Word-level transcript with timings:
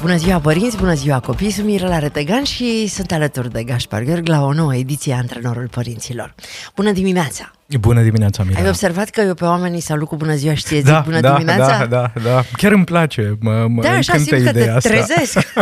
Bună 0.00 0.16
ziua 0.16 0.38
părinți, 0.40 0.76
bună 0.76 0.94
ziua 0.94 1.20
copii, 1.20 1.50
sunt 1.50 1.66
Mirela 1.66 1.98
Retegan 1.98 2.42
și 2.42 2.86
sunt 2.86 3.12
alături 3.12 3.52
de 3.52 3.62
Gaspar 3.64 4.02
Gheorghi 4.02 4.30
la 4.30 4.44
o 4.44 4.52
nouă 4.52 4.74
ediție 4.74 5.14
a 5.14 5.16
Antrenorul 5.16 5.68
Părinților. 5.68 6.34
Bună 6.74 6.92
dimineața! 6.92 7.50
Bună 7.80 8.02
dimineața, 8.02 8.42
Mirela. 8.42 8.62
Ai 8.62 8.68
observat 8.68 9.08
că 9.08 9.20
eu 9.20 9.34
pe 9.34 9.44
oamenii 9.44 9.80
salut 9.80 10.08
cu 10.08 10.16
bună 10.16 10.34
ziua 10.34 10.54
și 10.54 10.62
ție 10.62 10.80
da, 10.80 10.94
zic 10.94 11.04
bună 11.04 11.20
da, 11.20 11.32
dimineața? 11.32 11.78
Da, 11.78 11.86
da, 11.86 12.12
da. 12.22 12.42
Chiar 12.56 12.72
îmi 12.72 12.84
place, 12.84 13.36
mă, 13.40 13.66
mă 13.68 13.82
Da, 13.82 13.90
așa 13.90 14.16
simt 14.18 14.44
că 14.44 14.52
te 14.52 14.70
asta. 14.70 14.88
trezesc. 14.88 15.38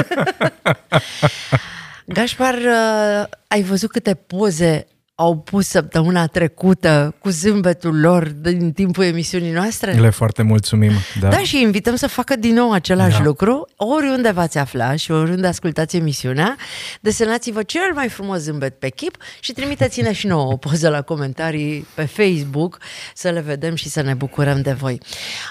Gașpar, 2.16 2.54
uh, 2.54 3.24
ai 3.48 3.62
văzut 3.62 3.90
câte 3.90 4.14
poze 4.14 4.86
au 5.18 5.38
pus 5.38 5.66
săptămâna 5.68 6.26
trecută 6.26 7.14
cu 7.18 7.28
zâmbetul 7.28 8.00
lor 8.00 8.28
din 8.28 8.72
timpul 8.72 9.04
emisiunii 9.04 9.50
noastre? 9.50 9.92
Le 9.92 10.10
foarte 10.10 10.42
mulțumim. 10.42 10.92
Da. 11.20 11.28
Da, 11.28 11.38
și 11.38 11.60
invităm 11.60 11.96
să 11.96 12.06
facă 12.06 12.36
din 12.36 12.54
nou 12.54 12.72
același 12.72 13.18
Da. 13.18 13.24
lucru, 13.24 13.68
oriunde 13.76 14.30
v-ați 14.30 14.58
afla 14.58 14.96
și 14.96 15.10
oriunde 15.10 15.46
ascultați 15.46 15.96
emisiunea, 15.96 16.56
desenați-vă 17.00 17.62
cel 17.62 17.90
mai 17.94 18.08
frumos 18.08 18.38
zâmbet 18.38 18.78
pe 18.78 18.88
chip 18.88 19.16
și 19.40 19.52
trimiteți-ne 19.52 20.12
și 20.12 20.26
nouă 20.26 20.52
o 20.52 20.56
poză 20.56 20.88
la 20.88 21.02
comentarii 21.02 21.86
pe 21.94 22.04
Facebook 22.04 22.78
să 23.14 23.30
le 23.30 23.40
vedem 23.40 23.74
și 23.74 23.88
să 23.88 24.00
ne 24.02 24.14
bucurăm 24.14 24.60
de 24.62 24.72
voi. 24.72 25.00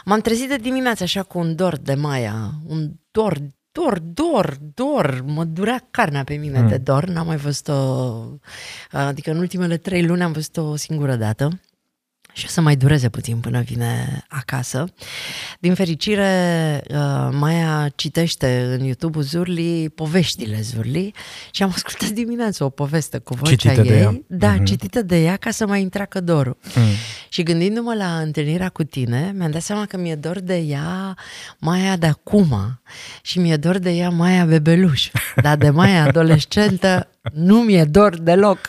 M-am 0.06 0.20
trezit 0.20 0.50
de 0.50 0.56
dimineață 0.56 1.04
așa 1.04 1.24
cu 1.24 1.40
un 1.40 1.56
dor 1.56 1.78
de 1.78 1.94
Maia, 1.94 2.52
un 2.68 2.92
dor 3.12 3.38
Dor, 3.76 4.00
dor, 4.00 4.58
dor, 4.74 5.24
mă 5.26 5.44
durea 5.44 5.88
carnea 5.92 6.24
pe 6.24 6.36
mine 6.36 6.62
mm. 6.62 6.68
de 6.68 6.78
dor, 6.78 7.06
n-am 7.06 7.26
mai 7.26 7.38
văzut-o, 7.38 7.74
adică 8.92 9.32
în 9.32 9.38
ultimele 9.38 9.78
trei 9.78 10.06
luni 10.06 10.24
am 10.24 10.32
văzut-o 10.32 10.62
o 10.62 10.76
singură 10.76 11.16
dată 11.16 11.60
și 12.36 12.46
o 12.46 12.50
să 12.50 12.62
mai 12.62 12.76
dureze 12.76 13.10
puțin 13.10 13.38
până 13.38 13.62
vine 13.62 14.24
acasă. 14.30 14.86
Din 15.60 15.74
fericire, 15.76 16.82
uh, 16.90 17.30
Maia 17.32 17.90
citește 17.96 18.76
în 18.80 18.86
YouTube 18.86 19.22
Zurli 19.22 19.90
poveștile 19.96 20.62
Zurli 20.62 21.14
și 21.52 21.64
am 21.64 21.72
ascultat 21.76 22.10
dimineața 22.10 22.66
o 22.66 22.70
poveste 22.70 23.18
cu 23.18 23.34
vocea 23.34 23.56
Citită 23.56 23.82
ei. 23.82 23.88
de 23.88 23.98
ea. 24.00 24.22
Da, 24.28 24.52
Mhm. 24.52 24.64
citită 24.64 25.02
de 25.02 25.24
ea 25.24 25.36
ca 25.36 25.52
să 25.52 25.68
mai 25.68 25.82
întreacă 25.82 26.22
dorul. 26.22 26.58
Mm. 26.76 26.84
Și 27.30 27.44
gândindu-mă 27.44 27.94
la 27.94 28.18
întâlnirea 28.20 28.70
cu 28.70 28.84
tine, 28.84 29.32
mi-am 29.36 29.52
dat 29.52 29.62
seama 29.62 29.86
că 29.86 29.98
mi-e 29.98 30.16
dor 30.16 30.40
de 30.40 30.56
ea 30.58 31.18
Maia 31.60 31.96
de 31.98 32.06
acum 32.08 32.82
și 33.22 33.40
mi-e 33.40 33.56
dor 33.56 33.78
de 33.78 33.92
ea 33.92 34.10
Maia 34.10 34.46
bebeluș. 34.46 35.10
Dar 35.42 35.58
de 35.58 35.70
Maia 35.70 36.04
adolescentă 36.04 37.08
nu 37.34 37.60
mi-e 37.62 37.84
dor 37.84 38.18
deloc. 38.20 38.60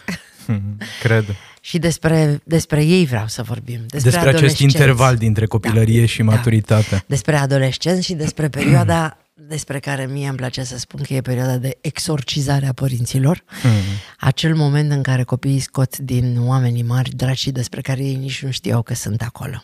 Mm, 0.46 0.76
Cred. 1.02 1.24
Și 1.66 1.78
despre, 1.78 2.40
despre 2.44 2.84
ei 2.84 3.06
vreau 3.06 3.26
să 3.26 3.42
vorbim. 3.42 3.80
Despre, 3.86 3.98
Despre 4.10 4.18
acest 4.18 4.34
adolescenți. 4.36 4.76
interval 4.76 5.16
dintre 5.16 5.46
copilărie 5.46 6.00
Da, 6.00 6.06
și 6.06 6.18
da. 6.18 6.24
maturitate. 6.24 7.04
Despre 7.06 7.36
adolescenți 7.36 8.04
și 8.04 8.14
despre 8.14 8.48
perioada 8.48 9.18
despre 9.34 9.78
care 9.78 10.06
mie 10.06 10.28
îmi 10.28 10.36
place 10.36 10.62
să 10.64 10.78
spun 10.78 11.02
că 11.02 11.14
e 11.14 11.20
perioada 11.20 11.56
de 11.56 11.78
exorcizare 11.80 12.66
a 12.66 12.72
părinților. 12.72 13.44
Mm. 13.62 13.70
Acel 14.18 14.54
moment 14.54 14.90
în 14.90 15.02
care 15.02 15.22
copiii 15.22 15.58
scot 15.60 15.98
din 15.98 16.38
oamenii 16.40 16.82
mari 16.82 17.10
dragi 17.10 17.50
despre 17.50 17.80
care 17.80 18.04
ei 18.04 18.14
nici 18.16 18.42
nu 18.42 18.50
știau 18.50 18.82
că 18.82 18.94
sunt 18.94 19.22
acolo. 19.22 19.62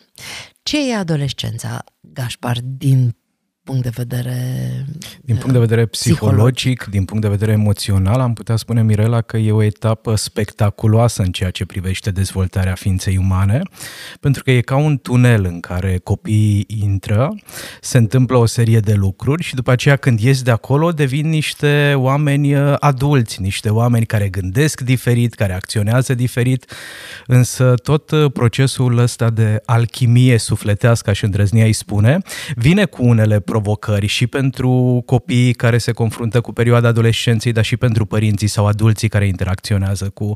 Ce 0.63 0.89
e 0.91 0.95
adolescența, 0.95 1.83
Gașpar, 2.01 2.57
din 2.63 3.15
punct 3.63 3.83
de 3.83 3.91
vedere... 3.95 4.35
Din 5.21 5.35
punct 5.35 5.51
de 5.51 5.59
vedere 5.59 5.85
psihologic, 5.85 6.87
din 6.89 7.05
punct 7.05 7.23
de 7.23 7.29
vedere 7.29 7.51
emoțional, 7.51 8.19
am 8.19 8.33
putea 8.33 8.55
spune, 8.55 8.83
Mirela, 8.83 9.21
că 9.21 9.37
e 9.37 9.51
o 9.51 9.63
etapă 9.63 10.15
spectaculoasă 10.15 11.21
în 11.21 11.31
ceea 11.31 11.49
ce 11.49 11.65
privește 11.65 12.11
dezvoltarea 12.11 12.73
ființei 12.73 13.17
umane, 13.17 13.61
pentru 14.19 14.43
că 14.43 14.51
e 14.51 14.61
ca 14.61 14.75
un 14.75 14.97
tunel 14.97 15.45
în 15.45 15.59
care 15.59 15.99
copiii 16.03 16.65
intră, 16.67 17.35
se 17.81 17.97
întâmplă 17.97 18.37
o 18.37 18.45
serie 18.45 18.79
de 18.79 18.93
lucruri 18.93 19.43
și 19.43 19.55
după 19.55 19.71
aceea 19.71 19.95
când 19.95 20.19
ies 20.19 20.41
de 20.41 20.51
acolo 20.51 20.91
devin 20.91 21.29
niște 21.29 21.93
oameni 21.95 22.55
uh, 22.55 22.75
adulți, 22.79 23.41
niște 23.41 23.69
oameni 23.69 24.05
care 24.05 24.29
gândesc 24.29 24.81
diferit, 24.81 25.33
care 25.33 25.53
acționează 25.53 26.13
diferit, 26.13 26.71
însă 27.27 27.73
tot 27.83 28.11
uh, 28.11 28.31
procesul 28.31 28.97
ăsta 28.97 29.29
de 29.29 29.61
alchimie 29.65 30.37
sufletească, 30.37 31.09
aș 31.09 31.21
îndrăznia 31.21 31.65
îi 31.65 31.73
spune, 31.73 32.17
vine 32.55 32.85
cu 32.85 33.05
unele 33.05 33.39
provocări 33.53 34.05
și 34.05 34.27
pentru 34.27 35.03
copiii 35.05 35.53
care 35.53 35.77
se 35.77 35.91
confruntă 35.91 36.41
cu 36.41 36.53
perioada 36.53 36.87
adolescenței, 36.87 37.51
dar 37.51 37.63
și 37.63 37.77
pentru 37.77 38.05
părinții 38.05 38.47
sau 38.47 38.67
adulții 38.67 39.07
care 39.07 39.27
interacționează 39.27 40.09
cu 40.09 40.35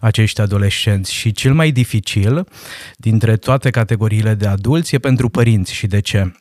acești 0.00 0.40
adolescenți. 0.40 1.12
Și 1.12 1.32
cel 1.32 1.54
mai 1.54 1.70
dificil 1.70 2.46
dintre 2.96 3.36
toate 3.36 3.70
categoriile 3.70 4.34
de 4.34 4.46
adulți 4.46 4.94
e 4.94 4.98
pentru 4.98 5.28
părinți. 5.28 5.72
Și 5.72 5.86
de 5.86 6.00
ce? 6.00 6.32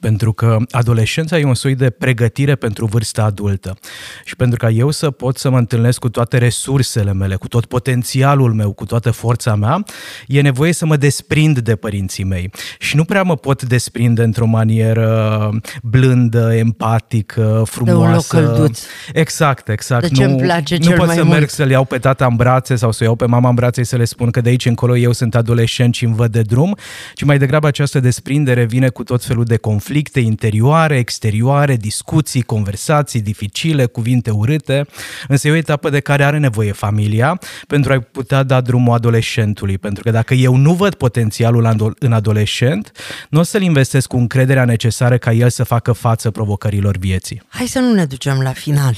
Pentru 0.00 0.32
că 0.32 0.56
adolescența 0.70 1.38
e 1.38 1.44
un 1.44 1.54
soi 1.54 1.74
de 1.74 1.90
pregătire 1.90 2.54
pentru 2.54 2.86
vârsta 2.86 3.22
adultă. 3.22 3.76
Și 4.24 4.36
pentru 4.36 4.58
ca 4.58 4.70
eu 4.70 4.90
să 4.90 5.10
pot 5.10 5.38
să 5.38 5.50
mă 5.50 5.58
întâlnesc 5.58 5.98
cu 5.98 6.08
toate 6.08 6.38
resursele 6.38 7.12
mele, 7.12 7.36
cu 7.36 7.48
tot 7.48 7.64
potențialul 7.64 8.52
meu, 8.52 8.72
cu 8.72 8.84
toată 8.84 9.10
forța 9.10 9.54
mea, 9.54 9.84
e 10.26 10.40
nevoie 10.40 10.72
să 10.72 10.86
mă 10.86 10.96
desprind 10.96 11.58
de 11.58 11.76
părinții 11.76 12.24
mei. 12.24 12.50
Și 12.78 12.96
nu 12.96 13.04
prea 13.04 13.22
mă 13.22 13.36
pot 13.36 13.62
desprinde 13.62 14.22
într-o 14.22 14.46
manieră 14.46 15.50
blândă, 15.82 16.54
empatică, 16.54 17.62
frumoasă. 17.66 18.36
călduț. 18.36 18.80
Exact, 19.12 19.68
exact. 19.68 20.08
De 20.08 20.14
ce 20.14 20.24
îmi 20.24 20.42
place 20.42 20.76
nu 20.76 20.84
cel 20.84 20.96
pot 20.96 21.06
mai 21.06 21.16
să 21.16 21.22
mult. 21.24 21.36
merg 21.36 21.48
să-l 21.48 21.70
iau 21.70 21.84
pe 21.84 21.98
tata 21.98 22.26
în 22.26 22.36
brațe 22.36 22.76
sau 22.76 22.92
să 22.92 23.04
iau 23.04 23.14
pe 23.14 23.26
mama 23.26 23.48
în 23.48 23.54
brațe 23.54 23.82
și 23.82 23.88
să 23.88 23.96
le 23.96 24.04
spun 24.04 24.30
că 24.30 24.40
de 24.40 24.48
aici 24.48 24.66
încolo 24.66 24.96
eu 24.96 25.12
sunt 25.12 25.34
adolescent 25.34 25.94
și 25.94 26.04
îmi 26.04 26.14
văd 26.14 26.32
de 26.32 26.42
drum, 26.42 26.76
ci 27.14 27.24
mai 27.24 27.38
degrabă 27.38 27.66
această 27.66 28.00
desprindere 28.00 28.64
vine 28.64 28.88
cu 28.88 29.02
tot 29.02 29.24
felul 29.24 29.44
de 29.44 29.56
conflicte 29.84 30.20
interioare, 30.20 30.96
exterioare, 30.98 31.76
discuții, 31.76 32.42
conversații 32.42 33.20
dificile, 33.20 33.84
cuvinte 33.84 34.30
urâte, 34.30 34.86
însă 35.28 35.48
e 35.48 35.50
o 35.50 35.54
etapă 35.54 35.90
de 35.90 36.00
care 36.00 36.24
are 36.24 36.38
nevoie 36.38 36.72
familia 36.72 37.38
pentru 37.66 37.92
a 37.92 37.98
putea 38.12 38.42
da 38.42 38.60
drumul 38.60 38.94
adolescentului, 38.94 39.78
pentru 39.78 40.02
că 40.02 40.10
dacă 40.10 40.34
eu 40.34 40.56
nu 40.56 40.72
văd 40.72 40.94
potențialul 40.94 41.66
ando- 41.74 41.98
în 41.98 42.12
adolescent, 42.12 42.92
nu 43.28 43.40
o 43.40 43.42
să-l 43.42 43.62
investesc 43.62 44.08
cu 44.08 44.16
încrederea 44.16 44.64
necesară 44.64 45.18
ca 45.18 45.32
el 45.32 45.50
să 45.50 45.64
facă 45.64 45.92
față 45.92 46.30
provocărilor 46.30 46.96
vieții. 46.96 47.42
Hai 47.48 47.66
să 47.66 47.78
nu 47.78 47.92
ne 47.92 48.04
ducem 48.04 48.40
la 48.40 48.52
final, 48.52 48.94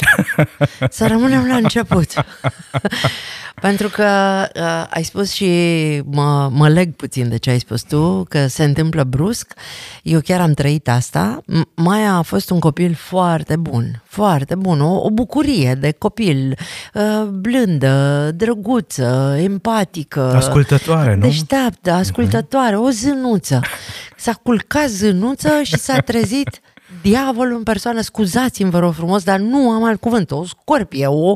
să 0.90 1.06
rămânem 1.06 1.46
la 1.46 1.56
început. 1.56 2.12
Pentru 3.60 3.88
că 3.88 4.04
uh, 4.54 4.86
ai 4.90 5.02
spus 5.02 5.32
și 5.32 5.46
mă, 6.04 6.50
mă 6.52 6.68
leg 6.68 6.94
puțin 6.94 7.28
de 7.28 7.36
ce 7.36 7.50
ai 7.50 7.58
spus 7.58 7.82
tu, 7.82 8.24
că 8.28 8.46
se 8.46 8.64
întâmplă 8.64 9.04
brusc. 9.04 9.52
Eu 10.02 10.20
chiar 10.20 10.40
am 10.40 10.52
trăit 10.52 10.75
asta. 10.84 11.40
M- 11.52 11.74
Maia 11.74 12.12
a 12.12 12.22
fost 12.22 12.50
un 12.50 12.58
copil 12.58 12.94
foarte 12.94 13.56
bun, 13.56 14.02
foarte 14.04 14.54
bun, 14.54 14.80
o, 14.80 15.00
o 15.02 15.10
bucurie 15.10 15.74
de 15.74 15.92
copil, 15.98 16.58
uh, 16.94 17.22
blândă, 17.22 18.30
drăguță, 18.34 19.36
empatică. 19.38 20.32
Ascultătoare, 20.34 21.14
nu? 21.14 21.20
Deșteaptă, 21.20 21.90
ascultătoare, 21.90 22.76
o 22.76 22.90
zânuță. 22.90 23.60
S-a 24.16 24.32
culcat 24.32 24.88
zânuță 24.88 25.62
și 25.62 25.78
s-a 25.78 25.98
trezit 25.98 26.60
diavolul 27.02 27.56
în 27.56 27.62
persoană, 27.62 28.00
scuzați-mi, 28.00 28.70
vă 28.70 28.78
rog 28.78 28.94
frumos, 28.94 29.22
dar 29.22 29.38
nu 29.38 29.70
am 29.70 29.84
alt 29.84 30.00
cuvânt, 30.00 30.30
o 30.30 30.44
scorpie, 30.44 31.06
o 31.06 31.34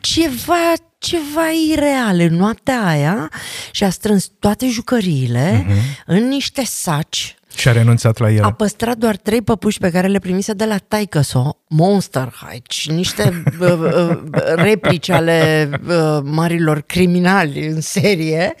ceva, 0.00 0.72
ceva 0.98 1.48
ireal 1.70 2.20
în 2.20 2.36
noaptea 2.36 2.86
aia 2.86 3.30
și 3.70 3.84
a 3.84 3.90
strâns 3.90 4.30
toate 4.38 4.68
jucăriile 4.68 5.66
uh-huh. 5.66 6.04
în 6.06 6.28
niște 6.28 6.62
saci 6.64 7.36
Și 7.56 7.68
a 7.68 7.72
renunțat 7.72 8.18
la 8.18 8.30
el. 8.30 8.42
a 8.44 8.52
păstrat 8.52 8.96
doar 8.96 9.16
trei 9.16 9.42
păpuși 9.42 9.78
pe 9.78 9.90
care 9.90 10.06
le 10.06 10.18
primise 10.18 10.52
de 10.52 10.64
la 10.64 10.78
taică 10.78 11.20
Monster 11.68 12.34
High 12.42 12.70
și 12.70 12.90
niște 12.90 13.42
uh, 13.60 13.70
uh, 13.70 14.22
replici 14.54 15.08
ale 15.08 15.70
uh, 15.86 16.18
marilor 16.22 16.80
criminali 16.80 17.66
în 17.66 17.80
serie 17.80 18.54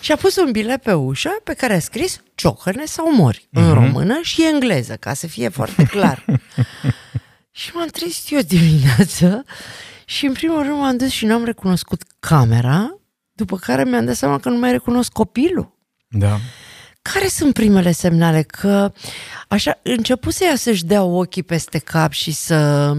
și 0.00 0.12
a 0.12 0.16
pus 0.16 0.36
un 0.36 0.50
bilet 0.50 0.82
pe 0.82 0.92
ușă 0.92 1.30
pe 1.44 1.54
care 1.54 1.74
a 1.74 1.78
scris 1.80 2.22
ciocăne 2.34 2.84
sau 2.84 3.14
mori 3.14 3.48
în 3.52 3.72
română 3.72 4.18
și 4.22 4.46
engleză, 4.52 4.94
ca 4.94 5.14
să 5.14 5.26
fie 5.26 5.48
foarte 5.48 5.84
clar. 5.84 6.24
și 7.50 7.70
m-am 7.74 7.88
trezit 7.88 8.32
eu 8.32 8.40
dimineață 8.40 9.44
și 10.04 10.26
în 10.26 10.32
primul 10.32 10.62
rând 10.62 10.78
m-am 10.78 10.96
dus 10.96 11.10
și 11.10 11.26
nu 11.26 11.34
am 11.34 11.44
recunoscut 11.44 12.02
camera, 12.20 12.96
după 13.32 13.56
care 13.56 13.84
mi-am 13.84 14.04
dat 14.04 14.14
seama 14.14 14.38
că 14.38 14.48
nu 14.48 14.58
mai 14.58 14.70
recunosc 14.70 15.12
copilul 15.12 15.78
Da. 16.08 16.38
Care 17.02 17.26
sunt 17.26 17.54
primele 17.54 17.92
semnale? 17.92 18.42
Că 18.42 18.92
așa, 19.48 19.78
începuse 19.82 20.44
ea 20.44 20.56
să-și 20.56 20.84
dea 20.84 21.02
ochii 21.02 21.42
peste 21.42 21.78
cap 21.78 22.12
și 22.12 22.32
să 22.32 22.90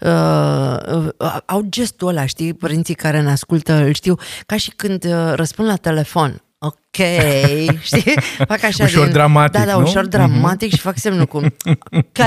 uh, 0.00 1.10
uh, 1.18 1.36
au 1.46 1.64
gestul 1.68 2.08
ăla, 2.08 2.26
știi, 2.26 2.54
părinții 2.54 2.94
care 2.94 3.20
ne 3.20 3.30
ascultă, 3.30 3.72
îl 3.72 3.92
știu, 3.94 4.14
ca 4.46 4.56
și 4.56 4.70
când 4.70 5.04
uh, 5.04 5.32
răspund 5.34 5.68
la 5.68 5.76
telefon. 5.76 6.42
Ok, 6.58 7.06
știi? 7.88 8.14
Fac 8.46 8.62
așa 8.62 8.84
ușor 8.84 9.04
din, 9.04 9.12
dramatic, 9.12 9.60
Da, 9.60 9.66
da, 9.66 9.76
nu? 9.76 9.82
ușor 9.82 10.06
dramatic 10.06 10.70
și 10.70 10.78
fac 10.80 10.98
semnul 10.98 11.26
cu 11.26 11.36
ok. 11.90 12.18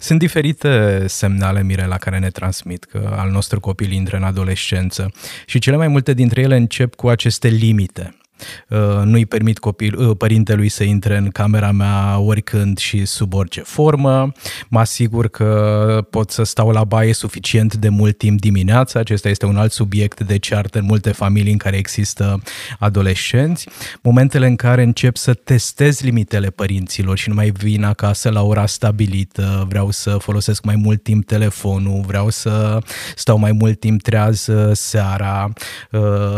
Sunt 0.00 0.18
diferite 0.18 1.04
semnale, 1.06 1.62
Mirela, 1.62 1.96
care 1.96 2.18
ne 2.18 2.30
transmit 2.30 2.84
că 2.84 3.14
al 3.18 3.30
nostru 3.30 3.60
copil 3.60 3.92
intră 3.92 4.16
în 4.16 4.22
adolescență 4.22 5.10
și 5.46 5.58
cele 5.58 5.76
mai 5.76 5.88
multe 5.88 6.14
dintre 6.14 6.40
ele 6.40 6.56
încep 6.56 6.94
cu 6.94 7.08
aceste 7.08 7.48
limite. 7.48 8.18
Uh, 8.68 9.02
nu-i 9.04 9.26
permit 9.26 9.58
copil, 9.58 9.98
uh, 9.98 10.16
părintelui 10.16 10.68
să 10.68 10.84
intre 10.84 11.16
în 11.16 11.28
camera 11.28 11.72
mea 11.72 12.18
oricând 12.18 12.78
și 12.78 13.04
sub 13.04 13.34
orice 13.34 13.60
formă. 13.60 14.32
Mă 14.68 14.78
asigur 14.78 15.28
că 15.28 16.06
pot 16.10 16.30
să 16.30 16.42
stau 16.42 16.70
la 16.70 16.84
baie 16.84 17.12
suficient 17.12 17.74
de 17.74 17.88
mult 17.88 18.18
timp 18.18 18.40
dimineața. 18.40 19.00
Acesta 19.00 19.28
este 19.28 19.46
un 19.46 19.56
alt 19.56 19.72
subiect 19.72 20.20
de 20.20 20.38
ceartă 20.38 20.78
în 20.78 20.84
multe 20.84 21.12
familii 21.12 21.52
în 21.52 21.58
care 21.58 21.76
există 21.76 22.42
adolescenți. 22.78 23.68
Momentele 24.02 24.46
în 24.46 24.56
care 24.56 24.82
încep 24.82 25.16
să 25.16 25.34
testez 25.34 26.00
limitele 26.00 26.50
părinților 26.50 27.18
și 27.18 27.28
nu 27.28 27.34
mai 27.34 27.50
vin 27.50 27.84
acasă 27.84 28.30
la 28.30 28.42
ora 28.42 28.66
stabilită, 28.66 29.66
vreau 29.68 29.90
să 29.90 30.10
folosesc 30.10 30.64
mai 30.64 30.76
mult 30.76 31.02
timp 31.02 31.26
telefonul, 31.26 32.02
vreau 32.06 32.30
să 32.30 32.78
stau 33.14 33.38
mai 33.38 33.52
mult 33.52 33.80
timp 33.80 34.02
treaz 34.02 34.46
uh, 34.46 34.70
seara, 34.72 35.52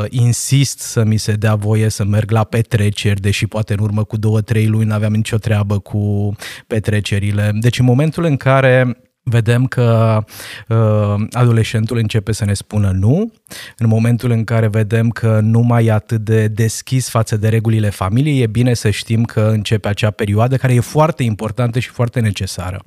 insist 0.08 0.78
să 0.78 1.04
mi 1.04 1.16
se 1.16 1.32
dea 1.32 1.54
voie 1.54 1.88
să 1.90 2.04
merg 2.04 2.30
la 2.30 2.44
petreceri, 2.44 3.20
deși 3.20 3.46
poate 3.46 3.72
în 3.72 3.78
urmă 3.78 4.04
cu 4.04 4.16
două, 4.16 4.40
trei 4.40 4.66
luni 4.66 4.86
nu 4.86 4.94
aveam 4.94 5.12
nicio 5.12 5.36
treabă 5.36 5.78
cu 5.78 6.34
petrecerile. 6.66 7.50
Deci 7.54 7.78
în 7.78 7.84
momentul 7.84 8.24
în 8.24 8.36
care 8.36 8.96
vedem 9.22 9.66
că 9.66 10.18
uh, 10.68 11.14
adolescentul 11.32 11.96
începe 11.96 12.32
să 12.32 12.44
ne 12.44 12.54
spună 12.54 12.90
nu, 12.90 13.32
în 13.76 13.88
momentul 13.88 14.30
în 14.30 14.44
care 14.44 14.68
vedem 14.68 15.10
că 15.10 15.40
nu 15.42 15.60
mai 15.60 15.84
e 15.84 15.92
atât 15.92 16.20
de 16.20 16.48
deschis 16.48 17.08
față 17.08 17.36
de 17.36 17.48
regulile 17.48 17.90
familiei, 17.90 18.42
e 18.42 18.46
bine 18.46 18.74
să 18.74 18.90
știm 18.90 19.24
că 19.24 19.40
începe 19.40 19.88
acea 19.88 20.10
perioadă 20.10 20.56
care 20.56 20.74
e 20.74 20.80
foarte 20.80 21.22
importantă 21.22 21.78
și 21.78 21.88
foarte 21.88 22.20
necesară. 22.20 22.82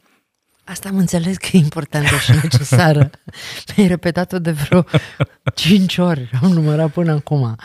Asta 0.65 0.89
am 0.89 0.97
înțeles 0.97 1.37
că 1.37 1.47
e 1.51 1.57
importantă 1.57 2.15
și 2.15 2.31
necesară. 2.41 3.09
Mi-ai 3.75 3.87
repetat-o 3.87 4.39
de 4.39 4.51
vreo 4.51 4.83
cinci 5.55 5.97
ori, 5.97 6.29
am 6.41 6.51
numărat 6.51 6.91
până 6.91 7.11
acum. 7.11 7.55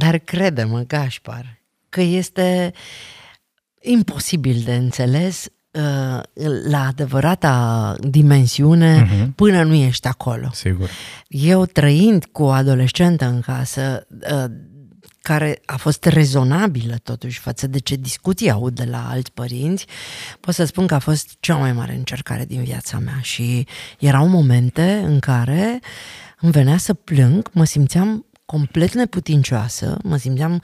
Dar 0.00 0.18
crede-mă, 0.18 0.80
Gașpar, 0.80 1.60
că 1.88 2.00
este 2.00 2.72
imposibil 3.80 4.62
de 4.64 4.74
înțeles 4.74 5.46
uh, 5.70 6.20
la 6.68 6.86
adevărata 6.86 7.96
dimensiune 8.00 9.04
uh-huh. 9.04 9.34
până 9.34 9.62
nu 9.62 9.74
ești 9.74 10.06
acolo. 10.06 10.50
Sigur. 10.52 10.90
Eu 11.28 11.64
trăind 11.64 12.24
cu 12.24 12.42
o 12.42 12.50
adolescentă 12.50 13.24
în 13.24 13.40
casă, 13.40 14.06
uh, 14.32 14.44
care 15.22 15.60
a 15.64 15.76
fost 15.76 16.04
rezonabilă 16.04 16.94
totuși 17.02 17.38
față 17.38 17.66
de 17.66 17.78
ce 17.78 17.96
discuții 17.96 18.50
aud 18.50 18.74
de 18.74 18.84
la 18.84 19.08
alți 19.08 19.32
părinți, 19.32 19.86
pot 20.40 20.54
să 20.54 20.64
spun 20.64 20.86
că 20.86 20.94
a 20.94 20.98
fost 20.98 21.36
cea 21.40 21.56
mai 21.56 21.72
mare 21.72 21.94
încercare 21.94 22.44
din 22.44 22.62
viața 22.62 22.98
mea 22.98 23.18
și 23.20 23.66
erau 23.98 24.26
momente 24.26 25.02
în 25.04 25.18
care 25.18 25.80
îmi 26.40 26.52
venea 26.52 26.76
să 26.76 26.94
plâng, 26.94 27.50
mă 27.52 27.64
simțeam 27.64 28.24
complet 28.50 28.92
neputincioasă, 28.92 29.96
mă 30.02 30.16
simțeam 30.16 30.62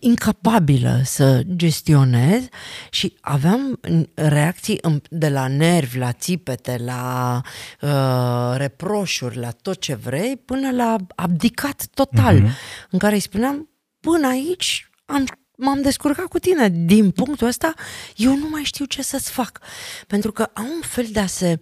incapabilă 0.00 1.00
să 1.04 1.42
gestionez 1.56 2.42
și 2.90 3.16
aveam 3.20 3.80
reacții 4.14 4.80
de 5.10 5.28
la 5.28 5.46
nervi, 5.46 5.98
la 5.98 6.12
țipete, 6.12 6.80
la 6.84 7.40
uh, 7.80 8.56
reproșuri, 8.56 9.36
la 9.36 9.50
tot 9.50 9.80
ce 9.80 9.94
vrei, 9.94 10.36
până 10.36 10.70
la 10.70 10.96
abdicat 11.14 11.86
total, 11.94 12.40
uh-huh. 12.40 12.88
în 12.90 12.98
care 12.98 13.14
îi 13.14 13.20
spuneam, 13.20 13.68
până 14.00 14.28
aici 14.28 14.90
am 15.04 15.24
m-am 15.56 15.82
descurcat 15.82 16.26
cu 16.26 16.38
tine. 16.38 16.68
Din 16.68 17.10
punctul 17.10 17.46
ăsta, 17.46 17.74
eu 18.16 18.36
nu 18.36 18.48
mai 18.48 18.62
știu 18.62 18.84
ce 18.84 19.02
să-ți 19.02 19.30
fac. 19.30 19.60
Pentru 20.06 20.32
că 20.32 20.50
au 20.54 20.64
un 20.64 20.80
fel 20.80 21.06
de 21.12 21.20
a 21.20 21.26
se, 21.26 21.58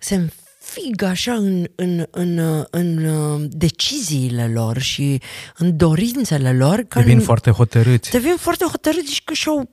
se 0.00 0.28
fig 0.68 1.02
așa 1.02 1.34
în, 1.34 1.66
în, 1.74 2.06
în, 2.10 2.38
în 2.70 3.48
deciziile 3.50 4.48
lor 4.48 4.78
și 4.78 5.20
în 5.56 5.76
dorințele 5.76 6.52
lor. 6.52 6.86
Devin 6.94 7.20
foarte 7.20 7.50
hotărâți. 7.50 8.10
Devin 8.10 8.36
foarte 8.36 8.64
hotărâți 8.64 9.14
și 9.14 9.24
că 9.24 9.34
și-au 9.34 9.70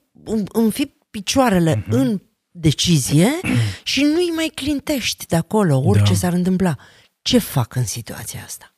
înfipt 0.52 1.04
picioarele 1.10 1.82
uh-huh. 1.82 1.90
în 1.90 2.22
decizie 2.52 3.30
și 3.84 4.02
nu-i 4.02 4.32
mai 4.36 4.52
clintești 4.56 5.26
de 5.26 5.36
acolo, 5.36 5.82
orice 5.86 6.12
da. 6.12 6.18
s-ar 6.18 6.34
întâmpla. 6.34 6.76
Ce 7.22 7.38
fac 7.38 7.76
în 7.76 7.86
situația 7.86 8.40
asta? 8.46 8.76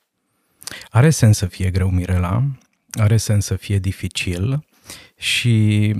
Are 0.89 1.09
sens 1.09 1.37
să 1.37 1.45
fie 1.45 1.69
greu, 1.69 1.89
Mirela, 1.89 2.43
are 2.91 3.17
sens 3.17 3.45
să 3.45 3.55
fie 3.55 3.77
dificil 3.77 4.65
și 5.17 5.95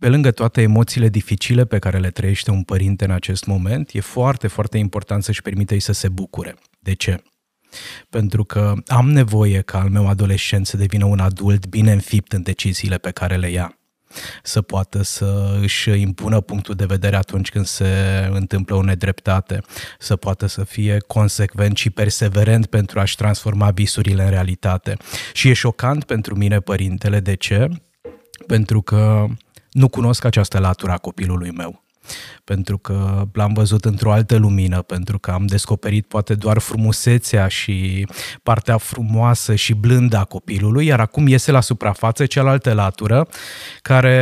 pe 0.00 0.08
lângă 0.08 0.30
toate 0.30 0.62
emoțiile 0.62 1.08
dificile 1.08 1.64
pe 1.64 1.78
care 1.78 1.98
le 1.98 2.10
trăiește 2.10 2.50
un 2.50 2.62
părinte 2.62 3.04
în 3.04 3.10
acest 3.10 3.46
moment, 3.46 3.90
e 3.92 4.00
foarte, 4.00 4.46
foarte 4.46 4.78
important 4.78 5.24
să-și 5.24 5.42
permite 5.42 5.78
să 5.78 5.92
se 5.92 6.08
bucure. 6.08 6.54
De 6.78 6.94
ce? 6.94 7.22
Pentru 8.10 8.44
că 8.44 8.74
am 8.86 9.10
nevoie 9.10 9.60
ca 9.60 9.80
al 9.80 9.88
meu 9.88 10.08
adolescent 10.08 10.66
să 10.66 10.76
devină 10.76 11.04
un 11.04 11.18
adult 11.18 11.66
bine 11.66 11.92
înfipt 11.92 12.32
în 12.32 12.42
deciziile 12.42 12.98
pe 12.98 13.10
care 13.10 13.36
le 13.36 13.50
ia 13.50 13.74
să 14.42 14.62
poată 14.62 15.02
să 15.02 15.58
își 15.60 15.90
impună 15.90 16.40
punctul 16.40 16.74
de 16.74 16.84
vedere 16.84 17.16
atunci 17.16 17.50
când 17.50 17.66
se 17.66 18.28
întâmplă 18.30 18.74
o 18.76 18.82
nedreptate, 18.82 19.60
să 19.98 20.16
poată 20.16 20.46
să 20.46 20.64
fie 20.64 20.96
consecvent 21.06 21.76
și 21.76 21.90
perseverent 21.90 22.66
pentru 22.66 23.00
a-și 23.00 23.16
transforma 23.16 23.70
visurile 23.70 24.22
în 24.22 24.30
realitate. 24.30 24.96
Și 25.32 25.48
e 25.48 25.52
șocant 25.52 26.04
pentru 26.04 26.36
mine, 26.36 26.60
părintele, 26.60 27.20
de 27.20 27.34
ce? 27.34 27.68
Pentru 28.46 28.82
că 28.82 29.26
nu 29.70 29.88
cunosc 29.88 30.24
această 30.24 30.58
latură 30.58 30.92
a 30.92 30.98
copilului 30.98 31.50
meu 31.50 31.84
pentru 32.50 32.78
că 32.78 33.28
l-am 33.32 33.52
văzut 33.52 33.84
într-o 33.84 34.12
altă 34.12 34.36
lumină, 34.36 34.82
pentru 34.82 35.18
că 35.18 35.30
am 35.30 35.46
descoperit 35.46 36.06
poate 36.06 36.34
doar 36.34 36.58
frumusețea 36.58 37.48
și 37.48 38.06
partea 38.42 38.76
frumoasă 38.76 39.54
și 39.54 39.74
blândă 39.74 40.16
a 40.16 40.24
copilului, 40.24 40.86
iar 40.86 41.00
acum 41.00 41.26
iese 41.26 41.50
la 41.50 41.60
suprafață 41.60 42.26
cealaltă 42.26 42.72
latură 42.72 43.28
care 43.82 44.16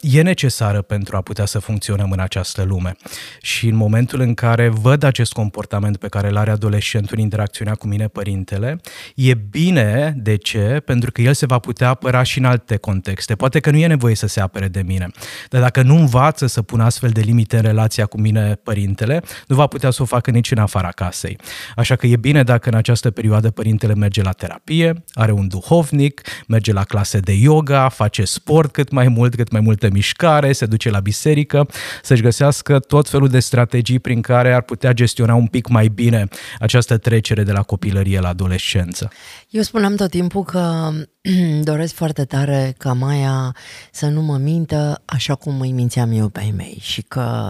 e 0.00 0.22
necesară 0.22 0.82
pentru 0.82 1.16
a 1.16 1.20
putea 1.20 1.44
să 1.44 1.58
funcționăm 1.58 2.10
în 2.10 2.18
această 2.18 2.62
lume. 2.62 2.96
Și 3.40 3.68
în 3.68 3.76
momentul 3.76 4.20
în 4.20 4.34
care 4.34 4.68
văd 4.68 5.02
acest 5.02 5.32
comportament 5.32 5.96
pe 5.96 6.08
care 6.08 6.28
îl 6.28 6.36
are 6.36 6.50
adolescentul 6.50 7.16
în 7.16 7.22
interacțiunea 7.22 7.74
cu 7.74 7.86
mine, 7.86 8.08
părintele, 8.08 8.80
e 9.14 9.34
bine, 9.34 10.14
de 10.16 10.36
ce? 10.36 10.82
Pentru 10.84 11.12
că 11.12 11.20
el 11.20 11.34
se 11.34 11.46
va 11.46 11.58
putea 11.58 11.88
apăra 11.88 12.22
și 12.22 12.38
în 12.38 12.44
alte 12.44 12.76
contexte. 12.76 13.34
Poate 13.34 13.60
că 13.60 13.70
nu 13.70 13.76
e 13.76 13.86
nevoie 13.86 14.14
să 14.14 14.26
se 14.26 14.40
apere 14.40 14.68
de 14.68 14.82
mine, 14.86 15.10
dar 15.48 15.60
dacă 15.60 15.82
nu 15.82 15.96
învață 15.96 16.46
să 16.46 16.62
pună 16.62 16.84
astfel 16.84 17.10
de 17.10 17.20
limite 17.20 17.56
în 17.56 17.62
relația 17.70 18.06
cu 18.06 18.20
mine, 18.20 18.54
părintele, 18.62 19.22
nu 19.46 19.56
va 19.56 19.66
putea 19.66 19.90
să 19.90 20.02
o 20.02 20.04
facă 20.04 20.30
nici 20.30 20.50
în 20.50 20.58
afara 20.58 20.88
casei. 20.88 21.38
Așa 21.76 21.96
că 21.96 22.06
e 22.06 22.16
bine 22.16 22.42
dacă 22.42 22.68
în 22.68 22.74
această 22.74 23.10
perioadă 23.10 23.50
părintele 23.50 23.94
merge 23.94 24.22
la 24.22 24.32
terapie, 24.32 25.04
are 25.12 25.32
un 25.32 25.48
duhovnic, 25.48 26.20
merge 26.46 26.72
la 26.72 26.84
clase 26.84 27.18
de 27.18 27.32
yoga, 27.32 27.88
face 27.88 28.24
sport 28.24 28.72
cât 28.72 28.90
mai 28.90 29.08
mult, 29.08 29.34
cât 29.34 29.50
mai 29.50 29.60
multă 29.60 29.88
mișcare, 29.92 30.52
se 30.52 30.66
duce 30.66 30.90
la 30.90 31.00
biserică, 31.00 31.68
să-și 32.02 32.22
găsească 32.22 32.78
tot 32.78 33.08
felul 33.08 33.28
de 33.28 33.40
strategii 33.40 33.98
prin 33.98 34.20
care 34.20 34.54
ar 34.54 34.62
putea 34.62 34.92
gestiona 34.92 35.34
un 35.34 35.46
pic 35.46 35.68
mai 35.68 35.88
bine 35.88 36.28
această 36.58 36.98
trecere 36.98 37.42
de 37.42 37.52
la 37.52 37.62
copilărie 37.62 38.20
la 38.20 38.28
adolescență. 38.28 39.10
Eu 39.50 39.62
spuneam 39.62 39.94
tot 39.94 40.10
timpul 40.10 40.42
că 40.42 40.90
doresc 41.70 41.94
foarte 41.94 42.24
tare 42.24 42.74
ca 42.78 42.92
Maia 42.92 43.56
să 43.92 44.06
nu 44.06 44.22
mă 44.22 44.36
mintă 44.36 45.02
așa 45.04 45.34
cum 45.34 45.60
îi 45.60 45.72
mințeam 45.72 46.12
eu 46.12 46.28
pe 46.28 46.40
ei 46.44 46.52
mei 46.56 46.78
și 46.80 47.02
că 47.02 47.48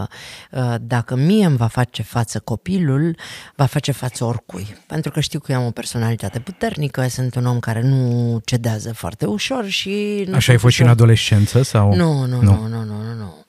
dacă 0.81 1.15
mie 1.15 1.45
îmi 1.45 1.57
va 1.57 1.67
face 1.67 2.01
față 2.01 2.39
copilul, 2.39 3.15
va 3.55 3.65
face 3.65 3.91
față 3.91 4.25
oricui. 4.25 4.75
Pentru 4.87 5.11
că 5.11 5.19
știu 5.19 5.39
că 5.39 5.51
eu 5.51 5.57
am 5.57 5.65
o 5.65 5.71
personalitate 5.71 6.39
puternică, 6.39 7.07
sunt 7.07 7.35
un 7.35 7.45
om 7.45 7.59
care 7.59 7.81
nu 7.81 8.41
cedează 8.45 8.93
foarte 8.93 9.25
ușor 9.25 9.65
și... 9.65 10.23
Nu 10.27 10.35
așa 10.35 10.51
ai 10.51 10.57
fost 10.57 10.65
ușor. 10.65 10.71
și 10.71 10.81
în 10.81 10.87
adolescență? 10.87 11.61
sau? 11.61 11.95
Nu, 11.95 12.25
nu, 12.25 12.41
nu, 12.41 12.67
nu, 12.67 12.67
nu, 12.67 12.83
nu. 12.83 13.13
nu. 13.17 13.45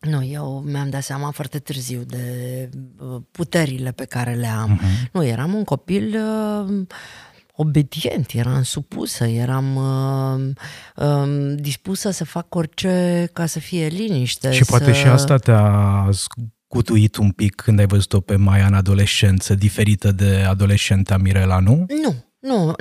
Nu, 0.00 0.24
eu 0.24 0.62
mi-am 0.66 0.90
dat 0.90 1.02
seama 1.02 1.30
foarte 1.30 1.58
târziu 1.58 2.02
de 2.06 2.68
uh, 2.98 3.20
puterile 3.30 3.92
pe 3.92 4.04
care 4.04 4.32
le 4.34 4.46
am. 4.46 4.80
Uh-huh. 4.80 5.10
Nu, 5.12 5.24
eram 5.24 5.54
un 5.54 5.64
copil 5.64 6.16
uh, 6.68 6.86
obedient, 7.56 8.30
eram 8.32 8.62
supusă, 8.62 9.26
eram 9.26 9.76
uh, 9.76 10.50
uh, 11.06 11.54
dispusă 11.54 12.10
să 12.10 12.24
fac 12.24 12.54
orice 12.54 13.28
ca 13.32 13.46
să 13.46 13.58
fie 13.58 13.86
liniște. 13.86 14.52
Și 14.52 14.64
să... 14.64 14.70
poate 14.70 14.92
și 14.92 15.06
asta 15.06 15.36
te-a 15.36 16.08
scutuit 16.68 17.16
un 17.16 17.30
pic 17.30 17.54
când 17.54 17.78
ai 17.78 17.86
văzut-o 17.86 18.20
pe 18.20 18.36
Maia 18.36 18.66
în 18.66 18.74
adolescență, 18.74 19.54
diferită 19.54 20.12
de 20.12 20.44
adolescenta 20.48 21.16
Mirela, 21.16 21.58
nu? 21.58 21.86
Nu, 22.02 22.25
Nu, 22.38 22.74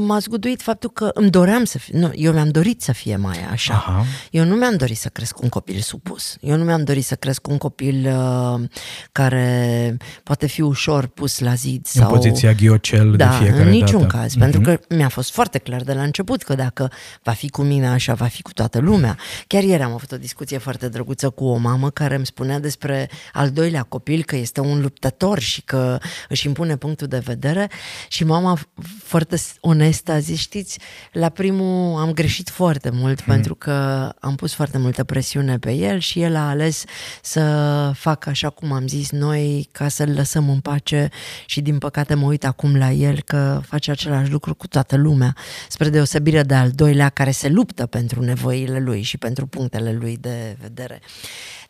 m-a 0.00 0.18
zguduit 0.18 0.62
faptul 0.62 0.90
că 0.90 1.10
îmi 1.14 1.30
doream 1.30 1.64
să 1.64 1.78
fie, 1.78 1.98
nu, 1.98 2.10
eu 2.14 2.32
mi-am 2.32 2.48
dorit 2.48 2.82
să 2.82 2.92
fie 2.92 3.16
mai 3.16 3.46
așa. 3.50 3.74
Aha. 3.74 4.04
Eu 4.30 4.44
nu 4.44 4.54
mi-am 4.54 4.76
dorit 4.76 4.96
să 4.96 5.08
cresc 5.08 5.40
un 5.40 5.48
copil 5.48 5.80
supus. 5.80 6.36
Eu 6.40 6.56
nu 6.56 6.64
mi-am 6.64 6.84
dorit 6.84 7.04
să 7.04 7.14
cresc 7.14 7.48
un 7.48 7.58
copil 7.58 8.06
uh, 8.06 8.68
care 9.12 9.96
poate 10.22 10.46
fi 10.46 10.60
ușor 10.60 11.06
pus 11.06 11.38
la 11.38 11.54
zid. 11.54 11.86
Sau... 11.86 12.08
În 12.08 12.14
poziția 12.16 12.52
ghiocel 12.52 13.16
da, 13.16 13.28
de 13.28 13.44
fiecare 13.44 13.62
în 13.62 13.68
niciun 13.68 14.00
dată. 14.00 14.16
caz. 14.16 14.34
Mm-hmm. 14.34 14.38
Pentru 14.38 14.60
că 14.60 14.78
mi-a 14.88 15.08
fost 15.08 15.32
foarte 15.32 15.58
clar 15.58 15.82
de 15.82 15.92
la 15.92 16.02
început 16.02 16.42
că 16.42 16.54
dacă 16.54 16.90
va 17.22 17.32
fi 17.32 17.50
cu 17.50 17.62
mine 17.62 17.88
așa, 17.88 18.14
va 18.14 18.26
fi 18.26 18.42
cu 18.42 18.52
toată 18.52 18.78
lumea. 18.78 19.16
Chiar 19.46 19.62
ieri 19.62 19.82
am 19.82 19.92
avut 19.92 20.12
o 20.12 20.16
discuție 20.16 20.58
foarte 20.58 20.88
drăguță 20.88 21.30
cu 21.30 21.44
o 21.44 21.56
mamă 21.56 21.90
care 21.90 22.14
îmi 22.14 22.26
spunea 22.26 22.58
despre 22.58 23.10
al 23.32 23.50
doilea 23.50 23.82
copil 23.82 24.24
că 24.24 24.36
este 24.36 24.60
un 24.60 24.80
luptător 24.80 25.38
și 25.38 25.62
că 25.62 25.98
își 26.28 26.46
impune 26.46 26.76
punctul 26.76 27.06
de 27.06 27.18
vedere 27.18 27.70
și 28.08 28.24
mama 28.24 28.58
foarte 29.02 29.36
onestă 29.60 30.12
a 30.12 30.18
zis, 30.18 30.38
știți, 30.38 30.78
la 31.12 31.28
primul 31.28 32.00
am 32.00 32.12
greșit 32.12 32.48
foarte 32.48 32.90
mult 32.92 33.22
hmm. 33.22 33.34
pentru 33.34 33.54
că 33.54 33.72
am 34.20 34.34
pus 34.34 34.54
foarte 34.54 34.78
multă 34.78 35.04
presiune 35.04 35.58
pe 35.58 35.72
el 35.72 35.98
și 35.98 36.20
el 36.20 36.36
a 36.36 36.48
ales 36.48 36.84
să 37.22 37.92
facă 37.94 38.28
așa 38.28 38.50
cum 38.50 38.72
am 38.72 38.86
zis 38.86 39.10
noi 39.10 39.68
ca 39.72 39.88
să-l 39.88 40.12
lăsăm 40.14 40.48
în 40.48 40.60
pace 40.60 41.08
și 41.46 41.60
din 41.60 41.78
păcate 41.78 42.14
mă 42.14 42.26
uit 42.26 42.44
acum 42.44 42.76
la 42.76 42.90
el 42.90 43.22
că 43.22 43.60
face 43.66 43.90
același 43.90 44.30
lucru 44.30 44.54
cu 44.54 44.66
toată 44.66 44.96
lumea, 44.96 45.36
spre 45.68 45.88
deosebire 45.88 46.42
de 46.42 46.54
al 46.54 46.70
doilea 46.70 47.08
care 47.08 47.30
se 47.30 47.48
luptă 47.48 47.86
pentru 47.86 48.22
nevoile 48.22 48.78
lui 48.78 49.02
și 49.02 49.18
pentru 49.18 49.46
punctele 49.46 49.92
lui 49.92 50.16
de 50.16 50.56
vedere 50.60 51.00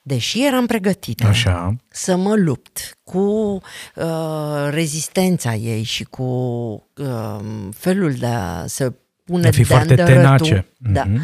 deși 0.02 0.46
eram 0.46 0.66
pregătită 0.66 1.26
Așa. 1.26 1.76
să 1.88 2.16
mă 2.16 2.34
lupt 2.34 2.98
cu 3.04 3.18
uh, 3.94 4.68
rezistența 4.70 5.54
ei 5.54 5.82
și 5.82 6.04
cu 6.04 6.22
uh, 6.22 6.80
felul 7.70 8.12
de 8.12 8.26
a 8.26 8.66
se 8.66 8.92
pune 9.24 9.42
de, 9.42 9.50
fi 9.50 9.58
de 9.58 9.64
foarte 9.64 9.94
tenace. 9.94 10.66
Da. 10.76 11.06
Mm-hmm. 11.06 11.20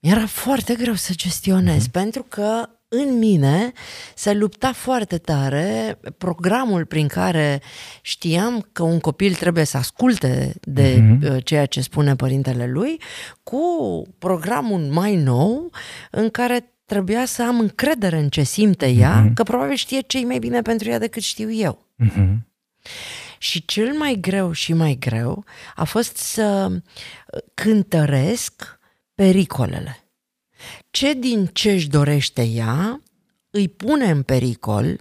Era 0.00 0.26
foarte 0.26 0.74
greu 0.74 0.94
să 0.94 1.12
gestionez, 1.16 1.86
mm-hmm. 1.86 1.92
pentru 1.92 2.22
că 2.22 2.68
în 2.88 3.18
mine 3.18 3.72
se 4.14 4.32
lupta 4.32 4.72
foarte 4.72 5.18
tare 5.18 5.98
programul 6.18 6.84
prin 6.84 7.06
care 7.06 7.62
știam 8.02 8.68
că 8.72 8.82
un 8.82 9.00
copil 9.00 9.34
trebuie 9.34 9.64
să 9.64 9.76
asculte 9.76 10.54
de 10.62 11.00
mm-hmm. 11.00 11.42
ceea 11.44 11.66
ce 11.66 11.80
spune 11.80 12.16
părintele 12.16 12.66
lui, 12.66 13.00
cu 13.42 13.62
programul 14.18 14.80
mai 14.80 15.16
nou 15.16 15.70
în 16.10 16.30
care 16.30 16.72
trebuia 16.84 17.24
să 17.24 17.42
am 17.42 17.58
încredere 17.60 18.18
în 18.18 18.28
ce 18.28 18.42
simte 18.42 18.88
ea, 18.90 19.24
mm-hmm. 19.24 19.34
că 19.34 19.42
probabil 19.42 19.76
știe 19.76 20.00
ce 20.00 20.24
mai 20.24 20.38
bine 20.38 20.62
pentru 20.62 20.88
ea 20.88 20.98
decât 20.98 21.22
știu 21.22 21.52
eu. 21.52 21.86
Mm-hmm. 22.04 22.36
Și 23.38 23.64
cel 23.64 23.92
mai 23.92 24.18
greu 24.20 24.52
și 24.52 24.72
mai 24.72 24.96
greu 25.00 25.44
a 25.74 25.84
fost 25.84 26.16
să 26.16 26.70
cântăresc 27.54 28.78
pericolele. 29.14 30.02
Ce 30.90 31.14
din 31.14 31.46
ce 31.46 31.72
își 31.72 31.88
dorește 31.88 32.42
ea 32.42 33.02
îi 33.50 33.68
pune 33.68 34.10
în 34.10 34.22
pericol 34.22 35.00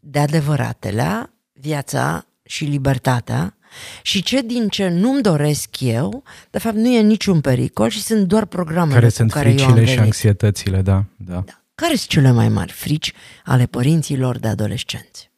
de 0.00 0.18
adevăratele 0.18 1.30
viața 1.52 2.26
și 2.42 2.64
libertatea 2.64 3.54
și 4.02 4.22
ce 4.22 4.42
din 4.42 4.68
ce 4.68 4.88
nu-mi 4.88 5.22
doresc 5.22 5.80
eu, 5.80 6.22
de 6.50 6.58
fapt 6.58 6.76
nu 6.76 6.88
e 6.88 7.00
niciun 7.00 7.40
pericol 7.40 7.88
și 7.88 8.02
sunt 8.02 8.26
doar 8.26 8.46
programele 8.46 8.98
care 8.98 9.08
sunt 9.08 9.30
care 9.32 9.52
fricile 9.52 9.84
și 9.84 9.98
anxietățile, 9.98 10.82
da, 10.82 11.04
da. 11.16 11.42
da. 11.46 11.62
Care 11.74 11.94
sunt 11.94 12.08
cele 12.08 12.30
mai 12.30 12.48
mari 12.48 12.72
frici 12.72 13.12
ale 13.44 13.66
părinților 13.66 14.38
de 14.38 14.48
adolescenți? 14.48 15.29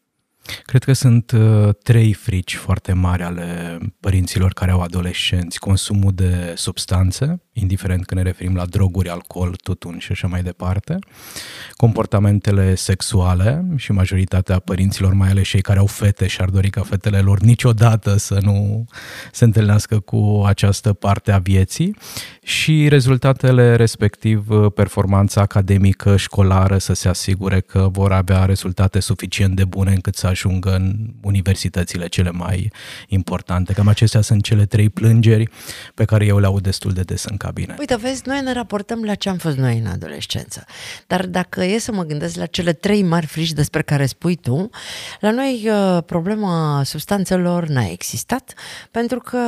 Cred 0.64 0.84
că 0.84 0.92
sunt 0.92 1.30
uh, 1.30 1.68
trei 1.82 2.12
frici 2.12 2.56
foarte 2.56 2.92
mari 2.92 3.22
ale 3.22 3.78
părinților 4.00 4.52
care 4.52 4.70
au 4.70 4.80
adolescenți. 4.80 5.58
Consumul 5.58 6.12
de 6.14 6.52
substanțe, 6.56 7.42
indiferent 7.52 8.04
că 8.04 8.14
ne 8.14 8.22
referim 8.22 8.54
la 8.54 8.66
droguri, 8.66 9.08
alcool, 9.08 9.56
tutun 9.62 9.98
și 9.98 10.12
așa 10.12 10.26
mai 10.26 10.42
departe. 10.42 10.98
Comportamentele 11.76 12.74
sexuale 12.74 13.64
și 13.76 13.92
majoritatea 13.92 14.58
părinților, 14.58 15.12
mai 15.12 15.28
ales 15.28 15.48
cei 15.48 15.60
care 15.60 15.78
au 15.78 15.86
fete 15.86 16.26
și 16.26 16.40
ar 16.40 16.48
dori 16.48 16.70
ca 16.70 16.82
fetele 16.82 17.18
lor 17.18 17.40
niciodată 17.40 18.16
să 18.16 18.38
nu 18.42 18.84
se 19.32 19.44
întâlnească 19.44 19.98
cu 19.98 20.42
această 20.46 20.92
parte 20.92 21.32
a 21.32 21.38
vieții. 21.38 21.96
Și 22.42 22.88
rezultatele 22.88 23.76
respectiv, 23.76 24.50
uh, 24.50 24.72
performanța 24.74 25.40
academică, 25.40 26.16
școlară, 26.16 26.78
să 26.78 26.92
se 26.92 27.08
asigure 27.08 27.60
că 27.60 27.88
vor 27.92 28.12
avea 28.12 28.44
rezultate 28.44 29.00
suficient 29.00 29.56
de 29.56 29.64
bune 29.64 29.92
încât 29.92 30.16
să 30.16 30.26
ajungă 30.26 30.74
în 30.74 31.10
universitățile 31.22 32.06
cele 32.08 32.30
mai 32.30 32.70
importante. 33.08 33.72
Cam 33.72 33.88
acestea 33.88 34.20
sunt 34.20 34.42
cele 34.42 34.66
trei 34.66 34.88
plângeri 34.88 35.48
pe 35.94 36.04
care 36.04 36.24
eu 36.24 36.38
le 36.38 36.46
aud 36.46 36.62
destul 36.62 36.92
de 36.92 37.00
des 37.00 37.24
în 37.24 37.36
cabine. 37.42 37.74
Uite, 37.78 37.96
vezi, 37.96 38.22
noi 38.24 38.40
ne 38.40 38.52
raportăm 38.52 39.02
la 39.02 39.14
ce 39.14 39.28
am 39.28 39.36
fost 39.36 39.56
noi 39.56 39.78
în 39.78 39.86
adolescență. 39.86 40.64
Dar 41.06 41.26
dacă 41.26 41.64
e 41.64 41.78
să 41.78 41.92
mă 41.92 42.02
gândesc 42.02 42.36
la 42.36 42.46
cele 42.46 42.72
trei 42.72 43.02
mari 43.02 43.26
frici 43.26 43.52
despre 43.52 43.82
care 43.82 44.06
spui 44.06 44.36
tu, 44.36 44.70
la 45.20 45.30
noi 45.30 45.68
uh, 45.68 46.02
problema 46.06 46.82
substanțelor 46.84 47.66
n-a 47.66 47.86
existat 47.86 48.54
pentru 48.90 49.18
că 49.18 49.38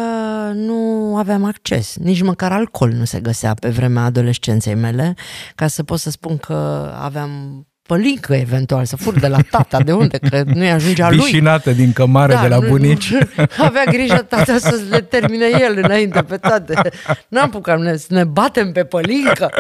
nu 0.55 1.17
aveam 1.17 1.45
acces. 1.45 1.97
Nici 1.97 2.23
măcar 2.23 2.53
alcool 2.53 2.91
nu 2.91 3.05
se 3.05 3.21
găsea 3.21 3.55
pe 3.55 3.69
vremea 3.69 4.05
adolescenței 4.05 4.75
mele, 4.75 5.15
ca 5.55 5.67
să 5.67 5.83
pot 5.83 5.99
să 5.99 6.11
spun 6.11 6.37
că 6.37 6.91
aveam 7.01 7.67
pălincă 7.87 8.35
eventual, 8.35 8.85
să 8.85 8.97
fur 8.97 9.19
de 9.19 9.29
la 9.29 9.39
tata, 9.51 9.81
de 9.81 9.93
unde, 9.93 10.19
că 10.19 10.43
nu-i 10.55 10.71
ajungea 10.71 11.11
lui. 11.11 11.19
Vișinată 11.19 11.73
din 11.73 11.93
cămară 11.93 12.33
da, 12.33 12.41
de 12.41 12.49
la 12.49 12.59
bunici. 12.59 13.13
Avea 13.59 13.85
grijă 13.85 14.17
tata 14.17 14.59
să 14.59 14.81
le 14.89 15.01
termine 15.01 15.47
el 15.61 15.79
înainte 15.83 16.23
pe 16.23 16.37
toate. 16.37 16.91
N-am 17.29 17.51
pucat 17.51 17.79
ne, 17.79 17.97
să 17.97 18.07
ne 18.09 18.25
batem 18.25 18.73
pe 18.73 18.85
pălincă. 18.85 19.51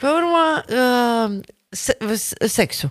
Pe 0.00 0.06
urmă, 0.06 0.62
uh, 0.68 1.40
se, 1.68 1.96
sexul. 2.46 2.90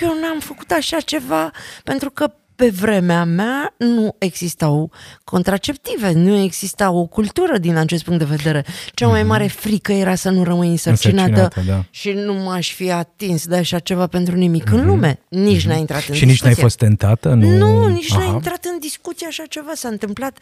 Eu 0.00 0.18
n-am 0.20 0.40
făcut 0.40 0.70
așa 0.70 1.00
ceva 1.00 1.50
pentru 1.84 2.10
că 2.10 2.32
pe 2.56 2.68
vremea 2.68 3.24
mea 3.24 3.74
nu 3.76 4.16
existau 4.18 4.90
contraceptive, 5.24 6.12
nu 6.12 6.36
exista 6.36 6.90
o 6.90 7.06
cultură 7.06 7.58
din 7.58 7.76
acest 7.76 8.04
punct 8.04 8.18
de 8.18 8.34
vedere. 8.36 8.64
Cea 8.94 9.06
mai 9.06 9.20
mhm. 9.20 9.28
mare 9.28 9.46
frică 9.46 9.92
era 9.92 10.14
să 10.14 10.30
nu 10.30 10.44
rămâi 10.44 10.68
însărcinată, 10.68 11.30
însărcinată 11.30 11.62
da. 11.66 11.84
și 11.90 12.10
nu 12.10 12.32
m-aș 12.34 12.72
fi 12.72 12.90
atins 12.90 13.46
de 13.46 13.56
așa 13.56 13.78
ceva 13.78 14.06
pentru 14.06 14.34
nimic 14.34 14.64
mm-hmm. 14.64 14.72
în 14.72 14.78
mhm. 14.78 14.86
lume. 14.86 15.18
Nici 15.28 15.62
mm-hmm. 15.62 15.68
n-a 15.68 15.74
intrat 15.74 16.08
în 16.08 16.14
Și 16.14 16.24
discuție. 16.24 16.26
nici 16.26 16.42
n-ai 16.42 16.54
fost 16.54 16.76
tentată? 16.78 17.28
Nu, 17.28 17.56
nu 17.56 17.86
nici 17.86 18.12
Aha. 18.12 18.20
n-a 18.20 18.34
intrat 18.34 18.64
în 18.72 18.78
discuție 18.80 19.26
așa 19.26 19.42
ceva. 19.48 19.70
S-a 19.74 19.88
întâmplat, 19.88 20.38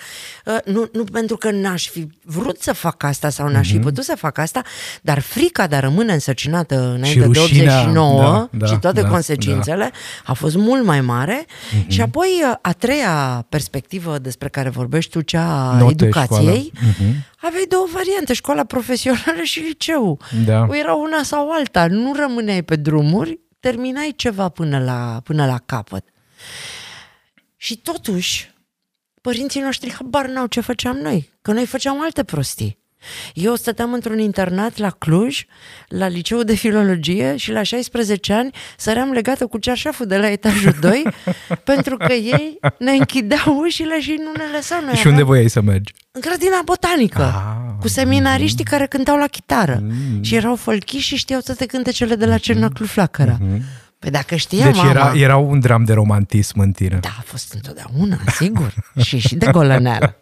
uh, 0.46 0.56
nu, 0.64 0.88
nu 0.92 1.04
pentru 1.04 1.36
că 1.36 1.50
n-aș 1.50 1.88
fi 1.88 2.08
vrut 2.24 2.60
să 2.60 2.72
fac 2.72 3.02
asta 3.02 3.30
sau 3.30 3.48
n-aș 3.48 3.66
mm-hmm. 3.66 3.70
fi 3.70 3.76
mhm. 3.76 3.86
putut 3.86 4.04
să 4.04 4.14
fac 4.16 4.38
asta, 4.38 4.62
dar 5.02 5.18
frica 5.18 5.66
de 5.66 5.76
a 5.76 5.80
rămâne 5.80 6.12
însărcinată 6.12 6.92
înainte 6.96 7.26
de 7.26 7.38
89 7.38 8.20
da, 8.22 8.48
da, 8.50 8.66
și 8.66 8.78
toate 8.78 9.00
da, 9.00 9.08
consecințele 9.08 9.90
da. 9.92 10.32
a 10.32 10.32
fost 10.32 10.56
mult 10.56 10.84
mai 10.84 11.00
mare 11.00 11.44
mm-hmm. 11.46 11.86
și 11.86 12.00
apoi 12.12 12.56
a 12.62 12.72
treia 12.72 13.46
perspectivă 13.48 14.18
despre 14.18 14.48
care 14.48 14.68
vorbești 14.68 15.10
tu, 15.10 15.20
cea 15.20 15.70
a 15.70 15.78
Note, 15.78 16.04
educației, 16.04 16.72
uh-huh. 16.76 17.12
aveai 17.40 17.64
două 17.68 17.86
variante, 17.92 18.32
școala 18.32 18.64
profesională 18.64 19.42
și 19.42 19.60
liceu. 19.60 20.18
Da. 20.44 20.66
O 20.68 20.74
era 20.74 20.94
una 20.94 21.22
sau 21.22 21.52
alta, 21.52 21.86
nu 21.86 22.14
rămâneai 22.14 22.62
pe 22.62 22.76
drumuri, 22.76 23.40
terminai 23.60 24.12
ceva 24.16 24.48
până 24.48 24.78
la, 24.78 25.20
până 25.24 25.46
la 25.46 25.58
capăt. 25.66 26.04
Și 27.56 27.76
totuși, 27.76 28.54
părinții 29.20 29.60
noștri 29.60 29.92
habar 29.92 30.26
n-au 30.26 30.46
ce 30.46 30.60
făceam 30.60 30.96
noi, 30.96 31.30
că 31.42 31.52
noi 31.52 31.66
făceam 31.66 32.02
alte 32.02 32.24
prostii. 32.24 32.78
Eu 33.34 33.54
stăteam 33.54 33.92
într-un 33.92 34.18
internat 34.18 34.76
la 34.76 34.90
Cluj, 34.90 35.44
la 35.88 36.08
liceul 36.08 36.44
de 36.44 36.54
filologie 36.54 37.36
și 37.36 37.50
la 37.50 37.62
16 37.62 38.32
ani 38.32 38.50
săream 38.76 39.10
legată 39.10 39.46
cu 39.46 39.58
cearșaful 39.58 40.06
de 40.06 40.16
la 40.16 40.30
etajul 40.30 40.74
2 40.80 41.02
pentru 41.64 41.96
că 41.96 42.12
ei 42.12 42.58
ne 42.78 42.90
închideau 42.90 43.58
ușile 43.58 44.00
și 44.00 44.16
nu 44.18 44.32
ne 44.36 44.56
lăsau. 44.56 44.84
Noi 44.84 44.94
și 44.94 45.06
unde 45.06 45.22
voiai 45.22 45.48
să 45.48 45.60
mergi? 45.60 45.92
În 46.12 46.20
grădina 46.20 46.60
botanică, 46.64 47.22
ah, 47.22 47.74
cu 47.80 47.88
seminariștii 47.88 48.64
mm-hmm. 48.64 48.70
care 48.70 48.86
cântau 48.86 49.16
la 49.16 49.26
chitară 49.26 49.82
mm-hmm. 49.82 50.20
și 50.20 50.34
erau 50.34 50.56
folchiși 50.56 51.06
și 51.06 51.16
știau 51.16 51.40
toate 51.40 51.66
cântecele 51.66 52.14
de 52.14 52.26
la 52.26 52.38
Cernaclu 52.38 52.86
Flacăra. 52.86 53.38
Mm-hmm. 53.38 53.81
Păi 54.02 54.10
dacă 54.10 54.36
știa 54.36 54.64
deci 54.64 54.76
mama... 54.76 54.90
era, 54.90 55.12
era 55.14 55.36
un 55.36 55.60
dram 55.60 55.84
de 55.84 55.92
romantism 55.92 56.60
în 56.60 56.72
tine. 56.72 56.98
Da, 57.00 57.08
a 57.18 57.22
fost 57.24 57.52
întotdeauna, 57.52 58.18
sigur. 58.34 58.74
și 59.06 59.18
și 59.18 59.34
de 59.34 59.48
golăneală. 59.50 60.16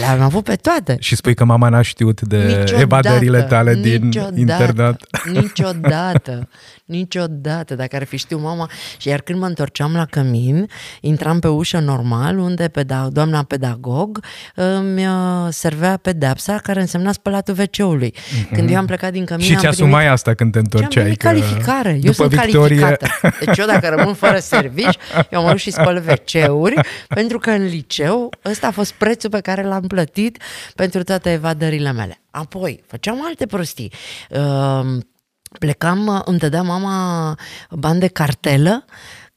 Le-am 0.00 0.20
avut 0.20 0.44
pe 0.44 0.54
toate. 0.54 0.96
Și 1.00 1.16
spui 1.16 1.34
că 1.34 1.44
mama 1.44 1.68
n-a 1.68 1.82
știut 1.82 2.20
de 2.20 2.36
niciodată, 2.36 2.80
evadările 2.80 3.42
tale 3.42 3.74
din 3.74 4.04
niciodată, 4.04 4.38
internat. 4.38 5.02
Niciodată. 5.32 6.48
Niciodată, 6.84 7.74
dacă 7.74 7.96
ar 7.96 8.04
fi 8.04 8.16
știu 8.16 8.38
mama. 8.38 8.70
Și 8.96 9.08
iar 9.08 9.20
când 9.20 9.38
mă 9.38 9.46
întorceam 9.46 9.92
la 9.94 10.04
cămin, 10.04 10.68
intram 11.00 11.38
pe 11.38 11.48
ușă 11.48 11.78
normal, 11.78 12.38
unde 12.38 12.68
peda- 12.68 13.08
doamna 13.10 13.42
pedagog 13.42 14.24
îmi 14.54 15.06
uh, 15.06 15.12
servea 15.48 15.96
pedepsa 15.96 16.58
care 16.62 16.80
însemna 16.80 17.12
spălatul 17.12 17.56
WC-ului. 17.58 18.14
Mm-hmm. 18.14 18.52
Când 18.52 18.70
eu 18.70 18.76
am 18.76 18.86
plecat 18.86 19.12
din 19.12 19.24
cămin... 19.24 19.44
Și 19.44 19.56
ți-asumai 19.56 19.90
primit... 19.90 20.12
asta 20.12 20.34
când 20.34 20.52
te 20.52 20.58
întorceai? 20.58 21.14
Că... 21.14 21.26
calificare. 21.26 21.98
Eu 22.02 22.12
sunt 22.12 22.34
Victoria 22.34 22.87
plată. 22.96 23.36
Deci 23.44 23.58
eu 23.58 23.66
dacă 23.66 23.88
rămân 23.88 24.14
fără 24.14 24.38
servici, 24.38 24.98
eu 25.30 25.42
mă 25.42 25.48
duc 25.48 25.58
și 25.58 25.70
spăl 25.70 26.04
WC-uri, 26.08 26.80
pentru 27.08 27.38
că 27.38 27.50
în 27.50 27.64
liceu 27.64 28.30
ăsta 28.44 28.66
a 28.66 28.70
fost 28.70 28.92
prețul 28.92 29.30
pe 29.30 29.40
care 29.40 29.62
l-am 29.62 29.86
plătit 29.86 30.42
pentru 30.74 31.02
toate 31.02 31.32
evadările 31.32 31.92
mele. 31.92 32.20
Apoi, 32.30 32.82
făceam 32.86 33.24
alte 33.26 33.46
prostii. 33.46 33.92
Uh, 34.30 34.98
plecam, 35.58 36.22
îmi 36.24 36.38
dădea 36.38 36.62
mama 36.62 37.34
bani 37.70 38.00
de 38.00 38.06
cartelă, 38.06 38.84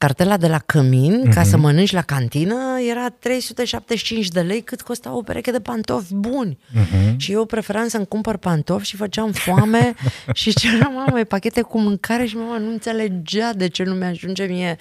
cartela 0.02 0.38
de 0.38 0.48
la 0.48 0.60
Cămin, 0.60 1.24
uh-huh. 1.26 1.34
ca 1.34 1.44
să 1.44 1.56
mhm. 1.56 1.66
mănânci 1.66 1.92
la 1.92 2.02
cantină, 2.02 2.56
era 2.90 3.10
375 3.10 4.28
de 4.28 4.42
lei 4.42 4.62
cât 4.62 4.82
costa 4.82 5.16
o 5.16 5.22
pereche 5.22 5.52
de 5.52 5.60
pantofi 5.60 6.14
buni. 6.14 6.58
Uh-huh. 6.58 7.16
Și 7.18 7.32
eu 7.32 7.46
preferam 7.46 7.88
să-mi 7.88 8.08
cumpăr 8.08 8.38
pantofi 8.38 8.86
și 8.86 8.96
făceam 8.96 9.32
foame 9.32 9.94
și 10.34 10.54
ceream 10.54 10.94
mama 10.94 11.24
pachete 11.28 11.62
cu 11.62 11.80
mâncare 11.80 12.26
și 12.26 12.36
mama 12.36 12.58
nu 12.58 12.72
înțelegea 12.72 13.54
de 13.54 13.68
ce 13.68 13.84
nu 13.84 13.94
mi-ajunge 13.94 14.44
mie. 14.44 14.78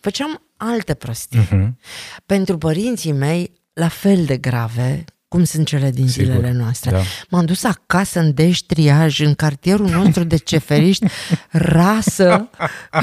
Făceam 0.00 0.42
alte 0.56 0.94
prostii. 0.94 1.48
Uh-huh. 1.52 1.68
Pentru 2.26 2.58
părinții 2.58 3.12
mei, 3.12 3.52
la 3.72 3.88
fel 3.88 4.24
de 4.24 4.36
grave, 4.36 5.04
cum 5.34 5.44
sunt 5.44 5.66
cele 5.66 5.90
din 5.90 6.08
Sigur, 6.08 6.24
zilele 6.24 6.52
noastre. 6.52 6.90
Da. 6.90 7.00
M-am 7.28 7.44
dus 7.44 7.64
acasă 7.64 8.20
în 8.20 8.34
deștriaj, 8.34 9.20
în 9.20 9.34
cartierul 9.34 9.88
nostru 9.88 10.24
de 10.24 10.36
ceferiști, 10.36 11.06
rasă 11.50 12.48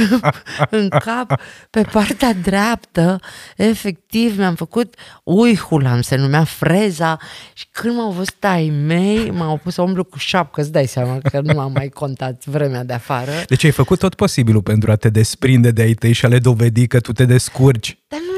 în 0.70 0.90
cap, 0.90 1.40
pe 1.70 1.82
partea 1.82 2.34
dreaptă, 2.34 3.20
efectiv 3.56 4.38
mi-am 4.38 4.56
făcut 4.56 4.96
uihulam, 5.24 6.02
se 6.02 6.16
numea 6.16 6.44
freza 6.44 7.18
și 7.54 7.66
când 7.72 7.96
m-au 7.96 8.12
văzut 8.12 8.44
ai 8.44 8.70
mei, 8.86 9.32
m-au 9.32 9.58
pus 9.58 9.74
să 9.74 9.82
umblu 9.82 10.04
cu 10.04 10.18
șapcă, 10.18 10.62
îți 10.62 10.72
dai 10.72 10.88
seama 10.88 11.18
că 11.32 11.42
nu 11.44 11.60
am 11.60 11.72
mai 11.72 11.90
contat 11.90 12.46
vremea 12.46 12.84
de 12.84 12.94
afară. 12.94 13.32
Deci 13.48 13.64
ai 13.64 13.72
făcut 13.72 14.00
tot 14.00 14.16
posibilul 14.16 14.62
pentru 14.62 14.92
a 14.92 14.96
te 14.96 15.10
desprinde 15.10 15.72
de 15.72 15.82
ai 15.82 15.94
tăi 15.94 16.12
și 16.12 16.26
a 16.26 16.28
le 16.28 16.40
dovedi 16.40 16.88
că 16.88 17.00
tu 17.00 17.12
te 17.12 17.26
descurci. 17.26 17.98
Dar 18.08 18.20
nu 18.20 18.31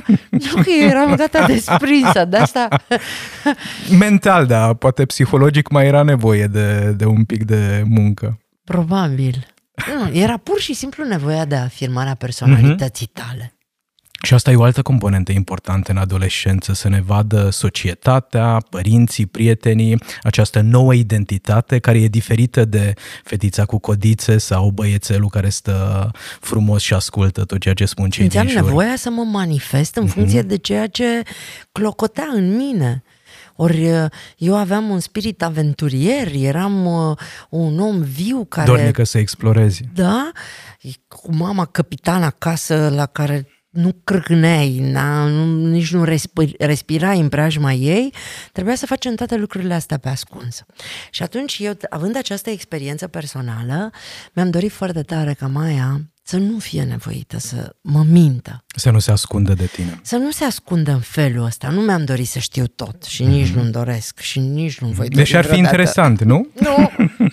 nu 0.30 0.62
că 0.62 0.70
eu 0.80 0.88
eram 0.88 1.14
gata 1.14 1.46
desprinsă, 1.46 2.24
de 2.24 2.36
asta... 2.36 2.68
Mental, 3.98 4.46
da, 4.46 4.74
poate 4.74 5.04
psihologic 5.04 5.68
mai 5.68 5.86
era 5.86 6.02
nevoie 6.02 6.46
de, 6.46 6.94
de 6.96 7.04
un 7.04 7.24
pic 7.24 7.44
de 7.44 7.82
muncă. 7.88 8.38
Probabil. 8.64 9.46
Nu, 9.94 10.16
era 10.18 10.36
pur 10.36 10.60
și 10.60 10.72
simplu 10.72 11.04
nevoia 11.04 11.44
de 11.44 11.54
afirmarea 11.54 12.14
personalității 12.14 13.06
tale. 13.06 13.52
Și 14.22 14.34
asta 14.34 14.50
e 14.50 14.56
o 14.56 14.62
altă 14.62 14.82
componentă 14.82 15.32
importantă 15.32 15.90
în 15.90 15.96
adolescență, 15.96 16.72
să 16.72 16.88
ne 16.88 17.00
vadă 17.00 17.50
societatea, 17.50 18.62
părinții, 18.70 19.26
prietenii, 19.26 20.02
această 20.22 20.60
nouă 20.60 20.94
identitate 20.94 21.78
care 21.78 22.00
e 22.00 22.08
diferită 22.08 22.64
de 22.64 22.94
fetița 23.24 23.64
cu 23.64 23.78
codițe 23.78 24.38
sau 24.38 24.70
băiețelul 24.70 25.28
care 25.28 25.48
stă 25.48 26.10
frumos 26.40 26.82
și 26.82 26.94
ascultă 26.94 27.44
tot 27.44 27.60
ceea 27.60 27.74
ce 27.74 27.84
spun 27.84 28.10
cei 28.10 28.28
din 28.28 28.48
jur. 28.48 28.62
nevoia 28.62 28.96
să 28.96 29.10
mă 29.10 29.22
manifest 29.22 29.96
în 29.96 30.06
mm-hmm. 30.06 30.12
funcție 30.12 30.42
de 30.42 30.56
ceea 30.56 30.86
ce 30.86 31.22
clocotea 31.72 32.28
în 32.34 32.56
mine. 32.56 33.02
Ori 33.56 33.88
eu 34.36 34.56
aveam 34.56 34.88
un 34.88 35.00
spirit 35.00 35.42
aventurier, 35.42 36.28
eram 36.34 36.86
uh, 36.86 37.16
un 37.48 37.80
om 37.80 38.00
viu 38.00 38.44
care... 38.48 38.66
Dornică 38.66 39.04
să 39.04 39.18
explorezi. 39.18 39.82
Da, 39.94 40.30
cu 41.08 41.34
mama 41.34 41.64
capitan 41.64 42.22
acasă 42.22 42.92
la 42.94 43.06
care 43.06 43.46
nu 43.72 43.96
crâcneai, 44.04 44.78
nu, 44.78 45.68
nici 45.68 45.92
nu 45.92 46.04
respir, 46.04 46.50
respirai 46.58 47.20
în 47.20 47.28
preajma 47.28 47.72
ei, 47.72 48.12
trebuia 48.52 48.74
să 48.74 48.86
facem 48.86 49.14
toate 49.14 49.36
lucrurile 49.36 49.74
astea 49.74 49.98
pe 49.98 50.08
ascuns. 50.08 50.64
Și 51.10 51.22
atunci 51.22 51.58
eu, 51.58 51.72
având 51.90 52.16
această 52.16 52.50
experiență 52.50 53.06
personală, 53.08 53.90
mi-am 54.32 54.50
dorit 54.50 54.72
foarte 54.72 55.02
tare 55.02 55.32
ca 55.32 55.46
Maia 55.46 56.00
să 56.24 56.36
nu 56.36 56.58
fie 56.58 56.82
nevoită 56.82 57.38
să 57.38 57.74
mă 57.80 58.04
mintă. 58.08 58.64
Să 58.76 58.90
nu 58.90 58.98
se 58.98 59.10
ascundă 59.10 59.54
de 59.54 59.66
tine. 59.66 60.00
Să 60.02 60.16
nu 60.16 60.30
se 60.30 60.44
ascundă 60.44 60.90
în 60.90 61.00
felul 61.00 61.44
ăsta. 61.44 61.68
Nu 61.68 61.80
mi-am 61.80 62.04
dorit 62.04 62.28
să 62.28 62.38
știu 62.38 62.66
tot 62.66 63.02
și 63.02 63.22
mm-hmm. 63.22 63.26
nici 63.26 63.48
nu-mi 63.48 63.70
doresc 63.70 64.20
și 64.20 64.38
nici 64.38 64.78
nu 64.78 64.88
voi 64.88 65.08
Deși 65.08 65.36
ar 65.36 65.44
fi 65.44 65.50
vreodată. 65.50 65.74
interesant, 65.74 66.22
nu? 66.22 66.46
Nu, 66.60 66.90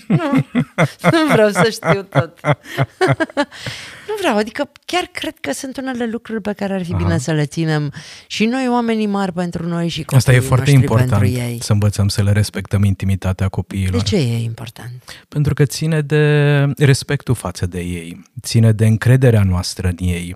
nu, 0.07 0.45
nu 1.11 1.31
vreau 1.31 1.49
să 1.49 1.69
știu 1.71 2.01
tot. 2.03 2.39
nu 4.09 4.15
vreau, 4.19 4.37
adică 4.37 4.69
chiar 4.85 5.09
cred 5.11 5.33
că 5.41 5.51
sunt 5.53 5.77
unele 5.77 6.05
lucruri 6.05 6.41
pe 6.41 6.53
care 6.53 6.73
ar 6.73 6.83
fi 6.83 6.93
Aha. 6.93 7.03
bine 7.03 7.17
să 7.17 7.31
le 7.31 7.45
ținem 7.45 7.93
și 8.27 8.45
noi 8.45 8.67
oamenii 8.69 9.07
mari 9.07 9.33
pentru 9.33 9.67
noi 9.67 9.87
și 9.87 9.99
copiii 9.99 10.17
Asta 10.17 10.33
e 10.33 10.39
foarte 10.39 10.71
important, 10.71 11.23
ei. 11.23 11.57
să 11.61 11.73
învățăm 11.73 12.07
să 12.07 12.23
le 12.23 12.31
respectăm 12.31 12.83
intimitatea 12.83 13.47
copiilor. 13.47 14.01
De 14.01 14.07
ce 14.07 14.15
e 14.15 14.43
important? 14.43 15.23
Pentru 15.27 15.53
că 15.53 15.65
ține 15.65 16.01
de 16.01 16.65
respectul 16.77 17.35
față 17.35 17.65
de 17.65 17.79
ei, 17.79 18.21
ține 18.41 18.71
de 18.71 18.85
încrederea 18.85 19.43
noastră 19.43 19.87
în 19.87 19.95
ei, 19.99 20.35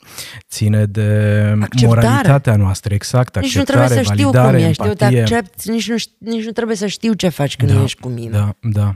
ține 0.50 0.86
de 0.86 1.02
acceptare. 1.62 1.88
moralitatea 1.88 2.56
noastră, 2.56 2.94
exact, 2.94 3.36
nici 3.36 3.46
acceptare, 3.46 3.80
nu 3.80 3.86
trebuie 3.86 4.06
să 4.06 4.14
știu 4.14 4.30
cum 4.32 4.54
ești, 4.54 4.84
eu 4.86 4.94
te 4.94 5.06
accept, 5.06 5.64
nici 5.64 5.90
nu, 5.90 5.96
nici 6.18 6.46
nu 6.46 6.52
trebuie 6.52 6.76
să 6.76 6.88
știu 6.88 7.14
ce 7.14 7.30
faci 7.30 7.56
când 7.56 7.72
da, 7.72 7.84
ești 7.84 8.00
cu 8.00 8.08
mine. 8.08 8.30
Da, 8.30 8.56
da. 8.62 8.96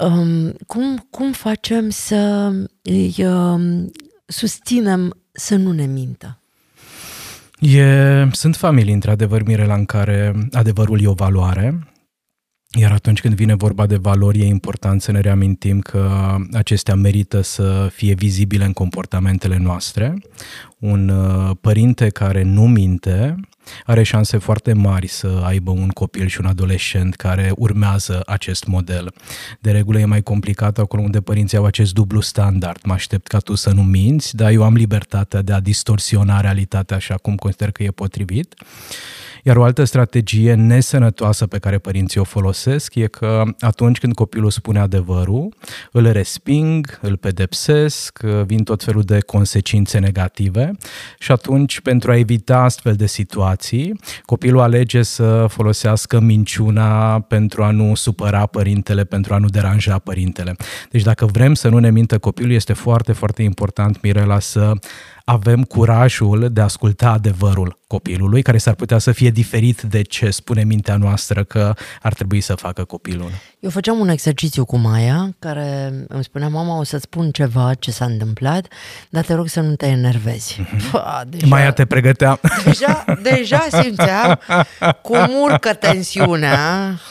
Um, 0.00 0.52
cum, 0.66 1.06
cum 1.10 1.32
facem 1.32 1.90
să 1.90 2.52
îi 2.82 3.14
um, 3.18 3.90
susținem 4.26 5.14
să 5.32 5.56
nu 5.56 5.72
ne 5.72 5.86
mintă? 5.86 6.38
E, 7.60 8.28
sunt 8.32 8.56
familii, 8.56 8.92
într-adevăr, 8.92 9.42
Mirela, 9.42 9.74
în 9.74 9.84
care 9.84 10.48
adevărul 10.52 11.02
e 11.02 11.06
o 11.06 11.12
valoare 11.12 11.90
iar 12.72 12.92
atunci 12.92 13.20
când 13.20 13.34
vine 13.34 13.54
vorba 13.54 13.86
de 13.86 13.96
valori, 13.96 14.40
e 14.40 14.44
important 14.44 15.02
să 15.02 15.12
ne 15.12 15.20
reamintim 15.20 15.80
că 15.80 16.36
acestea 16.52 16.94
merită 16.94 17.40
să 17.40 17.88
fie 17.92 18.14
vizibile 18.14 18.64
în 18.64 18.72
comportamentele 18.72 19.56
noastre. 19.56 20.14
Un 20.78 21.08
uh, 21.08 21.50
părinte 21.60 22.08
care 22.08 22.42
nu 22.42 22.66
minte 22.66 23.36
are 23.84 24.02
șanse 24.02 24.38
foarte 24.38 24.72
mari 24.72 25.06
să 25.06 25.42
aibă 25.44 25.70
un 25.70 25.88
copil 25.88 26.26
și 26.26 26.40
un 26.40 26.46
adolescent 26.46 27.14
care 27.14 27.52
urmează 27.56 28.22
acest 28.26 28.66
model. 28.66 29.12
De 29.60 29.70
regulă 29.70 29.98
e 29.98 30.04
mai 30.04 30.22
complicat 30.22 30.78
acolo 30.78 31.02
unde 31.02 31.20
părinții 31.20 31.58
au 31.58 31.64
acest 31.64 31.92
dublu 31.92 32.20
standard. 32.20 32.80
Mă 32.84 32.92
aștept 32.92 33.26
ca 33.26 33.38
tu 33.38 33.54
să 33.54 33.70
nu 33.70 33.82
minți, 33.82 34.36
dar 34.36 34.50
eu 34.50 34.62
am 34.62 34.74
libertatea 34.74 35.42
de 35.42 35.52
a 35.52 35.60
distorsiona 35.60 36.40
realitatea 36.40 36.96
așa 36.96 37.14
cum 37.14 37.34
consider 37.34 37.70
că 37.70 37.82
e 37.82 37.90
potrivit. 37.90 38.54
Iar 39.44 39.56
o 39.56 39.62
altă 39.62 39.84
strategie 39.84 40.54
nesănătoasă 40.54 41.46
pe 41.46 41.58
care 41.58 41.78
părinții 41.78 42.20
o 42.20 42.24
folosesc 42.24 42.94
e 42.94 43.06
că 43.06 43.42
atunci 43.60 43.98
când 43.98 44.14
copilul 44.14 44.50
spune 44.50 44.78
adevărul, 44.78 45.54
îl 45.92 46.10
resping, 46.12 46.98
îl 47.02 47.16
pedepsesc, 47.16 48.18
vin 48.22 48.62
tot 48.62 48.82
felul 48.82 49.02
de 49.02 49.20
consecințe 49.20 49.98
negative 49.98 50.70
și 51.18 51.32
atunci 51.32 51.80
pentru 51.80 52.10
a 52.10 52.16
evita 52.16 52.58
astfel 52.58 52.94
de 52.94 53.06
situații, 53.06 54.00
copilul 54.24 54.60
alege 54.60 55.02
să 55.02 55.46
folosească 55.48 56.20
minciuna 56.20 57.20
pentru 57.20 57.62
a 57.62 57.70
nu 57.70 57.94
supăra 57.94 58.46
părintele, 58.46 59.04
pentru 59.04 59.34
a 59.34 59.38
nu 59.38 59.48
deranja 59.48 59.98
părintele. 59.98 60.56
Deci 60.90 61.02
dacă 61.02 61.26
vrem 61.26 61.54
să 61.54 61.68
nu 61.68 61.78
ne 61.78 61.90
mintă 61.90 62.18
copilul, 62.18 62.52
este 62.52 62.72
foarte, 62.72 63.12
foarte 63.12 63.42
important, 63.42 64.02
Mirela, 64.02 64.38
să 64.38 64.72
avem 65.30 65.62
curajul 65.62 66.48
de 66.52 66.60
a 66.60 66.64
asculta 66.64 67.10
adevărul 67.10 67.78
copilului, 67.86 68.42
care 68.42 68.58
s-ar 68.58 68.74
putea 68.74 68.98
să 68.98 69.12
fie 69.12 69.30
diferit 69.30 69.80
de 69.80 70.02
ce 70.02 70.30
spune 70.30 70.64
mintea 70.64 70.96
noastră 70.96 71.44
că 71.44 71.74
ar 72.02 72.14
trebui 72.14 72.40
să 72.40 72.54
facă 72.54 72.84
copilul. 72.84 73.30
Eu 73.60 73.70
făceam 73.70 73.98
un 73.98 74.08
exercițiu 74.08 74.64
cu 74.64 74.76
Maia, 74.76 75.34
care 75.38 75.92
îmi 76.08 76.24
spunea, 76.24 76.48
mama, 76.48 76.78
o 76.78 76.84
să-ți 76.84 77.02
spun 77.02 77.30
ceva 77.30 77.74
ce 77.74 77.90
s-a 77.90 78.04
întâmplat, 78.04 78.66
dar 79.10 79.24
te 79.24 79.34
rog 79.34 79.48
să 79.48 79.60
nu 79.60 79.74
te 79.74 79.86
enervezi. 79.86 80.60
Mm-hmm. 80.60 80.90
Pă, 80.90 81.24
deja, 81.28 81.46
Maia 81.46 81.72
te 81.72 81.84
pregătea. 81.84 82.40
Deja, 82.64 83.04
deja 83.22 83.66
simțeam 83.82 84.38
cum 85.02 85.28
urcă 85.42 85.74
tensiunea. 85.74 86.58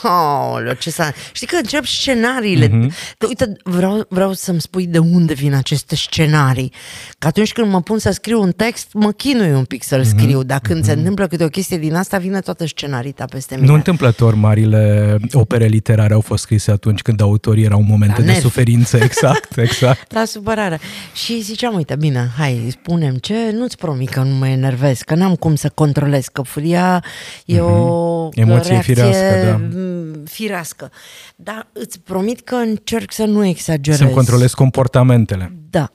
Oh, 0.04 0.78
ce 0.80 0.90
s-a... 0.90 1.12
Știi 1.32 1.48
că 1.48 1.56
încep 1.56 1.86
scenariile. 1.86 2.68
Mm-hmm. 2.68 3.28
Uite, 3.28 3.58
vreau, 3.64 4.06
vreau 4.10 4.34
să-mi 4.34 4.62
spui 4.62 4.88
de 4.88 4.98
unde 4.98 5.34
vin 5.34 5.54
aceste 5.54 5.96
scenarii. 5.96 6.74
Că 7.18 7.28
atunci 7.28 7.54
când 7.54 7.72
mă 7.72 7.82
pun 7.82 8.00
să 8.00 8.09
scriu 8.12 8.42
un 8.42 8.52
text, 8.52 8.88
mă 8.94 9.12
chinui 9.12 9.52
un 9.52 9.64
pic 9.64 9.84
să-l 9.84 10.02
mm-hmm. 10.02 10.18
scriu. 10.18 10.44
Dacă 10.44 10.62
când 10.70 10.84
mm-hmm. 10.84 10.88
se 10.88 10.92
întâmplă 10.92 11.28
câte 11.28 11.44
o 11.44 11.48
chestie 11.48 11.78
din 11.78 11.96
asta, 11.96 12.18
vine 12.18 12.40
toată 12.40 12.66
scenarita 12.66 13.26
peste 13.26 13.56
mine. 13.56 13.68
Nu 13.68 13.74
întâmplător 13.74 14.36
marile 14.36 15.18
opere 15.32 15.66
literare 15.66 16.14
au 16.14 16.22
fost 16.22 16.42
scrise 16.42 16.72
atunci 16.72 17.02
când 17.02 17.22
autorii 17.22 17.64
erau 17.64 17.80
în 17.80 17.86
momente 17.90 18.22
de 18.22 18.34
suferință. 18.34 18.98
Exact, 19.10 19.58
exact. 19.58 20.14
La 20.14 20.26
supărare. 20.26 20.80
Și 21.14 21.42
ziceam, 21.42 21.76
uite, 21.76 21.96
bine, 21.96 22.32
hai, 22.38 22.68
spunem 22.72 23.16
ce, 23.16 23.52
nu-ți 23.52 23.78
promit 23.78 24.10
că 24.10 24.22
nu 24.22 24.36
mă 24.36 24.48
enervez, 24.48 25.00
că 25.00 25.16
n-am 25.16 25.36
cum 25.36 25.56
să 25.56 25.70
controlez, 25.70 26.28
că 26.28 26.42
furia 26.42 27.04
e 27.46 27.56
mm-hmm. 27.56 27.60
o 27.60 28.30
Emoție 28.34 28.72
reacție 28.72 28.94
firească, 28.94 29.46
da. 29.46 29.60
firească. 30.26 30.92
Dar 31.36 31.68
îți 31.74 32.00
promit 32.00 32.42
că 32.42 32.56
încerc 32.56 33.12
să 33.12 33.24
nu 33.24 33.46
exagerez. 33.46 34.00
Să 34.00 34.06
controlez 34.06 34.54
comportamentele. 34.54 35.54
Da. 35.70 35.92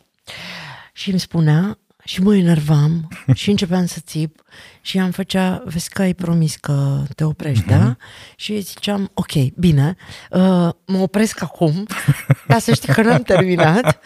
Și 0.92 1.10
îmi 1.10 1.20
spunea, 1.20 1.78
și 2.04 2.22
mă 2.22 2.36
enervam 2.36 3.08
și 3.34 3.50
începeam 3.50 3.86
să 3.86 3.98
țip 4.00 4.42
și 4.80 4.98
am 4.98 5.10
făcea, 5.10 5.62
vezi 5.64 5.88
că 5.88 6.02
ai 6.02 6.14
promis 6.14 6.56
că 6.56 7.02
te 7.14 7.24
oprești, 7.24 7.64
uh-huh. 7.64 7.68
da? 7.68 7.96
Și 8.36 8.60
ziceam, 8.60 9.10
ok, 9.14 9.32
bine, 9.56 9.96
uh, 10.30 10.68
mă 10.86 10.98
opresc 10.98 11.42
acum, 11.42 11.86
ca 12.48 12.58
să 12.58 12.74
știi 12.74 12.92
că 12.92 13.02
n-am 13.02 13.22
terminat 13.22 14.00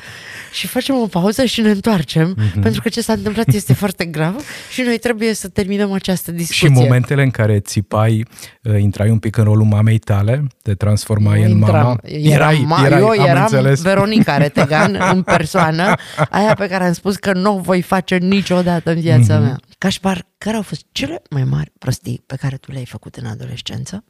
și 0.52 0.66
facem 0.66 0.94
o 0.94 1.06
pauză 1.06 1.44
și 1.44 1.61
ne 1.61 1.70
întoarcem, 1.70 2.34
uh-huh. 2.34 2.62
pentru 2.62 2.80
că 2.80 2.88
ce 2.88 3.00
s-a 3.00 3.12
întâmplat 3.12 3.52
este 3.52 3.72
foarte 3.72 4.04
grav 4.04 4.44
și 4.70 4.82
noi 4.82 4.98
trebuie 4.98 5.34
să 5.34 5.48
terminăm 5.48 5.92
această 5.92 6.32
discuție. 6.32 6.68
Și 6.68 6.72
momentele 6.72 7.22
în 7.22 7.30
care 7.30 7.61
țipai, 7.61 8.26
uh, 8.62 8.80
intrai 8.80 9.11
un 9.11 9.18
pic 9.18 9.37
în 9.37 9.44
rolul 9.44 9.64
mamei 9.64 9.98
tale, 9.98 10.46
te 10.62 10.74
transformai 10.74 11.42
în 11.42 11.50
intram, 11.50 11.82
mama. 11.82 11.98
Erai, 12.02 12.64
ma, 12.66 12.82
erai, 12.87 13.00
eu 13.00 13.12
eram 13.26 13.42
înțeles. 13.42 13.82
Veronica 13.82 14.37
Retegan 14.37 14.98
în 15.14 15.22
persoană, 15.22 15.94
aia 16.30 16.54
pe 16.54 16.66
care 16.66 16.84
am 16.84 16.92
spus 16.92 17.16
că 17.16 17.32
nu 17.32 17.56
o 17.56 17.61
voi 17.61 17.82
face 17.82 18.16
niciodată 18.16 18.90
în 18.90 19.00
viața 19.00 19.38
uh-huh. 19.38 19.42
mea. 19.42 19.56
Cașpar, 19.78 20.26
care 20.38 20.56
au 20.56 20.62
fost 20.62 20.87
cele 20.92 21.22
mai 21.30 21.44
mari 21.44 21.72
prostii 21.78 22.22
pe 22.26 22.37
care 22.37 22.56
tu 22.56 22.72
le-ai 22.72 22.87
făcut 22.87 23.16
în 23.16 23.26
adolescență? 23.26 24.04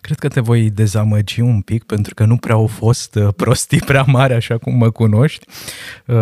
Cred 0.00 0.18
că 0.18 0.28
te 0.28 0.40
voi 0.40 0.70
dezamăgi 0.70 1.40
un 1.40 1.60
pic 1.60 1.84
pentru 1.84 2.14
că 2.14 2.24
nu 2.24 2.36
prea 2.36 2.54
au 2.54 2.66
fost 2.66 3.14
uh, 3.14 3.28
prostii 3.36 3.80
prea 3.80 4.04
mari 4.06 4.34
așa 4.34 4.58
cum 4.58 4.76
mă 4.76 4.90
cunoști. 4.90 5.46
Uh, 6.06 6.16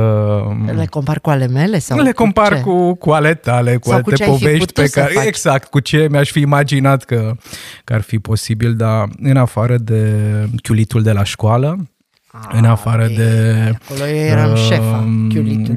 le 0.74 0.87
compar 0.90 1.20
cu 1.20 1.30
ale 1.30 1.46
mele? 1.46 1.78
Sau 1.78 1.98
le 1.98 2.12
compar 2.12 2.61
cu, 2.61 2.70
cu, 2.70 2.94
cu 2.94 3.11
ale 3.11 3.34
tale, 3.34 3.76
cu 3.76 3.88
sau 3.88 3.96
alte 3.96 4.24
cu 4.24 4.30
povești 4.30 4.72
pe 4.72 4.88
care... 4.88 5.12
Faci. 5.12 5.26
Exact, 5.26 5.70
cu 5.70 5.80
ce 5.80 6.06
mi-aș 6.11 6.30
fi 6.30 6.40
imaginat 6.40 7.04
că, 7.04 7.32
că 7.84 7.94
ar 7.94 8.00
fi 8.00 8.18
posibil, 8.18 8.74
dar 8.74 9.08
în 9.22 9.37
afară 9.37 9.76
de 9.76 10.12
chiulitul 10.62 11.02
de 11.02 11.12
la 11.12 11.24
școală, 11.24 11.88
în 12.53 12.64
afară 12.64 13.05
e, 13.05 13.14
de 13.14 13.74
acolo 13.83 14.07
eram 14.07 14.53
uh, 14.53 14.59
șefa 14.59 15.09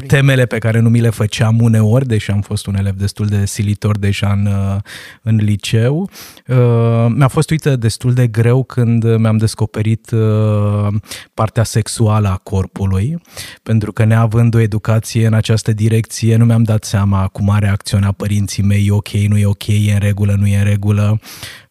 temele 0.07 0.45
pe 0.45 0.57
care 0.57 0.79
nu 0.79 0.89
mi 0.89 0.99
le 0.99 1.09
făceam 1.09 1.61
uneori, 1.61 2.07
deși 2.07 2.31
am 2.31 2.41
fost 2.41 2.65
un 2.65 2.75
elev 2.75 2.95
destul 2.95 3.25
de 3.25 3.45
silitor 3.45 3.97
deja 3.97 4.31
în, 4.31 4.45
uh, 4.45 4.75
în 5.21 5.35
liceu. 5.35 6.09
Uh, 6.47 7.05
mi-a 7.15 7.27
fost, 7.27 7.49
uite, 7.49 7.75
destul 7.75 8.13
de 8.13 8.27
greu 8.27 8.63
când 8.63 9.15
mi-am 9.15 9.37
descoperit 9.37 10.11
uh, 10.11 10.87
partea 11.33 11.63
sexuală 11.63 12.27
a 12.27 12.35
corpului, 12.35 13.21
pentru 13.63 13.91
că 13.91 14.03
neavând 14.03 14.55
o 14.55 14.59
educație 14.59 15.27
în 15.27 15.33
această 15.33 15.73
direcție, 15.73 16.35
nu 16.35 16.45
mi-am 16.45 16.63
dat 16.63 16.83
seama 16.83 17.27
cum 17.27 17.49
a 17.49 17.59
reacționat 17.59 18.13
părinții 18.13 18.63
mei, 18.63 18.85
e 18.87 18.91
ok, 18.91 19.09
nu 19.09 19.37
e 19.37 19.45
ok, 19.45 19.67
e 19.67 19.93
în 19.93 19.99
regulă, 19.99 20.35
nu 20.39 20.47
e 20.47 20.57
în 20.57 20.63
regulă. 20.63 21.19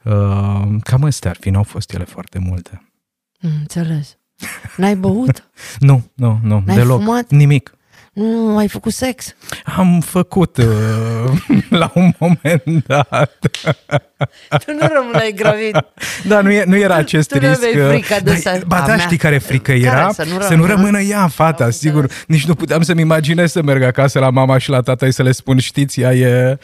Uh, 0.04 0.68
cam 0.82 1.04
astea 1.04 1.30
ar 1.30 1.36
fi, 1.40 1.50
n-au 1.50 1.62
fost 1.62 1.92
ele 1.92 2.04
foarte 2.04 2.38
multe. 2.38 2.82
Înțeles. 3.40 4.19
N-ai 4.76 4.96
băut? 4.96 5.48
nu, 5.78 6.02
nu, 6.14 6.38
nu, 6.42 6.62
N-ai 6.66 6.76
deloc. 6.76 7.02
Fumat? 7.02 7.30
Nimic. 7.30 7.74
Nu 8.12 8.56
ai 8.56 8.68
făcut 8.68 8.92
sex? 8.92 9.34
Am 9.76 10.00
făcut 10.00 10.56
uh, 10.56 10.64
la 11.80 11.92
un 11.94 12.12
moment 12.18 12.62
dat. 12.86 13.38
tu 14.64 14.72
nu 14.72 14.88
rămâneai 14.92 15.32
gravid. 15.36 15.86
Da, 16.26 16.40
nu, 16.40 16.50
e, 16.50 16.64
nu 16.64 16.76
era 16.76 16.94
acest 16.94 17.28
tu 17.28 17.38
risc. 17.38 17.60
Tu 17.60 17.78
nu 17.78 17.88
frica 17.88 18.20
de 18.20 18.40
da, 18.44 18.52
Ba 18.66 18.84
da, 18.86 18.98
știi 18.98 19.16
care 19.16 19.38
frică 19.38 19.72
era? 19.72 19.90
Care? 19.90 20.12
Să, 20.12 20.22
nu 20.22 20.28
rămână? 20.28 20.46
să 20.46 20.54
nu 20.54 20.66
rămână 20.66 21.00
ea, 21.00 21.28
fata, 21.28 21.64
Am 21.64 21.70
sigur. 21.70 22.02
Înțeles. 22.02 22.24
Nici 22.26 22.46
nu 22.46 22.54
puteam 22.54 22.82
să-mi 22.82 23.00
imaginez 23.00 23.50
să 23.50 23.62
merg 23.62 23.82
acasă 23.82 24.18
la 24.18 24.30
mama 24.30 24.58
și 24.58 24.70
la 24.70 24.80
tata 24.80 25.10
să 25.10 25.22
le 25.22 25.32
spun, 25.32 25.58
știți, 25.58 26.00
ea 26.00 26.14
e... 26.14 26.58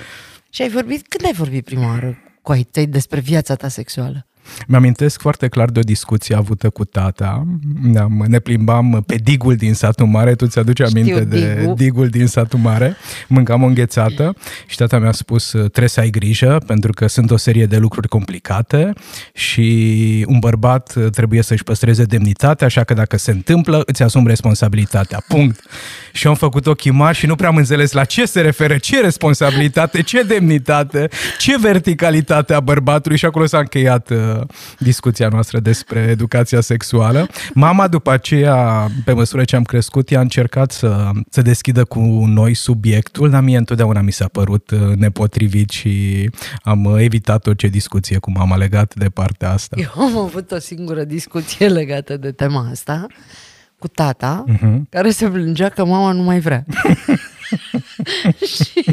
Și 0.50 0.62
ai 0.62 0.68
vorbit, 0.68 1.06
când 1.08 1.24
ai 1.24 1.32
vorbit 1.32 1.64
prima 1.64 1.86
oară 1.86 2.18
cu 2.42 2.52
ai 2.52 2.62
tăi 2.62 2.86
despre 2.86 3.20
viața 3.20 3.54
ta 3.54 3.68
sexuală? 3.68 4.26
Mi-amintesc 4.66 5.20
foarte 5.20 5.48
clar 5.48 5.70
de 5.70 5.78
o 5.78 5.82
discuție 5.82 6.34
avută 6.34 6.70
cu 6.70 6.84
tata. 6.84 7.46
Ne-am, 7.82 8.24
ne 8.28 8.38
plimbam 8.38 9.02
pe 9.06 9.14
digul 9.14 9.56
din 9.56 9.74
satul 9.74 10.06
mare. 10.06 10.34
Tu 10.34 10.46
ți-aduci 10.46 10.80
aminte 10.80 11.12
Știu, 11.12 11.24
de 11.24 11.56
digul. 11.58 11.74
digul 11.74 12.08
din 12.08 12.26
satul 12.26 12.58
mare? 12.58 12.96
Mâncam 13.28 13.62
o 13.62 13.66
înghețată 13.66 14.34
și 14.66 14.76
tata 14.76 14.98
mi-a 14.98 15.12
spus 15.12 15.50
trebuie 15.50 15.88
să 15.88 16.00
ai 16.00 16.10
grijă 16.10 16.62
pentru 16.66 16.92
că 16.92 17.06
sunt 17.06 17.30
o 17.30 17.36
serie 17.36 17.66
de 17.66 17.76
lucruri 17.76 18.08
complicate 18.08 18.92
și 19.32 20.24
un 20.28 20.38
bărbat 20.38 20.94
trebuie 21.10 21.42
să-și 21.42 21.64
păstreze 21.64 22.04
demnitatea, 22.04 22.66
așa 22.66 22.84
că 22.84 22.94
dacă 22.94 23.16
se 23.16 23.30
întâmplă, 23.30 23.82
îți 23.86 24.02
asumi 24.02 24.26
responsabilitatea. 24.26 25.22
Punct. 25.28 25.60
Și 26.12 26.26
am 26.26 26.34
făcut 26.34 26.66
ochii 26.66 26.90
mari 26.90 27.16
și 27.16 27.26
nu 27.26 27.34
prea 27.34 27.48
am 27.48 27.56
înțeles 27.56 27.92
la 27.92 28.04
ce 28.04 28.24
se 28.26 28.40
referă, 28.40 28.78
ce 28.78 29.00
responsabilitate, 29.00 30.02
ce 30.02 30.22
demnitate, 30.22 31.08
ce 31.38 31.58
verticalitate 31.58 32.54
a 32.54 32.60
bărbatului 32.60 33.18
și 33.18 33.24
acolo 33.24 33.46
s-a 33.46 33.58
încheiat 33.58 34.10
uh, 34.10 34.35
discuția 34.78 35.28
noastră 35.28 35.60
despre 35.60 35.98
educația 35.98 36.60
sexuală. 36.60 37.28
Mama 37.54 37.88
după 37.88 38.10
aceea, 38.10 38.88
pe 39.04 39.12
măsură 39.12 39.44
ce 39.44 39.56
am 39.56 39.62
crescut, 39.62 40.10
ea 40.10 40.18
a 40.18 40.22
încercat 40.22 40.72
să, 40.72 41.10
să 41.30 41.42
deschidă 41.42 41.84
cu 41.84 42.00
noi 42.26 42.54
subiectul, 42.54 43.30
dar 43.30 43.42
mie 43.42 43.56
întotdeauna 43.56 44.00
mi 44.00 44.12
s-a 44.12 44.28
părut 44.32 44.70
uh, 44.70 44.94
nepotrivit 44.96 45.70
și 45.70 46.30
am 46.62 46.84
uh, 46.84 47.02
evitat 47.02 47.46
orice 47.46 47.66
discuție 47.66 48.18
cu 48.18 48.30
mama 48.30 48.56
legat 48.56 48.94
de 48.94 49.08
partea 49.08 49.52
asta. 49.52 49.76
Eu 49.78 50.02
am 50.02 50.18
avut 50.18 50.50
o 50.50 50.58
singură 50.58 51.04
discuție 51.04 51.68
legată 51.68 52.16
de 52.16 52.32
tema 52.32 52.68
asta 52.70 53.06
cu 53.78 53.88
tata, 53.88 54.44
uh-huh. 54.48 54.80
care 54.88 55.10
se 55.10 55.28
plângea 55.28 55.68
că 55.68 55.84
mama 55.84 56.12
nu 56.12 56.22
mai 56.22 56.40
vrea. 56.40 56.64
și, 58.54 58.84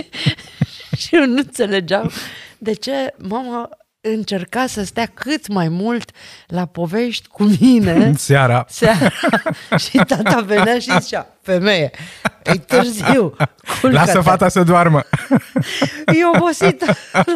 și 0.98 1.16
eu 1.16 1.26
nu 1.26 1.38
înțelegeam 1.38 2.12
de 2.58 2.74
ce 2.74 3.14
mama 3.18 3.70
încerca 4.12 4.66
să 4.68 4.84
stea 4.84 5.06
cât 5.14 5.48
mai 5.48 5.68
mult 5.68 6.12
la 6.48 6.66
povești 6.66 7.28
cu 7.28 7.44
mine. 7.60 8.14
Seara. 8.18 8.66
Seara. 8.70 9.12
și 9.90 9.98
tata 10.08 10.42
venea 10.46 10.80
și 10.80 11.00
zicea, 11.00 11.28
femeie, 11.42 11.92
e 12.44 12.54
târziu, 12.54 13.36
culcă-te. 13.82 14.06
Lasă 14.06 14.22
fata 14.22 14.48
să 14.48 14.64
doarmă. 14.64 15.04
E 16.06 16.26
obosită, 16.36 16.86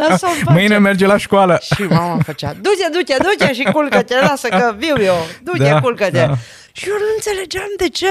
lasă-o 0.07 0.51
Mâine 0.51 0.77
merge 0.77 1.05
la 1.05 1.17
școală. 1.17 1.59
Și 1.61 1.81
mama 1.81 2.21
făcea, 2.23 2.53
du-te, 2.53 2.87
du-te, 2.91 3.15
du-te 3.21 3.53
și 3.53 3.63
culcă-te, 3.63 4.19
lasă 4.19 4.47
că 4.47 4.75
viu 4.77 5.03
eu, 5.03 5.15
du-te, 5.43 5.69
da, 5.69 5.81
culcă-te. 5.81 6.25
Da. 6.25 6.35
Și 6.71 6.87
eu 6.87 6.95
nu 6.95 7.05
înțelegeam 7.15 7.69
de 7.77 7.89
ce 7.89 8.07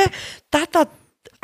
tata 0.49 0.89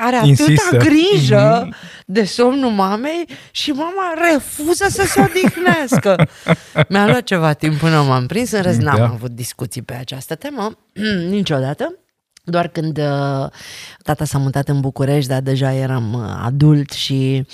are 0.02 0.20
Insistă. 0.24 0.52
atâta 0.66 0.84
grijă 0.84 1.66
mm-hmm. 1.66 2.04
de 2.06 2.24
somnul 2.24 2.70
mamei 2.70 3.24
și 3.50 3.70
mama 3.70 4.12
refuză 4.32 4.86
să 4.88 5.02
se 5.06 5.20
odihnească. 5.20 6.28
Mi-a 6.88 7.06
luat 7.06 7.22
ceva 7.22 7.52
timp 7.52 7.78
până 7.78 8.00
m-am 8.00 8.26
prins, 8.26 8.50
în 8.50 8.62
rest 8.62 8.80
n-am 8.80 8.96
da. 8.96 9.04
avut 9.04 9.30
discuții 9.30 9.82
pe 9.82 9.94
această 9.94 10.34
temă 10.34 10.78
niciodată. 11.28 11.96
Doar 12.44 12.68
când 12.68 12.98
uh, 12.98 13.48
tata 14.02 14.24
s-a 14.24 14.38
mutat 14.38 14.68
în 14.68 14.80
București, 14.80 15.28
dar 15.28 15.40
deja 15.40 15.72
eram 15.72 16.12
uh, 16.12 16.40
adult 16.44 16.90
și 16.90 17.46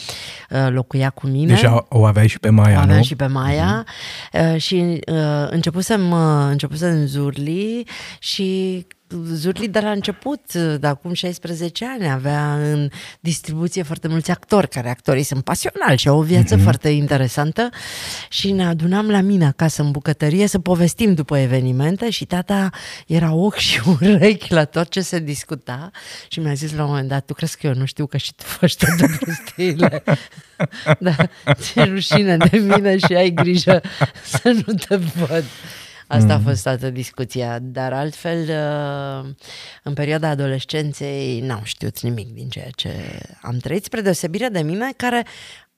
uh, 0.50 0.66
locuia 0.70 1.11
cu 1.11 1.26
mine. 1.26 1.54
Deja 1.54 1.87
o 1.88 2.04
aveai 2.04 2.26
și 2.28 2.38
pe 2.38 2.50
Maia, 2.50 2.78
o 2.78 2.80
aveam 2.80 2.96
nu? 2.96 3.02
și 3.02 3.16
pe 3.16 3.26
Maia 3.26 3.84
uh-huh. 3.84 4.52
uh, 4.52 4.61
și 4.61 5.00
uh, 5.06 5.46
începusem, 5.50 6.11
uh, 6.11 6.46
începusem 6.50 6.90
în 6.90 7.06
Zurli 7.06 7.87
și 8.18 8.87
Zurli 9.32 9.68
de 9.68 9.80
la 9.80 9.90
început, 9.90 10.52
de 10.54 10.86
acum 10.86 11.12
16 11.12 11.86
ani, 11.86 12.10
avea 12.10 12.54
în 12.54 12.88
distribuție 13.20 13.82
foarte 13.82 14.08
mulți 14.08 14.30
actori, 14.30 14.68
care 14.68 14.88
actorii 14.88 15.22
sunt 15.22 15.44
pasionali 15.44 15.98
și 15.98 16.08
au 16.08 16.18
o 16.18 16.22
viață 16.22 16.56
mm-hmm. 16.56 16.62
foarte 16.62 16.88
interesantă 16.88 17.68
și 18.28 18.52
ne 18.52 18.66
adunam 18.66 19.10
la 19.10 19.20
mine 19.20 19.46
acasă 19.46 19.82
în 19.82 19.90
bucătărie 19.90 20.46
să 20.46 20.58
povestim 20.58 21.14
după 21.14 21.38
evenimente 21.38 22.10
și 22.10 22.24
tata 22.24 22.70
era 23.06 23.32
ochi 23.32 23.56
și 23.56 23.80
urechi 24.00 24.52
la 24.52 24.64
tot 24.64 24.88
ce 24.88 25.00
se 25.00 25.18
discuta 25.18 25.90
și 26.28 26.40
mi-a 26.40 26.54
zis 26.54 26.74
la 26.74 26.82
un 26.82 26.88
moment 26.88 27.08
dat, 27.08 27.24
tu 27.24 27.34
crezi 27.34 27.56
că 27.56 27.66
eu 27.66 27.74
nu 27.74 27.84
știu 27.84 28.06
că 28.06 28.16
și 28.16 28.34
tu 28.34 28.44
faci 28.44 28.76
toate 28.76 29.18
prostiile? 29.20 30.02
da, 30.98 31.16
ți-e 31.52 31.82
rușine 31.82 32.36
de 32.36 32.58
mine 32.58 32.98
și 32.98 33.14
ai 33.14 33.30
grijă 33.30 33.80
să 34.24 34.62
nu 34.66 34.74
te 34.74 34.96
văd. 34.96 35.44
Asta 36.08 36.36
mm. 36.36 36.40
a 36.40 36.48
fost 36.48 36.62
toată 36.62 36.90
discuția, 36.90 37.58
dar 37.58 37.92
altfel, 37.92 38.38
uh, 38.38 39.30
în 39.82 39.94
perioada 39.94 40.28
adolescenței, 40.28 41.40
n-am 41.40 41.62
știut 41.62 42.00
nimic 42.00 42.32
din 42.32 42.48
ceea 42.48 42.70
ce 42.74 43.20
am 43.42 43.56
trăit, 43.56 43.84
spre 43.84 44.00
deosebire 44.00 44.48
de 44.48 44.60
mine, 44.60 44.92
care 44.96 45.26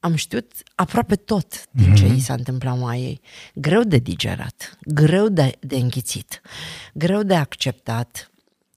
am 0.00 0.14
știut 0.14 0.52
aproape 0.74 1.16
tot 1.16 1.46
din 1.70 1.94
ce 1.94 2.06
mm-hmm. 2.06 2.16
i 2.16 2.20
s-a 2.20 2.32
întâmplat 2.32 2.78
mai 2.78 3.00
ei. 3.00 3.20
Greu 3.54 3.82
de 3.82 3.96
digerat, 3.96 4.78
greu 4.84 5.28
de, 5.28 5.52
de 5.60 5.76
înghițit, 5.76 6.40
greu 6.94 7.22
de 7.22 7.34
acceptat, 7.34 8.29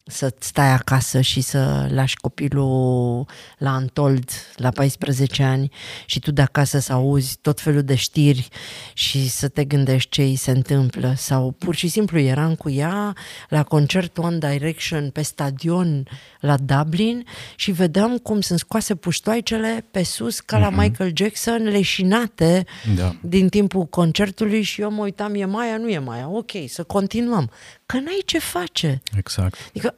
să 0.06 0.34
stai 0.40 0.72
acasă 0.72 1.22
și 1.22 1.42
să 1.42 1.88
lași 1.92 2.16
copilul 2.16 3.26
la 3.58 3.74
Antold 3.74 4.30
la 4.56 4.70
14 4.70 5.44
ani 5.44 5.72
și 6.06 6.20
tu 6.20 6.32
de 6.32 6.42
acasă 6.42 6.80
să 6.80 6.94
auzi 6.94 7.38
tot 7.42 7.62
felul 7.62 7.82
de 7.82 7.96
știri 7.96 8.48
și 8.94 9.30
să 9.30 9.48
te 9.48 9.64
gândești 9.64 10.10
ce 10.10 10.22
îi 10.22 10.36
se 10.36 10.52
întâmplă 10.52 11.14
sau 11.18 11.52
pur 11.52 11.76
și 11.76 11.88
simplu 11.88 12.20
eram 12.20 12.56
cu 12.56 12.70
ea 12.70 13.16
la 13.50 13.64
concert 13.64 14.18
One 14.18 14.38
Direction 14.38 15.10
pe 15.10 15.22
stadion 15.22 16.08
la 16.40 16.58
Dublin 16.58 17.26
și 17.56 17.72
vedeam 17.72 18.18
cum 18.18 18.42
sunt 18.42 18.60
scoase 18.60 18.96
puștoaicele 18.96 19.86
pe 19.92 20.04
sus 20.04 20.40
ca 20.40 20.58
la 20.58 20.72
mm-hmm. 20.72 20.76
Michael 20.76 21.12
Jackson 21.16 21.64
leșinate 21.64 22.66
da. 22.96 23.16
din 23.22 23.50
timpul 23.50 23.86
concertului 23.86 24.62
și 24.62 24.82
eu 24.82 24.92
mă 24.92 25.04
uitam, 25.04 25.36
e 25.36 25.46
Maia, 25.46 25.78
nu 25.78 25.90
e 25.90 26.00
Maia, 26.00 26.30
ok, 26.30 26.52
să 26.68 26.84
continuăm 26.84 27.52
că 27.94 28.00
n-ai 28.00 28.22
ce 28.26 28.40
face. 28.40 29.02
Exact. 29.18 29.58
Adică, 29.68 29.96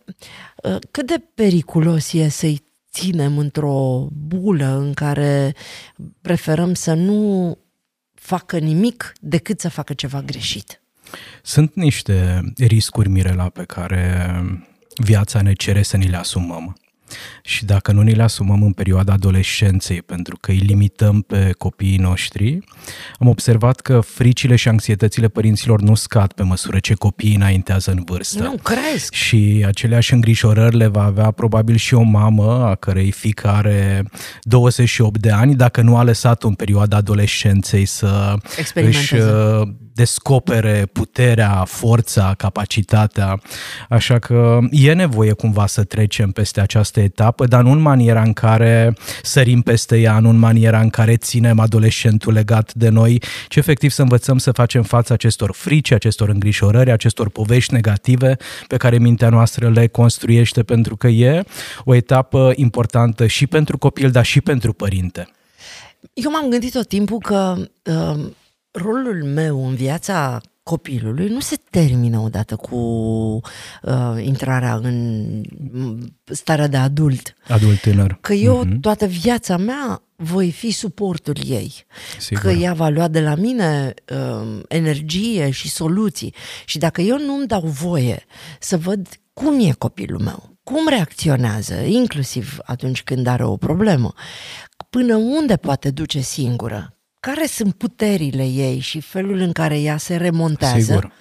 ă, 0.63 0.79
cât 0.91 1.07
de 1.07 1.21
periculos 1.35 2.13
e 2.13 2.27
să-i 2.27 2.63
ținem 2.91 3.37
într-o 3.37 4.07
bulă 4.11 4.77
în 4.77 4.93
care 4.93 5.55
preferăm 6.21 6.73
să 6.73 6.93
nu 6.93 7.57
facă 8.13 8.57
nimic 8.57 9.13
decât 9.19 9.59
să 9.59 9.69
facă 9.69 9.93
ceva 9.93 10.21
greșit. 10.21 10.81
Sunt 11.43 11.75
niște 11.75 12.41
riscuri, 12.57 13.09
Mirela, 13.09 13.49
pe 13.49 13.63
care 13.63 14.29
viața 14.95 15.41
ne 15.41 15.53
cere 15.53 15.81
să 15.81 15.97
ni 15.97 16.07
le 16.07 16.17
asumăm. 16.17 16.77
Și 17.43 17.65
dacă 17.65 17.91
nu 17.91 18.01
ni 18.01 18.13
le 18.13 18.23
asumăm 18.23 18.63
în 18.63 18.71
perioada 18.71 19.13
adolescenței, 19.13 20.01
pentru 20.01 20.37
că 20.41 20.51
îi 20.51 20.57
limităm 20.57 21.21
pe 21.21 21.51
copiii 21.57 21.97
noștri, 21.97 22.59
am 23.19 23.27
observat 23.27 23.79
că 23.79 23.99
fricile 23.99 24.55
și 24.55 24.67
anxietățile 24.67 25.27
părinților 25.27 25.81
nu 25.81 25.95
scad 25.95 26.31
pe 26.31 26.43
măsură 26.43 26.79
ce 26.79 26.93
copiii 26.93 27.35
înaintează 27.35 27.91
în 27.91 28.03
vârstă. 28.05 28.43
Nu, 28.43 28.55
cresc. 28.63 29.13
Și 29.13 29.63
aceleași 29.67 30.13
îngrijorări 30.13 30.75
le 30.75 30.87
va 30.87 31.03
avea 31.03 31.31
probabil 31.31 31.75
și 31.75 31.93
o 31.93 32.01
mamă 32.01 32.65
a 32.65 32.75
cărei 32.75 33.11
fică 33.11 33.47
are 33.47 34.03
28 34.41 35.19
de 35.19 35.31
ani, 35.31 35.55
dacă 35.55 35.81
nu 35.81 35.97
a 35.97 36.03
lăsat 36.03 36.43
în 36.43 36.53
perioada 36.53 36.97
adolescenței 36.97 37.85
să 37.85 38.35
își 38.73 39.15
uh, 39.15 39.61
descopere 39.95 40.85
puterea, 40.91 41.63
forța, 41.67 42.33
capacitatea. 42.37 43.41
Așa 43.89 44.19
că 44.19 44.59
e 44.71 44.93
nevoie 44.93 45.31
cumva 45.31 45.65
să 45.65 45.83
trecem 45.83 46.31
peste 46.31 46.61
această 46.61 46.99
etapă, 47.05 47.45
dar 47.45 47.63
nu 47.63 47.71
în 47.71 47.79
maniera 47.81 48.21
în 48.21 48.33
care 48.33 48.93
sărim 49.23 49.61
peste 49.61 49.99
ea, 49.99 50.19
nu 50.19 50.29
în 50.29 50.37
maniera 50.37 50.79
în 50.79 50.89
care 50.89 51.17
ținem 51.17 51.59
adolescentul 51.59 52.33
legat 52.33 52.73
de 52.73 52.89
noi, 52.89 53.21
ci 53.47 53.55
efectiv 53.55 53.91
să 53.91 54.01
învățăm 54.01 54.37
să 54.37 54.51
facem 54.51 54.83
față 54.83 55.13
acestor 55.13 55.51
frici, 55.53 55.91
acestor 55.91 56.29
îngrijorări, 56.29 56.91
acestor 56.91 57.29
povești 57.29 57.73
negative 57.73 58.37
pe 58.67 58.77
care 58.77 58.97
mintea 58.97 59.29
noastră 59.29 59.69
le 59.69 59.87
construiește, 59.87 60.63
pentru 60.63 60.95
că 60.95 61.07
e 61.07 61.43
o 61.83 61.93
etapă 61.93 62.53
importantă 62.55 63.27
și 63.27 63.47
pentru 63.47 63.77
copil, 63.77 64.11
dar 64.11 64.25
și 64.25 64.41
pentru 64.41 64.73
părinte. 64.73 65.29
Eu 66.13 66.31
m-am 66.31 66.49
gândit 66.49 66.71
tot 66.71 66.87
timpul 66.87 67.19
că 67.19 67.55
uh, 67.83 68.25
rolul 68.71 69.23
meu 69.23 69.67
în 69.67 69.75
viața 69.75 70.41
copilului 70.69 71.27
nu 71.27 71.39
se 71.39 71.55
termină 71.69 72.19
odată 72.19 72.55
cu 72.55 72.75
uh, 72.75 74.15
intrarea 74.21 74.75
în 74.75 75.25
starea 76.23 76.67
de 76.67 76.77
adult. 76.77 77.35
Adult 77.47 77.81
tânăr. 77.81 78.17
Că 78.21 78.33
eu 78.33 78.65
uh-huh. 78.65 78.79
toată 78.81 79.05
viața 79.05 79.57
mea 79.57 80.01
voi 80.15 80.51
fi 80.51 80.71
suportul 80.71 81.35
ei. 81.47 81.85
Sigur. 82.19 82.43
Că 82.43 82.51
ea 82.51 82.73
va 82.73 82.89
lua 82.89 83.07
de 83.07 83.21
la 83.21 83.35
mine 83.35 83.93
uh, 84.09 84.61
energie 84.67 85.49
și 85.49 85.69
soluții. 85.69 86.33
Și 86.65 86.77
dacă 86.77 87.01
eu 87.01 87.17
nu 87.17 87.35
îmi 87.35 87.47
dau 87.47 87.61
voie 87.61 88.25
să 88.59 88.77
văd 88.77 89.07
cum 89.33 89.59
e 89.59 89.71
copilul 89.71 90.21
meu, 90.21 90.57
cum 90.63 90.87
reacționează, 90.87 91.73
inclusiv 91.73 92.57
atunci 92.63 93.03
când 93.03 93.27
are 93.27 93.43
o 93.43 93.57
problemă, 93.57 94.13
până 94.89 95.15
unde 95.15 95.55
poate 95.55 95.91
duce 95.91 96.19
singură, 96.19 96.94
care 97.25 97.45
sunt 97.45 97.73
puterile 97.73 98.45
ei 98.45 98.79
și 98.79 98.99
felul 98.99 99.37
în 99.37 99.51
care 99.51 99.79
ea 99.79 99.97
se 99.97 100.15
remontează. 100.15 100.79
Sigur 100.79 101.11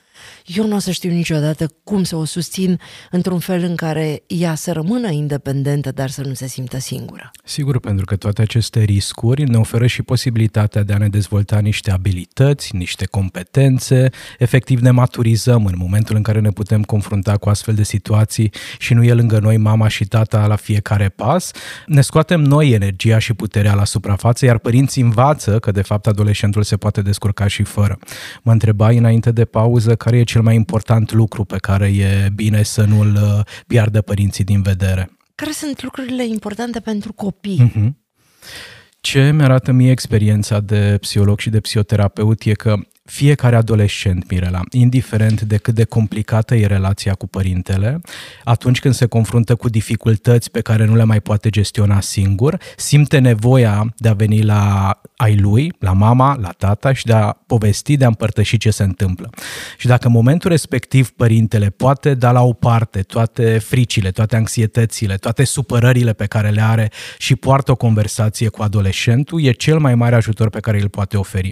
eu 0.46 0.66
nu 0.66 0.76
o 0.76 0.78
să 0.78 0.90
știu 0.90 1.10
niciodată 1.10 1.66
cum 1.84 2.04
să 2.04 2.16
o 2.16 2.24
susțin 2.24 2.80
într-un 3.10 3.38
fel 3.38 3.62
în 3.62 3.76
care 3.76 4.22
ea 4.26 4.54
să 4.54 4.72
rămână 4.72 5.10
independentă, 5.10 5.90
dar 5.90 6.10
să 6.10 6.22
nu 6.22 6.34
se 6.34 6.46
simtă 6.46 6.78
singură. 6.78 7.30
Sigur, 7.44 7.80
pentru 7.80 8.04
că 8.04 8.16
toate 8.16 8.42
aceste 8.42 8.80
riscuri 8.80 9.50
ne 9.50 9.56
oferă 9.56 9.86
și 9.86 10.02
posibilitatea 10.02 10.82
de 10.82 10.92
a 10.92 10.98
ne 10.98 11.08
dezvolta 11.08 11.58
niște 11.58 11.90
abilități, 11.90 12.76
niște 12.76 13.06
competențe, 13.06 14.10
efectiv 14.38 14.80
ne 14.80 14.90
maturizăm 14.90 15.64
în 15.64 15.74
momentul 15.76 16.16
în 16.16 16.22
care 16.22 16.40
ne 16.40 16.50
putem 16.50 16.82
confrunta 16.82 17.36
cu 17.36 17.48
astfel 17.48 17.74
de 17.74 17.82
situații 17.82 18.52
și 18.78 18.94
nu 18.94 19.04
e 19.04 19.12
lângă 19.12 19.38
noi 19.38 19.56
mama 19.56 19.88
și 19.88 20.04
tata 20.04 20.46
la 20.46 20.56
fiecare 20.56 21.08
pas, 21.08 21.50
ne 21.86 22.00
scoatem 22.00 22.40
noi 22.40 22.70
energia 22.70 23.18
și 23.18 23.34
puterea 23.34 23.74
la 23.74 23.84
suprafață, 23.84 24.44
iar 24.44 24.58
părinții 24.58 25.02
învață 25.02 25.58
că 25.58 25.70
de 25.70 25.82
fapt 25.82 26.06
adolescentul 26.06 26.62
se 26.62 26.76
poate 26.76 27.02
descurca 27.02 27.46
și 27.46 27.62
fără. 27.62 27.98
Mă 28.42 28.52
întrebai 28.52 28.96
înainte 28.96 29.30
de 29.30 29.44
pauză 29.44 29.94
care 30.04 30.18
e 30.18 30.22
cel 30.22 30.42
mai 30.42 30.54
important 30.54 31.12
lucru 31.12 31.44
pe 31.44 31.56
care 31.56 31.86
e 31.86 32.28
bine 32.34 32.62
să 32.62 32.84
nu-l 32.84 33.14
uh, 33.14 33.40
piardă 33.66 34.00
părinții 34.00 34.44
din 34.44 34.62
vedere? 34.62 35.10
Care 35.34 35.50
sunt 35.50 35.82
lucrurile 35.82 36.26
importante 36.26 36.80
pentru 36.80 37.12
copii? 37.12 37.72
Uh-huh. 37.72 37.88
Ce 39.00 39.30
mi-arată 39.30 39.72
mie 39.72 39.90
experiența 39.90 40.60
de 40.60 40.96
psiholog 41.00 41.38
și 41.38 41.50
de 41.50 41.60
psihoterapeut 41.60 42.42
e 42.42 42.52
că 42.52 42.76
fiecare 43.04 43.56
adolescent, 43.56 44.30
Mirela, 44.30 44.60
indiferent 44.70 45.40
de 45.40 45.56
cât 45.56 45.74
de 45.74 45.84
complicată 45.84 46.54
e 46.54 46.66
relația 46.66 47.14
cu 47.14 47.26
părintele, 47.26 48.00
atunci 48.44 48.80
când 48.80 48.94
se 48.94 49.06
confruntă 49.06 49.54
cu 49.54 49.68
dificultăți 49.68 50.50
pe 50.50 50.60
care 50.60 50.84
nu 50.84 50.94
le 50.94 51.04
mai 51.04 51.20
poate 51.20 51.50
gestiona 51.50 52.00
singur, 52.00 52.58
simte 52.76 53.18
nevoia 53.18 53.94
de 53.96 54.08
a 54.08 54.12
veni 54.12 54.42
la 54.42 54.92
ai 55.16 55.36
lui, 55.36 55.72
la 55.78 55.92
mama, 55.92 56.36
la 56.40 56.48
tata 56.48 56.92
și 56.92 57.04
de 57.04 57.12
a 57.12 57.32
povesti, 57.46 57.96
de 57.96 58.04
a 58.04 58.08
împărtăși 58.08 58.56
ce 58.56 58.70
se 58.70 58.82
întâmplă. 58.82 59.30
Și 59.78 59.86
dacă 59.86 60.06
în 60.06 60.12
momentul 60.12 60.50
respectiv 60.50 61.10
părintele 61.10 61.70
poate 61.70 62.14
da 62.14 62.32
la 62.32 62.42
o 62.42 62.52
parte 62.52 63.00
toate 63.00 63.58
fricile, 63.58 64.10
toate 64.10 64.36
anxietățile, 64.36 65.14
toate 65.14 65.44
supărările 65.44 66.12
pe 66.12 66.26
care 66.26 66.48
le 66.48 66.62
are 66.62 66.90
și 67.18 67.36
poartă 67.36 67.70
o 67.70 67.76
conversație 67.76 68.48
cu 68.48 68.62
adolescentul, 68.62 69.42
e 69.42 69.52
cel 69.52 69.78
mai 69.78 69.94
mare 69.94 70.14
ajutor 70.14 70.50
pe 70.50 70.60
care 70.60 70.80
îl 70.80 70.88
poate 70.88 71.16
oferi. 71.16 71.50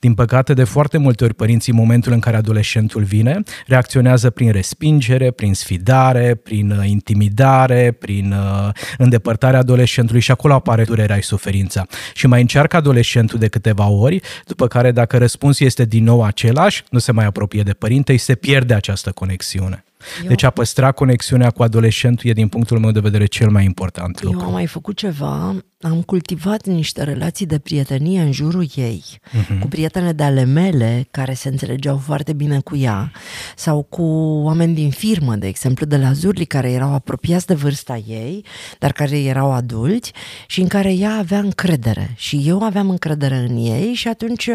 Din 0.00 0.14
păcate, 0.14 0.54
de 0.54 0.64
foarte 0.64 0.91
multe 0.98 1.24
ori 1.24 1.34
părinții, 1.34 1.72
în 1.72 1.78
momentul 1.78 2.12
în 2.12 2.18
care 2.18 2.36
adolescentul 2.36 3.02
vine, 3.02 3.42
reacționează 3.66 4.30
prin 4.30 4.52
respingere, 4.52 5.30
prin 5.30 5.54
sfidare, 5.54 6.34
prin 6.34 6.70
uh, 6.70 6.88
intimidare, 6.88 7.96
prin 7.98 8.32
uh, 8.32 8.68
îndepărtarea 8.98 9.58
adolescentului 9.58 10.20
și 10.20 10.30
acolo 10.30 10.54
apare 10.54 10.84
durerea 10.84 11.16
și 11.16 11.22
suferința. 11.22 11.86
Și 12.14 12.26
mai 12.26 12.40
încearcă 12.40 12.76
adolescentul 12.76 13.38
de 13.38 13.48
câteva 13.48 13.88
ori, 13.88 14.20
după 14.46 14.66
care 14.66 14.92
dacă 14.92 15.18
răspunsul 15.18 15.66
este 15.66 15.84
din 15.84 16.04
nou 16.04 16.24
același, 16.24 16.84
nu 16.90 16.98
se 16.98 17.12
mai 17.12 17.24
apropie 17.24 17.62
de 17.62 17.72
părinte, 17.72 18.12
și 18.12 18.18
se 18.18 18.34
pierde 18.34 18.74
această 18.74 19.10
conexiune. 19.10 19.84
Eu... 20.22 20.28
Deci 20.28 20.42
a 20.42 20.50
păstra 20.50 20.92
conexiunea 20.92 21.50
cu 21.50 21.62
adolescentul 21.62 22.30
e 22.30 22.32
din 22.32 22.48
punctul 22.48 22.78
meu 22.78 22.90
de 22.90 23.00
vedere 23.00 23.26
cel 23.26 23.50
mai 23.50 23.64
important 23.64 24.22
lucru. 24.22 24.40
Eu 24.40 24.46
am 24.46 24.52
mai 24.52 24.66
făcut 24.66 24.96
ceva, 24.96 25.56
am 25.80 26.02
cultivat 26.06 26.66
niște 26.66 27.02
relații 27.02 27.46
de 27.46 27.58
prietenie 27.58 28.20
în 28.20 28.32
jurul 28.32 28.66
ei, 28.74 29.04
uh-huh. 29.06 29.60
cu 29.60 29.66
prietene 29.66 30.12
de 30.12 30.22
ale 30.22 30.44
mele 30.44 31.06
care 31.10 31.34
se 31.34 31.48
înțelegeau 31.48 31.96
foarte 31.96 32.32
bine 32.32 32.60
cu 32.60 32.76
ea, 32.76 33.12
sau 33.56 33.82
cu 33.82 34.02
oameni 34.44 34.74
din 34.74 34.90
firmă, 34.90 35.34
de 35.36 35.46
exemplu, 35.46 35.86
de 35.86 35.96
la 35.96 36.12
Zurli, 36.12 36.44
care 36.44 36.70
erau 36.70 36.94
apropiați 36.94 37.46
de 37.46 37.54
vârsta 37.54 38.02
ei, 38.06 38.44
dar 38.78 38.92
care 38.92 39.20
erau 39.20 39.52
adulți 39.52 40.12
și 40.46 40.60
în 40.60 40.66
care 40.66 40.92
ea 40.94 41.16
avea 41.18 41.38
încredere. 41.38 42.14
Și 42.16 42.42
eu 42.46 42.62
aveam 42.62 42.90
încredere 42.90 43.46
în 43.48 43.56
ei 43.56 43.94
și 43.94 44.08
atunci 44.08 44.48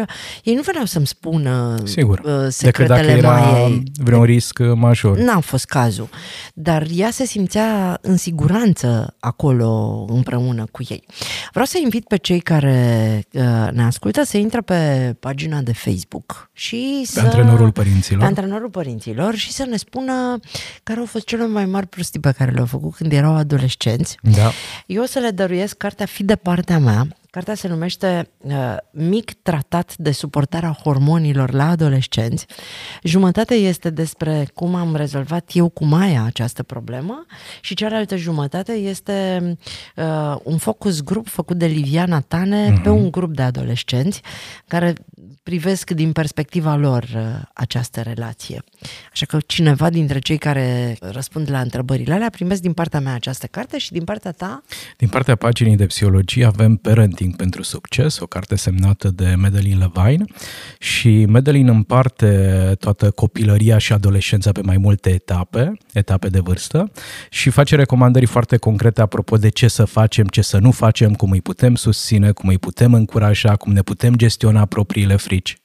ei 0.44 0.54
nu 0.54 0.62
veneau 0.62 0.84
să-mi 0.84 1.06
spună 1.06 1.76
Sigur. 1.84 2.18
Uh, 2.18 2.46
secretele 2.48 3.00
Decât 3.00 3.22
dacă 3.22 3.26
era 3.26 3.40
mai... 3.40 3.82
vreun 3.94 4.24
risc 4.24 4.58
major. 4.74 5.18
N-a 5.18 5.37
fost 5.40 5.64
cazul. 5.64 6.08
Dar 6.54 6.86
ea 6.94 7.10
se 7.10 7.24
simțea 7.24 7.98
în 8.00 8.16
siguranță 8.16 9.14
acolo 9.20 10.04
împreună 10.08 10.66
cu 10.70 10.82
ei. 10.88 11.04
Vreau 11.50 11.66
să 11.66 11.78
invit 11.82 12.06
pe 12.06 12.16
cei 12.16 12.40
care 12.40 13.22
uh, 13.32 13.68
ne 13.72 13.82
ascultă 13.82 14.22
să 14.22 14.36
intre 14.36 14.60
pe 14.60 15.14
pagina 15.20 15.60
de 15.60 15.72
Facebook 15.72 16.50
și 16.52 17.00
pe 17.00 17.20
să... 17.20 17.20
antrenorul 17.20 17.72
părinților. 17.72 18.20
Pe 18.20 18.26
antrenorul 18.26 18.70
părinților 18.70 19.34
și 19.34 19.52
să 19.52 19.64
ne 19.64 19.76
spună 19.76 20.38
care 20.82 20.98
au 20.98 21.06
fost 21.06 21.24
cele 21.24 21.46
mai 21.46 21.66
mari 21.66 21.86
prostii 21.86 22.20
pe 22.20 22.32
care 22.32 22.50
le-au 22.50 22.66
făcut 22.66 22.94
când 22.94 23.12
erau 23.12 23.34
adolescenți. 23.34 24.16
Da. 24.22 24.50
Eu 24.86 25.02
o 25.02 25.06
să 25.06 25.18
le 25.18 25.30
dăruiesc 25.30 25.76
cartea 25.76 26.06
Fi 26.06 26.24
de 26.24 26.36
partea 26.36 26.78
mea, 26.78 27.06
Cartea 27.30 27.54
se 27.54 27.68
numește 27.68 28.30
uh, 28.38 28.76
Mic 28.90 29.32
tratat 29.42 29.96
de 29.96 30.10
suportarea 30.10 30.78
hormonilor 30.82 31.52
la 31.52 31.68
adolescenți. 31.68 32.46
Jumătate 33.02 33.54
este 33.54 33.90
despre 33.90 34.48
cum 34.54 34.74
am 34.74 34.96
rezolvat 34.96 35.50
eu 35.52 35.68
cu 35.68 35.84
Maia 35.84 36.22
această 36.24 36.62
problemă 36.62 37.26
și 37.60 37.74
cealaltă 37.74 38.16
jumătate 38.16 38.72
este 38.72 39.42
uh, 39.96 40.36
un 40.42 40.56
focus 40.56 41.02
grup 41.02 41.28
făcut 41.28 41.56
de 41.56 41.66
Liviana 41.66 42.20
Tane 42.20 42.72
uh-huh. 42.72 42.82
pe 42.82 42.88
un 42.88 43.10
grup 43.10 43.34
de 43.34 43.42
adolescenți 43.42 44.20
care 44.66 44.94
privesc 45.42 45.90
din 45.90 46.12
perspectiva 46.12 46.76
lor 46.76 47.02
uh, 47.02 47.22
această 47.52 48.00
relație. 48.00 48.64
Așa 49.12 49.26
că 49.26 49.38
cineva 49.46 49.90
dintre 49.90 50.18
cei 50.18 50.38
care 50.38 50.96
răspund 51.00 51.50
la 51.50 51.60
întrebările 51.60 52.14
alea 52.14 52.30
primesc 52.30 52.60
din 52.60 52.72
partea 52.72 53.00
mea 53.00 53.14
această 53.14 53.46
carte 53.46 53.78
și 53.78 53.92
din 53.92 54.04
partea 54.04 54.32
ta? 54.32 54.62
Din 54.96 55.08
partea 55.08 55.36
paginii 55.36 55.76
de 55.76 55.86
psihologie 55.86 56.44
avem 56.44 56.76
Parenting 57.18 57.36
pentru 57.36 57.62
succes, 57.62 58.18
o 58.18 58.26
carte 58.26 58.56
semnată 58.56 59.08
de 59.10 59.34
Madeline 59.34 59.90
Levine. 59.94 60.24
Și 60.78 61.24
Madeline 61.24 61.70
împarte 61.70 62.74
toată 62.78 63.10
copilăria 63.10 63.78
și 63.78 63.92
adolescența 63.92 64.52
pe 64.52 64.60
mai 64.62 64.76
multe 64.76 65.10
etape, 65.10 65.72
etape 65.92 66.28
de 66.28 66.38
vârstă. 66.38 66.90
Și 67.30 67.50
face 67.50 67.76
recomandări 67.76 68.26
foarte 68.26 68.56
concrete 68.56 69.00
apropo 69.00 69.36
de 69.36 69.48
ce 69.48 69.68
să 69.68 69.84
facem, 69.84 70.26
ce 70.26 70.42
să 70.42 70.58
nu 70.58 70.70
facem, 70.70 71.14
cum 71.14 71.30
îi 71.30 71.40
putem 71.40 71.74
susține, 71.74 72.30
cum 72.30 72.48
îi 72.48 72.58
putem 72.58 72.94
încuraja, 72.94 73.56
cum 73.56 73.72
ne 73.72 73.82
putem 73.82 74.14
gestiona 74.14 74.64
propriile 74.64 75.16
frici. 75.16 75.58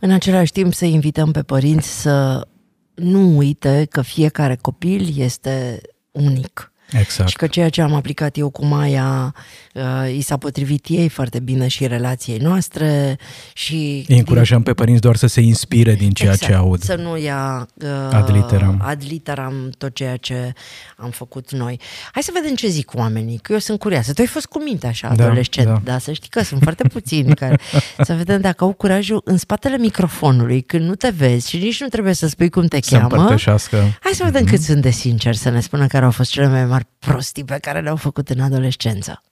În 0.00 0.10
același 0.10 0.52
timp 0.52 0.74
să 0.74 0.84
invităm 0.84 1.30
pe 1.32 1.42
părinți 1.42 2.00
să 2.00 2.46
nu 2.94 3.36
uite 3.36 3.86
că 3.90 4.02
fiecare 4.02 4.58
copil 4.60 5.12
este 5.16 5.80
unic. 6.10 6.72
Exact. 6.98 7.28
Și 7.28 7.36
că 7.36 7.46
ceea 7.46 7.68
ce 7.68 7.82
am 7.82 7.94
aplicat 7.94 8.36
eu 8.36 8.50
cu 8.50 8.64
Maia 8.64 9.34
uh, 9.74 10.14
i 10.16 10.20
s-a 10.20 10.36
potrivit 10.36 10.86
ei 10.88 11.08
foarte 11.08 11.40
bine 11.40 11.68
și 11.68 11.86
relației 11.86 12.38
noastre 12.38 13.18
și... 13.52 14.04
Îi 14.08 14.18
încurajăm 14.18 14.62
pe 14.62 14.72
părinți 14.74 15.00
doar 15.00 15.16
să 15.16 15.26
se 15.26 15.40
inspire 15.40 15.94
din 15.94 16.10
ceea 16.10 16.32
exact, 16.32 16.52
ce 16.52 16.58
aud. 16.58 16.82
Să 16.82 16.94
nu 16.94 17.18
ia 17.18 17.68
uh, 17.74 17.88
ad, 18.10 18.30
literam. 18.30 18.80
ad 18.84 19.02
literam 19.08 19.70
tot 19.78 19.94
ceea 19.94 20.16
ce 20.16 20.52
am 20.96 21.10
făcut 21.10 21.52
noi. 21.52 21.80
Hai 22.12 22.22
să 22.22 22.30
vedem 22.34 22.54
ce 22.54 22.68
zic 22.68 22.94
oamenii, 22.94 23.38
că 23.38 23.52
eu 23.52 23.58
sunt 23.58 23.78
curioasă. 23.78 24.12
Tu 24.12 24.20
ai 24.20 24.26
fost 24.26 24.46
cu 24.46 24.62
minte 24.62 24.86
așa, 24.86 25.12
Da, 25.14 25.24
adolescent, 25.24 25.66
da. 25.66 25.80
dar 25.84 26.00
să 26.00 26.12
știi 26.12 26.28
că 26.28 26.42
sunt 26.42 26.62
foarte 26.62 26.88
puțini 26.88 27.34
care... 27.34 27.58
să 28.06 28.14
vedem 28.14 28.40
dacă 28.40 28.64
au 28.64 28.72
curajul 28.72 29.20
în 29.24 29.36
spatele 29.36 29.76
microfonului, 29.76 30.62
când 30.62 30.84
nu 30.84 30.94
te 30.94 31.08
vezi 31.08 31.48
și 31.48 31.56
nici 31.56 31.80
nu 31.80 31.86
trebuie 31.88 32.12
să 32.12 32.26
spui 32.28 32.50
cum 32.50 32.66
te 32.66 32.78
Să 32.82 32.96
cheamă. 32.96 33.08
împărtășească. 33.16 33.76
Hai 34.00 34.12
să 34.12 34.24
vedem 34.24 34.44
cât 34.44 34.60
sunt 34.60 34.82
de 34.82 34.90
sinceri 34.90 35.36
să 35.36 35.50
ne 35.50 35.60
spună 35.60 35.86
care 35.86 36.04
au 36.04 36.10
fost 36.10 36.30
cele 36.30 36.48
mai 36.48 36.64
mari 36.64 36.83
prostii 36.98 37.44
pe 37.44 37.58
care 37.60 37.80
le-au 37.80 37.96
făcut 37.96 38.28
în 38.28 38.40
adolescență. 38.40 39.22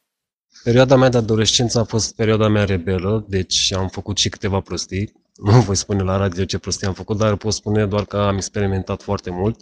Perioada 0.65 0.97
mea 0.97 1.09
de 1.09 1.17
adolescență 1.17 1.79
a 1.79 1.85
fost 1.85 2.15
perioada 2.15 2.49
mea 2.49 2.65
rebelă, 2.65 3.25
deci 3.29 3.73
am 3.77 3.89
făcut 3.89 4.19
și 4.19 4.29
câteva 4.29 4.61
prostii. 4.61 5.13
Nu 5.37 5.61
voi 5.61 5.77
spune 5.77 6.03
la 6.03 6.17
radio 6.17 6.45
ce 6.45 6.59
prostii 6.59 6.87
am 6.87 6.93
făcut, 6.93 7.19
dar 7.19 7.37
pot 7.37 7.53
spune 7.53 7.87
doar 7.87 8.05
că 8.05 8.17
am 8.17 8.37
experimentat 8.37 9.03
foarte 9.03 9.31
mult, 9.31 9.61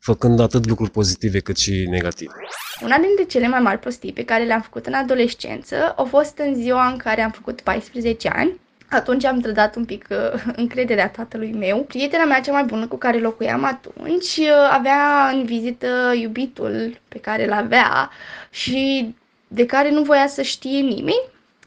făcând 0.00 0.40
atât 0.40 0.66
lucruri 0.66 0.90
pozitive 0.90 1.40
cât 1.40 1.56
și 1.56 1.86
negative. 1.90 2.32
Una 2.82 2.96
dintre 2.96 3.24
cele 3.24 3.48
mai 3.48 3.60
mari 3.60 3.78
prostii 3.78 4.12
pe 4.12 4.24
care 4.24 4.44
le-am 4.44 4.60
făcut 4.60 4.86
în 4.86 4.94
adolescență 4.94 5.92
a 5.96 6.02
fost 6.02 6.38
în 6.38 6.54
ziua 6.54 6.86
în 6.86 6.96
care 6.96 7.22
am 7.22 7.30
făcut 7.30 7.60
14 7.60 8.28
ani. 8.28 8.60
Atunci 8.90 9.24
am 9.24 9.40
trădat 9.40 9.76
un 9.76 9.84
pic 9.84 10.06
uh, 10.10 10.42
încrederea 10.56 11.08
tatălui 11.08 11.52
meu. 11.52 11.78
Prietena 11.84 12.24
mea 12.24 12.40
cea 12.40 12.52
mai 12.52 12.64
bună 12.64 12.86
cu 12.86 12.96
care 12.96 13.18
locuiam 13.18 13.64
atunci 13.64 14.36
uh, 14.36 14.68
avea 14.70 15.30
în 15.32 15.44
vizită 15.44 16.12
iubitul 16.20 17.00
pe 17.08 17.18
care 17.18 17.44
îl 17.44 17.52
avea 17.52 18.10
și 18.50 19.14
de 19.48 19.66
care 19.66 19.90
nu 19.90 20.02
voia 20.02 20.26
să 20.26 20.42
știe 20.42 20.80
nimeni. 20.80 21.22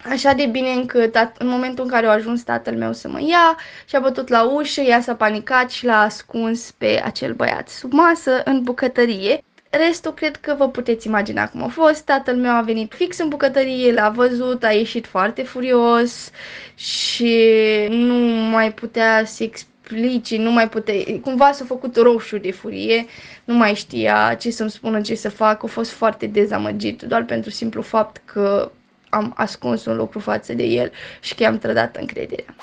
Așa 0.10 0.34
de 0.34 0.46
bine 0.46 0.70
încât 0.72 1.18
at- 1.18 1.38
în 1.38 1.48
momentul 1.48 1.84
în 1.84 1.90
care 1.90 2.06
a 2.06 2.12
ajuns 2.12 2.44
tatăl 2.44 2.76
meu 2.78 2.94
să 2.94 3.08
mă 3.08 3.22
ia 3.22 3.58
și-a 3.86 4.00
bătut 4.00 4.28
la 4.28 4.44
ușă, 4.44 4.82
ea 4.82 5.02
s-a 5.02 5.16
panicat 5.16 5.72
și 5.72 5.86
l-a 5.86 6.00
ascuns 6.02 6.72
pe 6.72 7.02
acel 7.06 7.34
băiat 7.34 7.70
sub 7.70 7.92
masă 7.92 8.42
în 8.46 8.64
bucătărie. 8.64 9.44
Restul 9.78 10.14
cred 10.14 10.36
că 10.36 10.56
vă 10.58 10.70
puteți 10.70 11.08
imagina 11.08 11.50
cum 11.50 11.64
a 11.64 11.68
fost. 11.68 12.06
Tatăl 12.06 12.36
meu 12.36 12.56
a 12.56 12.62
venit 12.62 12.94
fix 12.94 13.18
în 13.20 13.28
bucătărie, 13.30 13.94
l-a 13.94 14.10
văzut, 14.10 14.64
a 14.64 14.72
ieșit 14.72 15.08
foarte 15.08 15.44
furios 15.44 16.32
și 16.76 17.48
nu 17.90 18.14
mai 18.52 18.74
putea 18.74 19.26
să 19.26 19.44
explice, 19.44 20.38
nu 20.38 20.52
mai 20.52 20.70
putea, 20.70 20.94
cumva 21.22 21.52
s-a 21.52 21.66
făcut 21.66 21.96
roșu 21.96 22.38
de 22.38 22.52
furie, 22.52 23.06
nu 23.44 23.54
mai 23.54 23.74
știa 23.74 24.36
ce 24.40 24.50
să-mi 24.52 24.70
spună, 24.72 25.02
ce 25.02 25.16
să 25.16 25.30
fac, 25.30 25.64
a 25.64 25.68
fost 25.68 25.92
foarte 25.92 26.26
dezamăgit 26.26 27.02
doar 27.02 27.24
pentru 27.24 27.50
simplu 27.50 27.82
fapt 27.82 28.22
că 28.26 28.72
am 29.10 29.34
ascuns 29.38 29.86
un 29.86 29.96
lucru 29.96 30.20
față 30.20 30.54
de 30.54 30.64
el 30.64 30.92
și 31.20 31.36
că 31.36 31.44
i-am 31.44 31.58
trădat 31.58 31.96
încrederea. 31.96 32.56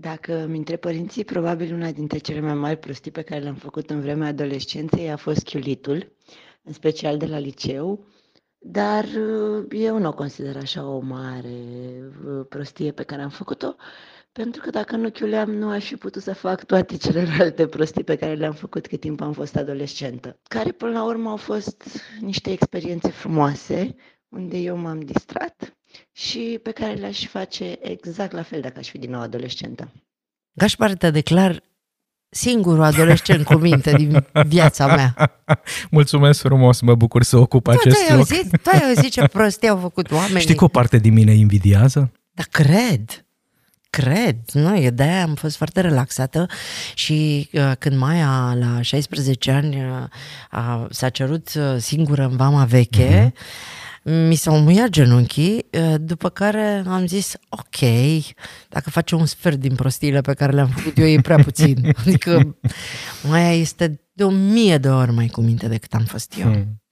Dacă 0.00 0.42
îmi 0.44 0.56
întreb 0.56 0.78
părinții, 0.78 1.24
probabil 1.24 1.74
una 1.74 1.90
dintre 1.90 2.18
cele 2.18 2.40
mai 2.40 2.54
mari 2.54 2.76
prostii 2.76 3.10
pe 3.10 3.22
care 3.22 3.40
le-am 3.40 3.54
făcut 3.54 3.90
în 3.90 4.00
vremea 4.00 4.28
adolescenței 4.28 5.10
a 5.10 5.16
fost 5.16 5.44
chiulitul, 5.44 6.12
în 6.62 6.72
special 6.72 7.18
de 7.18 7.26
la 7.26 7.38
liceu, 7.38 8.06
dar 8.58 9.04
uh, 9.04 9.64
eu 9.70 9.98
nu 9.98 10.08
o 10.08 10.12
consider 10.12 10.56
așa 10.56 10.86
o 10.88 10.98
mare 11.00 11.54
uh, 12.26 12.46
prostie 12.48 12.92
pe 12.92 13.02
care 13.02 13.22
am 13.22 13.28
făcut-o, 13.28 13.74
pentru 14.32 14.60
că 14.62 14.70
dacă 14.70 14.96
nu 14.96 15.10
chiuleam, 15.10 15.50
nu 15.50 15.68
aș 15.68 15.84
fi 15.86 15.96
putut 15.96 16.22
să 16.22 16.34
fac 16.34 16.64
toate 16.64 16.96
celelalte 16.96 17.66
prostii 17.66 18.04
pe 18.04 18.16
care 18.16 18.34
le-am 18.34 18.52
făcut 18.54 18.86
cât 18.86 19.00
timp 19.00 19.20
am 19.20 19.32
fost 19.32 19.56
adolescentă, 19.56 20.38
care 20.42 20.72
până 20.72 20.92
la 20.92 21.04
urmă 21.04 21.30
au 21.30 21.36
fost 21.36 21.84
niște 22.20 22.50
experiențe 22.50 23.08
frumoase, 23.10 23.94
unde 24.28 24.56
eu 24.58 24.76
m-am 24.76 25.00
distrat 25.00 25.74
și 26.12 26.58
pe 26.62 26.70
care 26.70 26.92
le-aș 26.92 27.26
face 27.26 27.78
exact 27.82 28.32
la 28.32 28.42
fel 28.42 28.60
dacă 28.60 28.78
aș 28.78 28.88
fi 28.88 28.98
din 28.98 29.10
nou 29.10 29.20
adolescentă. 29.20 29.92
Gașpar, 30.52 30.94
te 30.94 31.10
declar 31.10 31.62
singurul 32.28 32.82
adolescent 32.82 33.44
cu 33.44 33.54
minte 33.54 33.92
din 33.92 34.26
viața 34.46 34.86
mea. 34.86 35.14
Mulțumesc 35.90 36.40
frumos, 36.40 36.80
mă 36.80 36.94
bucur 36.94 37.22
să 37.22 37.36
ocup 37.36 37.64
Tu, 37.64 37.70
acest 37.70 37.96
tu 37.96 38.02
ai 38.02 38.16
loc. 38.16 38.30
auzit? 38.30 38.62
Tu 38.62 38.70
ai 38.72 38.82
auzit 38.88 39.12
ce 39.12 39.28
prostii 39.32 39.68
au 39.68 39.76
făcut 39.76 40.10
oamenii? 40.10 40.40
Știi 40.40 40.54
că 40.54 40.64
o 40.64 40.68
parte 40.68 40.98
din 40.98 41.12
mine 41.12 41.32
invidiază? 41.34 42.12
Dar 42.32 42.46
cred, 42.50 43.24
cred, 43.90 44.36
nu, 44.52 44.78
eu 44.78 44.90
de-aia 44.90 45.22
am 45.22 45.34
fost 45.34 45.56
foarte 45.56 45.80
relaxată 45.80 46.46
și 46.94 47.48
uh, 47.52 47.72
când 47.78 47.96
Maia 47.96 48.56
la 48.58 48.80
16 48.80 49.50
ani 49.50 49.76
uh, 49.76 50.02
a, 50.50 50.86
s-a 50.90 51.08
cerut 51.08 51.48
uh, 51.54 51.76
singură 51.78 52.22
în 52.22 52.36
vama 52.36 52.64
veche, 52.64 53.32
mi 54.10 54.34
s-au 54.34 54.60
muiat 54.60 54.88
genunchii, 54.88 55.66
uh, 55.72 55.94
după 56.00 56.28
care 56.28 56.82
am 56.86 57.06
zis, 57.06 57.34
ok, 57.48 57.90
dacă 58.68 58.90
face 58.90 59.14
un 59.14 59.26
sfert 59.26 59.56
din 59.56 59.74
prostiile 59.74 60.20
pe 60.20 60.34
care 60.34 60.52
le-am 60.52 60.68
făcut 60.68 60.98
eu, 60.98 61.06
e 61.06 61.20
prea 61.20 61.36
puțin. 61.36 61.76
Adică 62.06 62.56
Maia 63.28 63.52
este 63.52 64.00
de 64.12 64.24
o 64.24 64.30
mie 64.30 64.78
de 64.78 64.88
ori 64.88 65.12
mai 65.12 65.26
cu 65.26 65.40
minte 65.40 65.68
decât 65.68 65.94
am 65.94 66.04
fost 66.04 66.34
eu. 66.38 66.52
Hmm. 66.52 66.82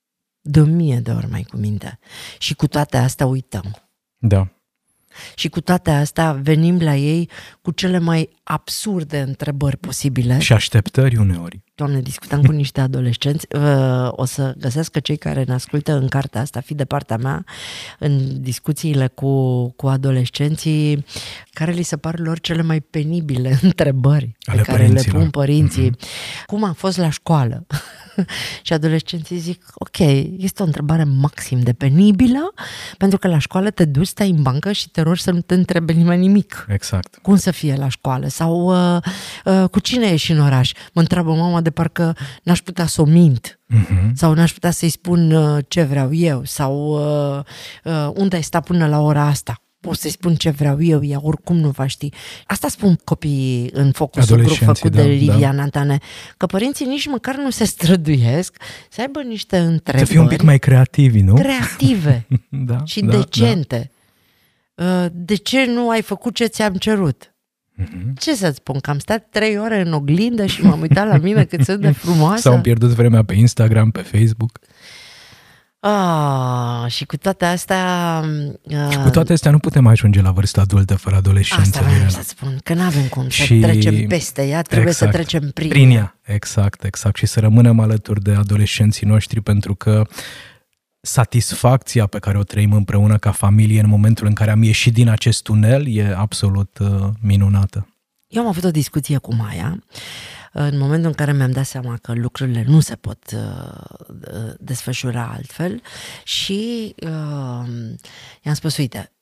De 0.40 0.60
o 0.60 0.64
mie 0.64 0.96
de 0.96 1.10
ori 1.10 1.30
mai 1.30 1.42
cu 1.42 1.56
minte. 1.56 1.98
Și 2.38 2.54
cu 2.54 2.66
toate 2.66 2.96
astea 2.96 3.26
uităm. 3.26 3.76
Da. 4.18 4.48
Și 5.34 5.48
cu 5.48 5.60
toate 5.60 5.90
astea 5.90 6.32
venim 6.32 6.80
la 6.80 6.96
ei 6.96 7.30
cu 7.62 7.70
cele 7.70 7.98
mai 7.98 8.37
absurde 8.50 9.20
întrebări 9.20 9.76
posibile. 9.76 10.38
Și 10.38 10.52
așteptări 10.52 11.16
uneori. 11.16 11.60
Doamne, 11.74 12.00
discutam 12.00 12.42
cu 12.42 12.52
niște 12.52 12.80
adolescenți. 12.80 13.46
Uh, 13.56 14.08
O 14.10 14.24
să 14.24 14.54
găsească 14.58 15.00
cei 15.00 15.16
care 15.16 15.42
ne 15.44 15.52
ascultă 15.52 15.92
în 15.92 16.08
cartea 16.08 16.40
asta, 16.40 16.60
fi 16.60 16.74
de 16.74 16.84
partea 16.84 17.16
mea, 17.16 17.44
în 17.98 18.40
discuțiile 18.42 19.06
cu, 19.06 19.68
cu 19.70 19.86
adolescenții, 19.86 21.04
care 21.52 21.72
li 21.72 21.82
se 21.82 21.96
par 21.96 22.18
lor 22.18 22.40
cele 22.40 22.62
mai 22.62 22.80
penibile 22.80 23.58
întrebări 23.62 24.36
Ale 24.44 24.60
pe 24.60 24.62
care 24.70 24.78
le 24.82 24.86
părinților. 24.88 25.20
pun 25.20 25.30
părinții. 25.30 25.96
Cum 26.46 26.64
a 26.64 26.72
fost 26.72 26.96
la 26.98 27.10
școală? 27.10 27.66
și 28.62 28.72
adolescenții 28.72 29.38
zic, 29.38 29.64
ok, 29.74 29.98
este 30.38 30.62
o 30.62 30.66
întrebare 30.66 31.04
maxim 31.04 31.60
de 31.60 31.72
penibilă, 31.72 32.54
pentru 32.96 33.18
că 33.18 33.28
la 33.28 33.38
școală 33.38 33.70
te 33.70 33.84
duci, 33.84 34.06
stai 34.06 34.30
în 34.30 34.42
bancă 34.42 34.72
și 34.72 34.90
te 34.90 35.00
rogi 35.00 35.22
să 35.22 35.30
nu 35.30 35.40
te 35.40 35.54
întrebe 35.54 35.92
nimeni 35.92 36.20
nimic 36.26 36.66
Exact. 36.68 37.18
cum 37.22 37.36
să 37.36 37.50
fie 37.50 37.74
la 37.76 37.88
școală 37.88 38.28
sau 38.38 38.66
uh, 38.96 39.02
uh, 39.44 39.68
cu 39.70 39.80
cine 39.80 40.06
ești 40.06 40.30
în 40.32 40.40
oraș. 40.40 40.72
Mă 40.92 41.00
întreabă 41.00 41.32
mama 41.34 41.60
de 41.60 41.70
parcă 41.70 42.16
n-aș 42.42 42.60
putea 42.60 42.86
să 42.86 43.00
o 43.00 43.04
mint 43.04 43.52
Mhm. 43.66 44.14
sau 44.14 44.32
n-aș 44.32 44.52
putea 44.52 44.70
să-i 44.70 44.88
spun 44.88 45.30
uh, 45.30 45.64
ce 45.68 45.82
vreau 45.82 46.14
eu 46.14 46.44
sau 46.44 46.74
uh, 47.36 47.44
uh, 47.84 48.10
unde 48.14 48.36
ai 48.36 48.42
stat 48.42 48.64
până 48.64 48.86
la 48.86 49.00
ora 49.00 49.22
asta. 49.26 49.62
Pot 49.80 49.96
să-i 49.96 50.10
spun 50.10 50.34
ce 50.34 50.50
vreau 50.50 50.82
eu, 50.82 51.04
ea 51.04 51.18
oricum 51.22 51.56
nu 51.56 51.68
va 51.70 51.86
ști. 51.86 52.08
Asta 52.46 52.68
spun 52.68 52.98
copiii 53.04 53.70
în 53.72 53.92
focusul 53.92 54.36
grup 54.36 54.40
Adolescenții, 54.40 54.74
făcut 54.74 54.96
da, 54.96 55.02
de 55.02 55.08
da. 55.08 55.14
Livia 55.32 55.52
Natane, 55.52 55.98
că 56.36 56.46
părinții 56.46 56.86
nici 56.86 57.06
măcar 57.06 57.36
nu 57.36 57.50
se 57.50 57.64
străduiesc 57.64 58.56
să 58.90 59.00
aibă 59.00 59.22
niște 59.22 59.58
întrebări 59.58 60.06
Să 60.06 60.12
fii 60.12 60.20
un 60.20 60.28
pic 60.28 60.42
mai 60.42 60.58
creativi, 60.58 61.20
nu? 61.20 61.34
creative 61.34 62.26
da, 62.70 62.76
și 62.84 63.00
da, 63.00 63.16
decente. 63.16 63.90
Uh, 64.74 65.06
De 65.12 65.34
ce 65.34 65.64
nu 65.66 65.88
ai 65.90 66.02
făcut 66.02 66.34
ce 66.34 66.44
ți-am 66.46 66.74
cerut? 66.74 67.34
Mhm. 67.80 68.14
Ce 68.14 68.34
să-ți 68.34 68.56
spun, 68.56 68.78
că 68.80 68.90
am 68.90 68.98
stat 68.98 69.26
trei 69.30 69.58
ore 69.58 69.80
în 69.80 69.92
oglindă 69.92 70.46
și 70.46 70.62
m-am 70.62 70.80
uitat 70.80 71.06
la 71.08 71.16
mine 71.16 71.44
cât 71.44 71.64
sunt 71.64 71.80
de 71.80 71.86
Da. 71.86 71.92
frumoasă? 71.92 72.40
Sau 72.40 72.52
am 72.54 72.60
pierdut 72.60 72.90
vremea 72.90 73.24
pe 73.24 73.34
Instagram, 73.34 73.90
pe 73.90 74.00
Facebook. 74.00 74.58
Ah, 75.80 76.90
și 76.90 77.04
cu 77.04 77.16
toate 77.16 77.44
astea... 77.44 77.84
Uh, 78.62 78.96
Cu 79.02 79.10
toate 79.10 79.32
astea 79.32 79.50
nu 79.50 79.58
putem 79.58 79.86
ajunge 79.86 80.20
la 80.20 80.30
vârsta 80.30 80.60
adultă 80.60 80.94
fără 80.96 81.16
adolescență. 81.16 81.62
Asta 81.62 81.78
vreau 81.80 81.94
Mirela. 81.94 82.10
să 82.10 82.22
spun, 82.26 82.58
că 82.64 82.74
nu 82.74 82.82
avem 82.82 83.02
cum 83.02 83.22
să 83.28 83.42
Și- 83.42 83.58
trecem 83.60 84.06
peste 84.06 84.46
ea, 84.46 84.62
trebuie 84.62 84.88
Exact. 84.88 85.12
să 85.12 85.16
trecem 85.18 85.50
prin, 85.54 85.68
Prin 85.68 85.90
ea, 85.90 86.16
exact, 86.22 86.84
exact. 86.84 87.16
Și 87.16 87.26
să 87.26 87.40
rămânem 87.40 87.80
alături 87.80 88.22
de 88.22 88.32
adolescenții 88.32 89.06
noștri 89.06 89.40
pentru 89.40 89.74
că 89.74 90.06
satisfacția 91.08 92.06
pe 92.06 92.18
care 92.18 92.38
o 92.38 92.42
trăim 92.42 92.72
împreună 92.72 93.18
ca 93.18 93.30
familie 93.30 93.80
în 93.80 93.88
momentul 93.88 94.26
în 94.26 94.34
care 94.34 94.50
am 94.50 94.62
ieșit 94.62 94.92
din 94.92 95.08
acest 95.08 95.42
tunel 95.42 95.88
e 95.88 96.14
absolut 96.16 96.78
uh, 96.78 97.08
minunată. 97.20 97.94
Eu 98.26 98.42
am 98.42 98.48
avut 98.48 98.64
o 98.64 98.70
discuție 98.70 99.18
cu 99.18 99.34
Maia 99.34 99.82
în 100.52 100.78
momentul 100.78 101.08
în 101.08 101.14
care 101.14 101.32
mi-am 101.32 101.50
dat 101.50 101.66
seama 101.66 101.96
că 102.02 102.12
lucrurile 102.12 102.64
nu 102.66 102.80
se 102.80 102.94
pot 102.94 103.24
uh, 103.34 104.54
desfășura 104.60 105.32
altfel 105.34 105.82
și 106.24 106.94
uh, 107.02 107.68
i-am 108.42 108.54
spus, 108.54 108.76
uite, 108.76 109.12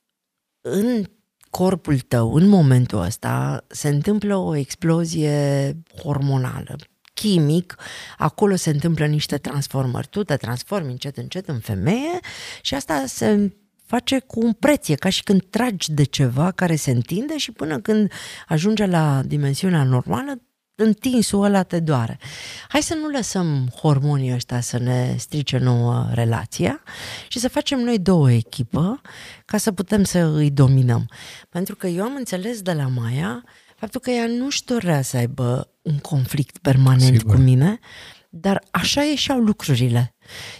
în 0.61 1.05
corpul 1.51 1.99
tău, 1.99 2.35
în 2.35 2.49
momentul 2.49 3.01
ăsta, 3.01 3.64
se 3.66 3.88
întâmplă 3.88 4.37
o 4.37 4.57
explozie 4.57 5.72
hormonală, 6.03 6.77
chimic, 7.21 7.77
acolo 8.19 8.57
se 8.57 8.71
întâmplă 8.71 9.07
niște 9.07 9.37
transformări. 9.37 10.07
Tu 10.11 10.25
te 10.25 10.37
transformi 10.37 10.91
încet, 10.91 11.17
încet 11.17 11.49
în 11.49 11.59
femeie 11.59 12.19
și 12.62 12.75
asta 12.75 13.05
se 13.07 13.53
face 13.87 14.19
cu 14.19 14.41
un 14.41 14.53
preț. 14.53 14.89
E 14.89 14.95
ca 14.95 15.09
și 15.09 15.23
când 15.23 15.43
tragi 15.51 15.93
de 15.93 16.05
ceva 16.05 16.51
care 16.51 16.77
se 16.77 16.91
întinde 16.91 17.37
și 17.37 17.53
până 17.53 17.79
când 17.79 18.12
ajunge 18.47 18.87
la 18.87 19.23
dimensiunea 19.27 19.83
normală, 19.83 20.41
întinsul 20.75 21.45
ăla 21.45 21.62
te 21.62 21.81
doare. 21.81 22.19
Hai 22.69 22.83
să 22.83 22.95
nu 22.95 23.09
lăsăm 23.09 23.69
hormonii 23.81 24.35
ăștia 24.35 24.61
să 24.61 24.79
ne 24.79 25.14
strice 25.19 25.59
nouă 25.59 26.09
relația 26.12 26.83
și 27.29 27.39
să 27.39 27.49
facem 27.49 27.79
noi 27.79 27.99
două 27.99 28.33
echipă 28.33 29.01
ca 29.45 29.57
să 29.57 29.73
putem 29.73 30.05
să 30.05 30.19
îi 30.19 30.51
dominăm. 30.51 31.09
Pentru 31.49 31.77
că 31.77 31.87
eu 31.87 32.05
am 32.05 32.14
înțeles 32.14 32.62
de 32.62 32.73
la 32.73 32.87
Maia 32.87 33.45
faptul 33.77 34.01
că 34.01 34.11
ea 34.11 34.27
nu-și 34.27 34.64
dorea 34.64 35.03
să 35.03 35.16
aibă 35.16 35.70
un 35.83 35.99
conflict 35.99 36.59
permanent 36.59 37.18
Sigur. 37.18 37.35
cu 37.35 37.41
mine, 37.41 37.79
dar 38.29 38.62
așa 38.70 39.03
ieșeau 39.03 39.39
lucrurile. 39.39 40.14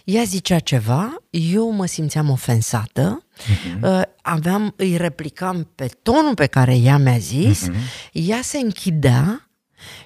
Ea 0.05 0.23
zicea 0.23 0.59
ceva, 0.59 1.17
eu 1.31 1.71
mă 1.71 1.87
simțeam 1.87 2.31
ofensată, 2.31 3.25
uh-huh. 3.37 4.03
aveam, 4.23 4.75
îi 4.77 4.97
replicam 4.97 5.71
pe 5.75 5.87
tonul 6.03 6.35
pe 6.35 6.47
care 6.47 6.77
ea 6.77 6.99
mi-a 6.99 7.19
zis, 7.19 7.69
uh-huh. 7.69 8.13
ea 8.13 8.41
se 8.43 8.59
închidea 8.59 9.51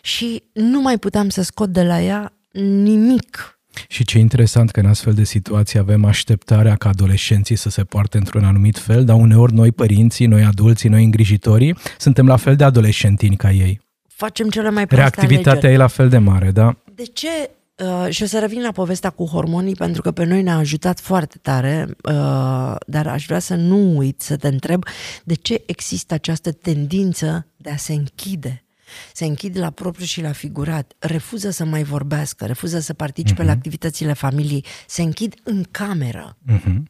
și 0.03 0.43
nu 0.53 0.81
mai 0.81 0.99
puteam 0.99 1.29
să 1.29 1.43
scot 1.43 1.69
de 1.73 1.83
la 1.83 2.01
ea 2.01 2.33
nimic. 2.53 3.60
Și 3.89 4.05
ce 4.05 4.19
interesant 4.19 4.71
că 4.71 4.81
în 4.81 4.87
astfel 4.87 5.13
de 5.13 5.25
situații 5.25 5.79
avem 5.79 6.05
așteptarea 6.05 6.75
ca 6.77 6.89
adolescenții 6.89 7.57
să 7.57 7.71
se 7.71 7.85
poarte 7.85 8.17
într-un 8.17 8.45
anumit 8.45 8.79
fel, 8.79 9.05
dar 9.05 9.17
uneori 9.17 9.55
noi 9.55 9.73
părinții, 9.73 10.27
noi 10.27 10.45
adulții, 10.45 10.89
noi 10.89 11.05
îngrijitorii, 11.05 11.77
suntem 11.99 12.27
la 12.27 12.37
fel 12.37 12.57
de 12.57 12.65
adolescentini 12.65 13.37
ca 13.37 13.51
ei. 13.51 13.81
Facem 14.09 14.49
cele 14.49 14.71
mai 14.71 14.87
proaste 14.87 15.17
Reactivitatea 15.17 15.51
alegeri. 15.51 15.75
e 15.75 15.77
la 15.77 15.87
fel 15.87 16.09
de 16.09 16.19
mare, 16.19 16.51
da? 16.51 16.77
De 16.95 17.03
ce? 17.13 17.51
Uh, 17.85 18.07
și 18.09 18.23
o 18.23 18.27
să 18.27 18.39
revin 18.39 18.63
la 18.63 18.73
povestea 18.73 19.11
cu 19.11 19.25
hormonii, 19.25 19.75
pentru 19.75 20.03
că 20.03 20.11
pe 20.11 20.25
noi 20.25 20.43
ne-a 20.43 20.57
ajutat 20.57 21.01
foarte 21.01 21.39
tare, 21.43 21.87
uh, 21.89 22.77
dar 22.87 23.07
aș 23.07 23.27
vrea 23.27 23.39
să 23.39 23.55
nu 23.55 23.97
uit 23.97 24.21
să 24.21 24.37
te 24.37 24.49
întreb 24.49 24.85
de 25.25 25.35
ce 25.35 25.63
există 25.67 26.15
această 26.15 26.53
tendință 26.53 27.47
de 27.57 27.71
a 27.71 27.77
se 27.77 27.93
închide. 27.93 28.65
Se 29.13 29.25
închide 29.25 29.61
la 29.61 29.71
propriu 29.71 30.05
și 30.05 30.21
la 30.21 30.33
figurat, 30.33 30.93
refuză 30.99 31.51
să 31.51 31.65
mai 31.65 31.83
vorbească, 31.83 32.47
refuză 32.47 32.79
să 32.79 32.93
participe 32.93 33.43
uh-huh. 33.43 33.47
la 33.47 33.53
activitățile 33.53 34.13
familiei, 34.13 34.65
se 34.87 35.03
închid 35.03 35.35
în 35.45 35.65
cameră. 35.71 36.37
Uh-huh. 36.53 36.83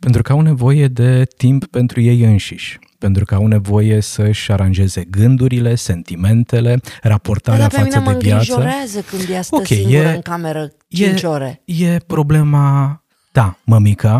Pentru 0.00 0.22
că 0.22 0.32
au 0.32 0.40
nevoie 0.40 0.88
de 0.88 1.24
timp 1.36 1.66
pentru 1.66 2.00
ei 2.00 2.22
înșiși, 2.22 2.78
pentru 2.98 3.24
că 3.24 3.34
au 3.34 3.46
nevoie 3.46 4.00
să-și 4.00 4.52
aranjeze 4.52 5.04
gândurile, 5.04 5.74
sentimentele, 5.74 6.80
raportarea 7.02 7.60
Dar 7.60 7.70
pe 7.70 7.76
mine 7.76 7.90
față 7.90 8.04
mă 8.04 8.12
de 8.12 8.18
viață. 8.18 8.52
îngrijorează 8.52 9.00
când 9.00 9.28
ea 9.28 9.42
stă 9.42 9.56
Ok, 9.56 9.66
singură 9.66 10.08
e- 10.08 10.14
în 10.14 10.20
cameră 10.20 10.72
5 10.88 11.22
e, 11.22 11.26
ore. 11.26 11.62
E 11.64 11.96
problema 11.98 13.02
ta, 13.32 13.58
mămica, 13.64 14.16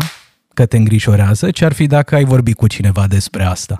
că 0.53 0.65
te 0.65 0.77
îngrijorează. 0.77 1.51
Ce 1.51 1.65
ar 1.65 1.73
fi 1.73 1.87
dacă 1.87 2.15
ai 2.15 2.23
vorbit 2.23 2.55
cu 2.55 2.67
cineva 2.67 3.07
despre 3.07 3.43
asta? 3.43 3.79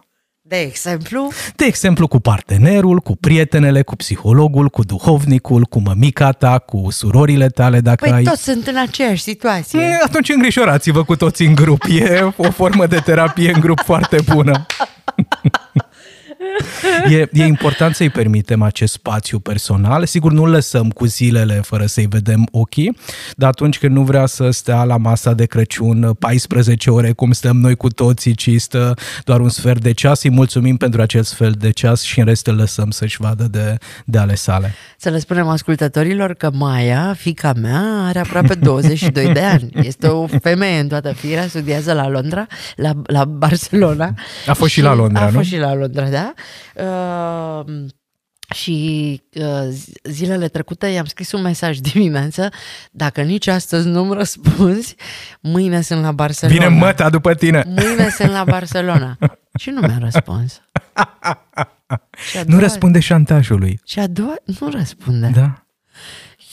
De 0.49 0.59
exemplu, 0.59 1.31
De 1.55 1.65
exemplu, 1.65 2.07
cu 2.07 2.19
partenerul, 2.19 2.99
cu 2.99 3.15
prietenele, 3.15 3.81
cu 3.81 3.95
psihologul, 3.95 4.69
cu 4.69 4.83
duhovnicul, 4.83 5.63
cu 5.63 5.79
mămica 5.79 6.31
ta, 6.31 6.59
cu 6.59 6.87
surorile 6.89 7.47
tale, 7.47 7.79
dacă 7.79 8.05
păi 8.05 8.13
ai... 8.13 8.23
toți 8.23 8.43
sunt 8.43 8.67
în 8.67 8.77
aceeași 8.77 9.21
situație. 9.21 9.79
E, 9.79 9.99
atunci 10.05 10.29
îngrijorați-vă 10.29 11.03
cu 11.03 11.15
toți 11.15 11.43
în 11.43 11.55
grup. 11.55 11.83
E 11.89 12.33
o 12.37 12.51
formă 12.51 12.87
de 12.87 12.97
terapie 12.97 13.51
în 13.53 13.59
grup 13.59 13.79
foarte 13.85 14.17
bună. 14.33 14.65
E, 17.09 17.27
e 17.31 17.45
important 17.45 17.95
să-i 17.95 18.09
permitem 18.09 18.61
acest 18.61 18.93
spațiu 18.93 19.39
personal. 19.39 20.05
Sigur, 20.05 20.31
nu 20.31 20.45
lăsăm 20.45 20.89
cu 20.89 21.05
zilele 21.05 21.59
fără 21.63 21.85
să-i 21.85 22.05
vedem 22.05 22.47
ochii, 22.51 22.97
dar 23.35 23.49
atunci 23.49 23.79
când 23.79 23.95
nu 23.95 24.03
vrea 24.03 24.25
să 24.25 24.49
stea 24.49 24.83
la 24.83 24.97
masa 24.97 25.33
de 25.33 25.45
Crăciun 25.45 26.13
14 26.19 26.89
ore, 26.89 27.11
cum 27.11 27.31
stăm 27.31 27.57
noi 27.57 27.75
cu 27.75 27.89
toții, 27.89 28.35
ci 28.35 28.49
stă 28.57 28.93
doar 29.23 29.39
un 29.39 29.49
sfert 29.49 29.81
de 29.81 29.91
ceas, 29.91 30.23
îi 30.23 30.29
mulțumim 30.29 30.77
pentru 30.77 31.01
acel 31.01 31.23
sfert 31.23 31.55
de 31.55 31.69
ceas 31.69 32.01
și 32.01 32.19
în 32.19 32.25
rest 32.25 32.47
îl 32.47 32.55
lăsăm 32.55 32.89
să-și 32.89 33.17
vadă 33.21 33.43
de, 33.43 33.77
de 34.05 34.17
ale 34.17 34.35
sale. 34.35 34.73
Să 34.97 35.09
le 35.09 35.19
spunem 35.19 35.47
ascultătorilor 35.47 36.33
că 36.33 36.49
Maia, 36.53 37.15
fica 37.17 37.53
mea, 37.53 37.83
are 38.05 38.19
aproape 38.19 38.53
22 38.69 39.33
de 39.33 39.39
ani. 39.41 39.69
Este 39.73 40.07
o 40.07 40.27
femeie 40.41 40.79
în 40.79 40.87
toată 40.87 41.11
firea, 41.11 41.47
studiază 41.47 41.93
la 41.93 42.09
Londra, 42.09 42.47
la, 42.75 42.91
la 43.05 43.25
Barcelona. 43.25 44.13
A 44.47 44.53
fost 44.53 44.71
și 44.71 44.81
la 44.81 44.93
Londra, 44.93 45.21
a 45.21 45.25
nu? 45.25 45.31
fost 45.31 45.47
și 45.49 45.57
la 45.57 45.73
Londra, 45.73 46.09
da. 46.09 46.33
Uh, 46.75 47.85
și 48.55 49.21
uh, 49.33 49.67
zilele 50.03 50.47
trecute 50.47 50.87
i-am 50.87 51.05
scris 51.05 51.31
un 51.31 51.41
mesaj 51.41 51.77
dimineață, 51.91 52.49
dacă 52.91 53.21
nici 53.21 53.47
astăzi 53.47 53.87
nu-mi 53.87 54.13
răspunzi, 54.13 54.95
mâine 55.39 55.81
sunt 55.81 56.01
la 56.01 56.11
Barcelona. 56.11 56.57
Vine 56.59 56.67
măta 56.79 57.09
după 57.09 57.33
tine! 57.35 57.63
Mâine 57.67 58.09
sunt 58.17 58.31
la 58.31 58.43
Barcelona. 58.43 59.17
Și 59.59 59.69
nu 59.69 59.79
mi-a 59.81 59.97
răspuns. 60.01 60.53
Și 62.29 62.37
a 62.37 62.43
Nu 62.43 62.45
doua- 62.49 62.59
răspunde 62.61 62.99
șantajului. 62.99 63.79
Și 63.85 63.99
a 63.99 64.07
doua, 64.07 64.35
nu 64.59 64.69
răspunde. 64.69 65.31
Da? 65.35 65.63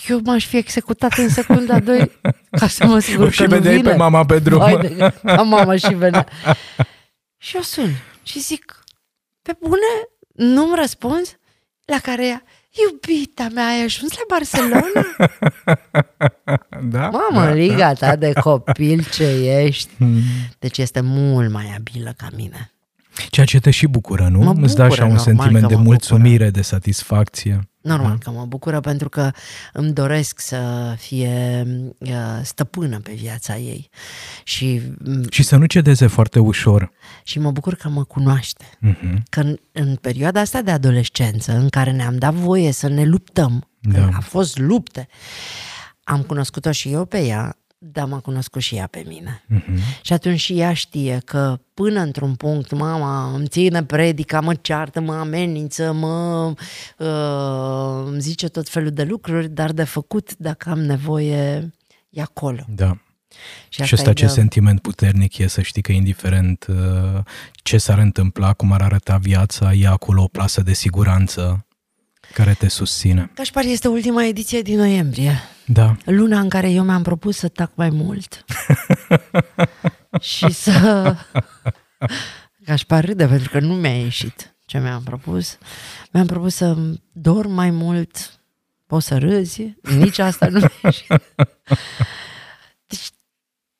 Eu 0.08 0.20
m-aș 0.24 0.46
fi 0.46 0.56
executat 0.56 1.12
în 1.18 1.28
secunda 1.28 1.78
2 1.80 2.10
ca 2.50 2.66
să 2.68 2.86
mă 2.86 2.98
sigur 2.98 3.24
O 3.24 3.26
că 3.26 3.32
și 3.32 3.42
nu 3.42 3.48
vedeai 3.48 3.76
vine. 3.76 3.90
pe 3.90 3.96
mama 3.96 4.24
pe 4.24 4.38
drum. 4.38 4.58
Vai 4.58 4.76
de, 4.76 5.12
ca 5.24 5.42
mama 5.42 5.76
și 5.76 5.94
venea. 5.94 6.26
și 7.38 7.56
eu 7.56 7.62
sun 7.62 7.90
și 8.22 8.40
zic, 8.40 8.84
pe 9.46 9.56
bune, 9.60 9.92
nu-mi 10.54 10.76
răspunzi? 10.76 11.36
La 11.84 11.98
care 12.02 12.26
ea, 12.26 12.42
iubita 12.84 13.48
mea, 13.54 13.66
ai 13.66 13.82
ajuns 13.84 14.12
la 14.12 14.24
Barcelona? 14.28 15.06
Da? 16.82 17.08
Mamă, 17.08 17.44
da, 17.44 17.52
liga 17.52 17.92
ta 17.92 18.16
de 18.16 18.32
copil 18.32 19.06
ce 19.12 19.24
ești. 19.64 19.90
Hmm. 19.98 20.20
Deci 20.58 20.78
este 20.78 21.00
mult 21.00 21.50
mai 21.50 21.74
abilă 21.78 22.14
ca 22.16 22.28
mine. 22.36 22.70
Ceea 23.30 23.46
ce 23.46 23.58
te 23.58 23.70
și 23.70 23.86
bucură, 23.86 24.28
nu? 24.30 24.38
Mă 24.38 24.54
Îți 24.62 24.74
dă 24.76 24.82
bucură, 24.82 24.84
așa 24.84 25.02
un 25.02 25.08
normal 25.08 25.24
sentiment 25.24 25.62
că 25.62 25.68
de 25.68 25.74
mă 25.74 25.82
mulțumire, 25.82 26.50
de 26.50 26.62
satisfacție. 26.62 27.68
Normal 27.80 28.18
că 28.18 28.30
mă 28.30 28.44
bucură 28.44 28.80
pentru 28.80 29.08
că 29.08 29.30
îmi 29.72 29.92
doresc 29.92 30.40
să 30.40 30.94
fie 30.98 31.66
uh, 31.98 32.10
stăpână 32.42 32.98
pe 32.98 33.12
viața 33.12 33.56
ei. 33.56 33.90
Și, 34.44 34.82
Și 35.30 35.42
să 35.42 35.56
nu 35.56 35.66
cedeze 35.66 36.06
foarte 36.06 36.38
ușor. 36.38 36.90
Și 37.26 37.38
mă 37.38 37.50
bucur 37.50 37.74
că 37.74 37.88
mă 37.88 38.04
cunoaște. 38.04 38.64
Mhm. 38.80 39.22
Că 39.30 39.40
în, 39.40 39.56
în 39.72 39.96
perioada 39.96 40.40
asta 40.40 40.62
de 40.62 40.70
adolescență, 40.70 41.52
în 41.52 41.68
care 41.68 41.90
ne-am 41.90 42.16
dat 42.18 42.34
voie 42.34 42.72
să 42.72 42.88
ne 42.88 43.04
luptăm, 43.04 43.68
Da. 43.80 43.98
că 43.98 44.08
a 44.16 44.20
fost 44.20 44.58
lupte, 44.58 45.08
am 46.04 46.22
cunoscut-o 46.22 46.72
și 46.72 46.92
eu 46.92 47.04
pe 47.04 47.24
ea, 47.24 47.58
dar 47.78 48.06
m-a 48.06 48.18
cunoscut 48.20 48.62
și 48.62 48.74
ea 48.74 48.86
pe 48.86 49.04
mine. 49.06 49.42
Mhm. 49.46 49.78
Și 50.02 50.12
atunci 50.12 50.40
și 50.40 50.58
ea 50.58 50.74
știe 50.74 51.20
că 51.24 51.58
până 51.74 52.00
într-un 52.00 52.34
punct 52.34 52.70
mama 52.72 53.32
îmi 53.34 53.46
ține 53.46 53.84
predica, 53.84 54.40
mă 54.40 54.54
ceartă, 54.54 55.00
mă 55.00 55.14
amenință, 55.14 55.92
mă 55.92 56.54
uh, 56.98 58.06
îmi 58.10 58.20
zice 58.20 58.48
tot 58.48 58.68
felul 58.68 58.90
de 58.90 59.02
lucruri, 59.02 59.48
dar 59.48 59.72
de 59.72 59.84
făcut, 59.84 60.36
dacă 60.36 60.70
am 60.70 60.80
nevoie, 60.80 61.72
e 62.10 62.22
acolo. 62.22 62.64
Da. 62.68 62.96
Și 63.68 63.84
Și 63.84 63.94
ăsta 63.94 64.08
îi 64.08 64.14
ce 64.14 64.24
dă- 64.26 64.28
sentiment 64.28 64.80
puternic 64.80 65.38
e 65.38 65.46
să 65.46 65.62
știi 65.62 65.82
că 65.82 65.92
indiferent 65.92 66.66
uh, 66.68 66.76
ce 67.52 67.78
s-ar 67.78 67.98
întâmpla, 67.98 68.52
cum 68.52 68.72
ar 68.72 68.82
arăta 68.82 69.16
viața, 69.16 69.72
e 69.72 69.86
acolo 69.86 70.22
o 70.22 70.26
plasă 70.28 70.62
de 70.62 70.72
siguranță 70.72 71.66
care 72.32 72.52
te 72.52 72.68
susține. 72.68 73.30
Cașpar 73.34 73.64
este 73.64 73.88
ultima 73.88 74.24
ediție 74.24 74.62
din 74.62 74.76
noiembrie. 74.76 75.42
Da. 75.66 75.96
Luna 76.04 76.40
în 76.40 76.48
care 76.48 76.70
eu 76.70 76.84
mi-am 76.84 77.02
propus 77.02 77.36
să 77.36 77.48
tac 77.48 77.70
mai 77.74 77.90
mult. 77.90 78.44
și 80.20 80.50
să... 80.50 81.14
Cașpar 82.64 83.04
râde 83.04 83.26
pentru 83.26 83.50
că 83.50 83.60
nu 83.60 83.74
mi-a 83.74 83.98
ieșit 83.98 84.56
ce 84.64 84.78
mi-am 84.78 85.02
propus. 85.02 85.58
Mi-am 86.12 86.26
propus 86.26 86.54
să 86.54 86.76
dorm 87.12 87.50
mai 87.50 87.70
mult, 87.70 88.40
poți 88.86 89.06
să 89.06 89.18
râzi, 89.18 89.74
nici 89.96 90.18
asta 90.18 90.46
nu 90.48 90.58
mi-a 90.58 90.70
ieșit. 90.82 91.06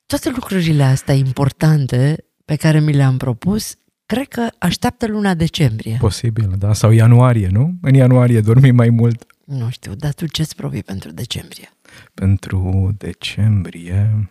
Deci, 0.07 0.21
toate 0.21 0.37
lucrurile 0.39 0.83
astea 0.83 1.15
importante 1.15 2.25
pe 2.45 2.57
care 2.57 2.81
mi 2.81 2.93
le-am 2.93 3.17
propus, 3.17 3.75
cred 4.07 4.29
că 4.29 4.47
așteaptă 4.59 5.07
luna 5.07 5.35
decembrie. 5.35 5.97
Posibil, 6.01 6.55
da? 6.59 6.73
Sau 6.73 6.91
ianuarie, 6.91 7.49
nu? 7.49 7.75
În 7.83 7.95
ianuarie 7.95 8.41
dormi 8.41 8.71
mai 8.71 8.91
mult. 8.91 9.27
Nu 9.45 9.71
știu, 9.71 9.95
dar 9.95 10.15
tu 10.15 10.27
ce-ți 10.27 10.55
propui 10.55 10.83
pentru 10.83 11.11
decembrie? 11.11 11.69
Pentru 12.15 12.95
decembrie... 12.99 14.29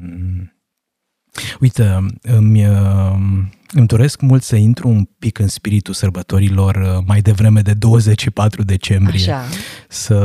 hmm. 0.00 0.48
Uite, 1.60 2.06
îmi, 2.22 2.66
uh, 2.66 3.16
îmi 3.72 3.86
doresc 3.86 4.20
mult 4.20 4.42
să 4.42 4.56
intru 4.56 4.88
un 4.88 5.04
pic 5.18 5.38
în 5.38 5.48
spiritul 5.48 5.94
sărbătorilor 5.94 6.74
uh, 6.74 7.04
mai 7.06 7.20
devreme 7.20 7.60
de 7.60 7.74
24 7.74 8.62
decembrie. 8.62 9.32
Așa. 9.32 9.44
Să, 9.88 10.16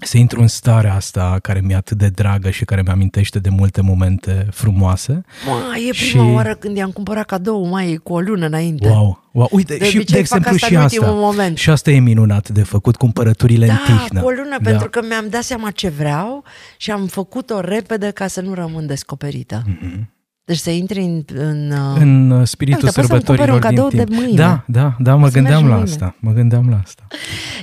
să 0.00 0.18
intru 0.18 0.40
în 0.40 0.46
starea 0.46 0.94
asta 0.94 1.38
care 1.42 1.60
mi-e 1.60 1.76
atât 1.76 1.98
de 1.98 2.08
dragă 2.08 2.50
și 2.50 2.64
care 2.64 2.82
mi-amintește 2.82 3.38
de 3.38 3.48
multe 3.48 3.80
momente 3.80 4.46
frumoase. 4.50 5.24
Mă, 5.46 5.76
e 5.88 5.92
Și- 5.92 6.10
prima 6.10 6.32
oară 6.32 6.54
când 6.54 6.76
i-am 6.76 6.90
cumpărat 6.90 7.24
cadou 7.26 7.66
mai 7.68 8.00
cu 8.02 8.12
o 8.12 8.20
lună 8.20 8.46
înainte. 8.46 8.88
Wow, 8.88 9.24
wow. 9.32 9.48
Uite, 9.50 9.76
De 9.76 9.84
și 9.84 9.96
obicei 9.96 10.20
de 10.20 10.26
fac 10.26 10.38
exemplu 10.38 10.50
asta 10.54 10.66
și 10.66 10.74
în 10.74 10.80
asta. 10.80 10.98
ultimul 11.00 11.20
moment. 11.24 11.56
Și 11.58 11.70
asta 11.70 11.90
e 11.90 11.98
minunat 11.98 12.48
de 12.48 12.62
făcut, 12.62 12.96
cumpărăturile 12.96 13.68
în 13.68 13.74
Da, 13.86 13.94
tihnă. 13.94 14.20
cu 14.20 14.26
o 14.26 14.30
lună, 14.30 14.56
Da. 14.62 14.70
pentru 14.70 14.88
că 14.90 15.00
mi-am 15.08 15.26
dat 15.28 15.42
seama 15.42 15.70
ce 15.70 15.88
vreau 15.88 16.44
și 16.76 16.90
am 16.90 17.06
făcut-o 17.06 17.60
repede 17.60 18.10
ca 18.10 18.26
să 18.26 18.40
nu 18.40 18.54
rămân 18.54 18.86
descoperită. 18.86 19.62
Mhm. 19.66 20.10
Deci 20.50 20.58
să 20.58 20.70
intri 20.70 21.00
în... 21.00 21.22
În, 21.34 21.70
uh, 21.70 22.00
în 22.00 22.44
spiritul 22.44 22.84
da, 22.94 23.02
sărbătorilor 23.02 23.48
un 23.48 23.58
cadou 23.58 23.88
din 23.88 23.98
timp. 23.98 24.08
de 24.10 24.14
mâine. 24.16 24.36
Da, 24.36 24.64
da, 24.66 24.96
da, 24.98 25.14
mă 25.14 25.26
Să 25.26 25.32
gândeam 25.32 25.54
mergi 25.54 25.68
la 25.68 25.74
mâine. 25.76 25.90
asta. 25.90 26.14
Mă 26.20 26.32
gândeam 26.32 26.68
la 26.70 26.80
asta. 26.84 27.02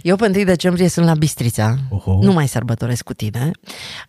Eu 0.02 0.16
pe 0.16 0.32
1 0.36 0.44
decembrie 0.44 0.88
sunt 0.88 1.06
la 1.06 1.14
Bistrița, 1.14 1.76
Oho. 1.90 2.20
nu 2.24 2.34
mai 2.34 2.48
sărbătoresc 2.48 3.04
cu 3.04 3.14
tine. 3.14 3.52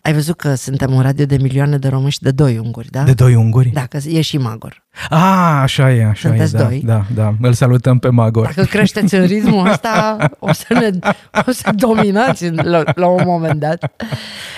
Ai 0.01 0.13
văzut 0.13 0.35
că 0.37 0.55
suntem 0.55 0.93
un 0.93 1.01
radio 1.01 1.25
de 1.25 1.37
milioane 1.37 1.77
de 1.77 1.87
români 1.87 2.11
și 2.11 2.19
de 2.19 2.31
doi 2.31 2.57
unguri, 2.57 2.87
da? 2.91 3.03
De 3.03 3.13
doi 3.13 3.35
unguri? 3.35 3.69
Da, 3.73 3.85
că 3.85 3.99
e 4.07 4.21
și 4.21 4.37
Magor. 4.37 4.87
Ah, 5.09 5.59
așa 5.61 5.91
e, 5.93 6.05
așa 6.05 6.27
Sunteți 6.29 6.55
e, 6.55 6.57
da, 6.57 6.63
doi? 6.63 6.81
da, 6.85 7.05
da. 7.15 7.33
Îl 7.41 7.53
salutăm 7.53 7.97
pe 7.99 8.09
Magor. 8.09 8.45
Dacă 8.55 8.63
creșteți 8.63 9.15
în 9.15 9.25
ritmul 9.25 9.67
ăsta, 9.67 10.17
o 10.39 10.53
să, 10.53 10.65
ne, 10.73 10.89
o 11.47 11.51
să 11.51 11.71
dominați 11.75 12.43
în- 12.43 12.59
la, 12.63 12.83
la 12.95 13.07
un 13.07 13.23
moment 13.25 13.59
dat. 13.59 13.91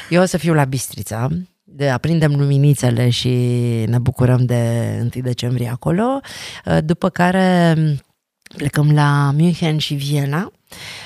Eu 0.09 0.21
o 0.21 0.25
să 0.25 0.37
fiu 0.37 0.53
la 0.53 0.63
Bistrița, 0.63 1.27
de 1.73 1.89
aprindem 1.89 2.35
luminițele 2.35 3.09
și 3.09 3.29
ne 3.87 3.99
bucurăm 3.99 4.45
de 4.45 4.89
1 5.15 5.23
decembrie 5.23 5.69
acolo, 5.69 6.19
după 6.83 7.09
care 7.09 7.75
plecăm 8.55 8.91
la 8.91 9.31
München 9.33 9.77
și 9.77 9.93
Viena 9.93 10.51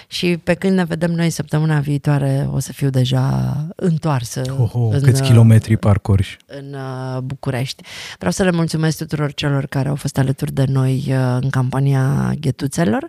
și 0.07 0.37
pe 0.43 0.53
când 0.53 0.75
ne 0.75 0.83
vedem 0.83 1.11
noi 1.11 1.29
săptămâna 1.29 1.79
viitoare 1.79 2.49
o 2.51 2.59
să 2.59 2.73
fiu 2.73 2.89
deja 2.89 3.55
întoarsă 3.75 4.41
Oho, 4.59 4.87
în, 4.87 5.01
câți 5.01 5.21
uh, 5.21 5.27
kilometri 5.27 5.77
parcurși. 5.77 6.37
în 6.45 6.73
uh, 6.73 7.21
București. 7.21 7.83
Vreau 8.17 8.31
să 8.31 8.43
le 8.43 8.51
mulțumesc 8.51 8.97
tuturor 8.97 9.33
celor 9.33 9.65
care 9.65 9.89
au 9.89 9.95
fost 9.95 10.17
alături 10.17 10.53
de 10.53 10.65
noi 10.67 11.03
uh, 11.07 11.37
în 11.41 11.49
campania 11.49 12.33
Ghetuțelor 12.39 13.07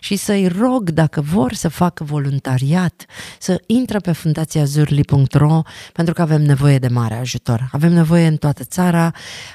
și 0.00 0.16
să-i 0.16 0.48
rog, 0.48 0.90
dacă 0.90 1.20
vor 1.20 1.52
să 1.52 1.68
facă 1.68 2.04
voluntariat, 2.04 3.04
să 3.38 3.62
intre 3.66 3.98
pe 3.98 4.12
fundațiazurli.ro 4.12 5.62
pentru 5.92 6.14
că 6.14 6.22
avem 6.22 6.42
nevoie 6.42 6.78
de 6.78 6.88
mare 6.88 7.14
ajutor. 7.14 7.68
Avem 7.72 7.92
nevoie 7.92 8.26
în 8.26 8.36
toată 8.36 8.64
țara 8.64 9.12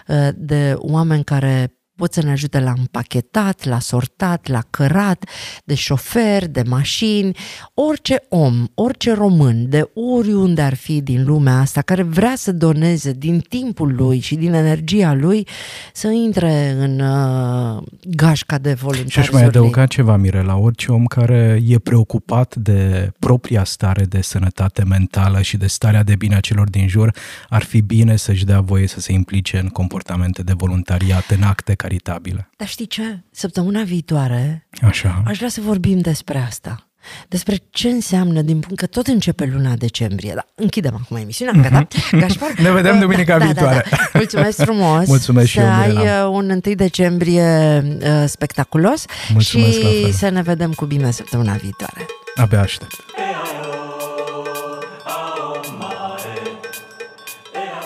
uh, 0.07 0.27
de 0.35 0.73
oameni 0.77 1.23
care 1.23 1.80
pot 1.95 2.13
să 2.13 2.21
ne 2.21 2.31
ajute 2.31 2.59
la 2.59 2.73
împachetat, 2.77 3.65
la 3.65 3.79
sortat, 3.79 4.47
la 4.47 4.61
cărat, 4.69 5.25
de 5.63 5.75
șoferi, 5.75 6.47
de 6.47 6.63
mașini, 6.67 7.37
orice 7.73 8.23
om, 8.29 8.65
orice 8.73 9.13
român, 9.13 9.69
de 9.69 9.89
oriunde 9.93 10.61
ar 10.61 10.75
fi 10.75 11.01
din 11.01 11.25
lumea 11.25 11.59
asta, 11.59 11.81
care 11.81 12.03
vrea 12.03 12.33
să 12.35 12.51
doneze 12.51 13.11
din 13.11 13.39
timpul 13.39 13.95
lui 13.95 14.19
și 14.19 14.35
din 14.35 14.53
energia 14.53 15.13
lui, 15.13 15.47
să 15.93 16.07
intre 16.07 16.69
în 16.69 16.99
uh, 16.99 17.83
gașca 18.03 18.57
de 18.57 18.73
voluntari. 18.73 19.09
Și 19.09 19.19
aș 19.19 19.29
mai 19.29 19.41
Zorlei. 19.41 19.59
adăuga 19.59 19.85
ceva, 19.85 20.17
Mirela, 20.17 20.57
orice 20.57 20.91
om 20.91 21.05
care 21.05 21.61
e 21.67 21.79
preocupat 21.79 22.55
de 22.55 23.11
propria 23.19 23.63
stare 23.63 24.03
de 24.03 24.21
sănătate 24.21 24.83
mentală 24.83 25.41
și 25.41 25.57
de 25.57 25.67
starea 25.67 26.03
de 26.03 26.15
bine 26.15 26.35
a 26.35 26.39
celor 26.39 26.69
din 26.69 26.87
jur, 26.87 27.15
ar 27.49 27.63
fi 27.63 27.81
bine 27.81 28.15
să-și 28.15 28.45
dea 28.45 28.61
voie 28.61 28.87
să 28.87 28.99
se 28.99 29.11
implice 29.11 29.57
în 29.57 29.67
comportamente 29.67 30.41
de 30.41 30.53
voluntariat, 30.53 31.29
în 31.29 31.43
acte 31.43 31.75
caritabile. 31.95 32.49
Dar 32.57 32.67
știi 32.67 32.87
ce? 32.87 33.19
Săptămâna 33.31 33.83
viitoare 33.83 34.67
Așa. 34.81 35.23
aș 35.27 35.37
vrea 35.37 35.49
să 35.49 35.61
vorbim 35.61 35.99
despre 35.99 36.37
asta. 36.37 36.85
Despre 37.27 37.55
ce 37.69 37.89
înseamnă, 37.89 38.41
din 38.41 38.59
punct 38.59 38.77
că 38.77 38.85
tot 38.85 39.07
începe 39.07 39.45
luna 39.53 39.75
decembrie. 39.75 40.31
Da, 40.35 40.45
închidem 40.55 40.99
acum 41.03 41.17
emisiunea, 41.17 41.61
gata? 41.69 41.87
Gașpar? 42.11 42.49
Mhm. 42.53 42.61
Ne 42.61 42.71
vedem 42.71 42.93
Uh, 42.95 43.01
duminica 43.01 43.37
da, 43.37 43.45
viitoare. 43.45 43.85
Da, 43.89 43.97
da. 43.97 44.09
Mulțumesc 44.13 44.61
frumos. 44.61 45.07
Mulțumesc 45.07 45.47
și 45.47 45.53
să 45.57 45.61
eu, 45.61 45.71
ai 45.71 45.87
Mirela. 45.87 46.27
uh, 46.27 46.33
un 46.35 46.49
1 46.65 46.75
decembrie 46.75 47.81
uh, 48.01 48.23
spectaculos 48.27 49.05
Mulțumesc 49.33 49.71
și 49.71 49.83
la 49.83 49.89
fel. 50.01 50.11
să 50.11 50.29
ne 50.29 50.41
vedem 50.41 50.71
cu 50.73 50.85
bine 50.85 51.11
săptămâna 51.11 51.53
viitoare. 51.53 52.05
Abia 52.35 52.61
aștept. 52.61 52.95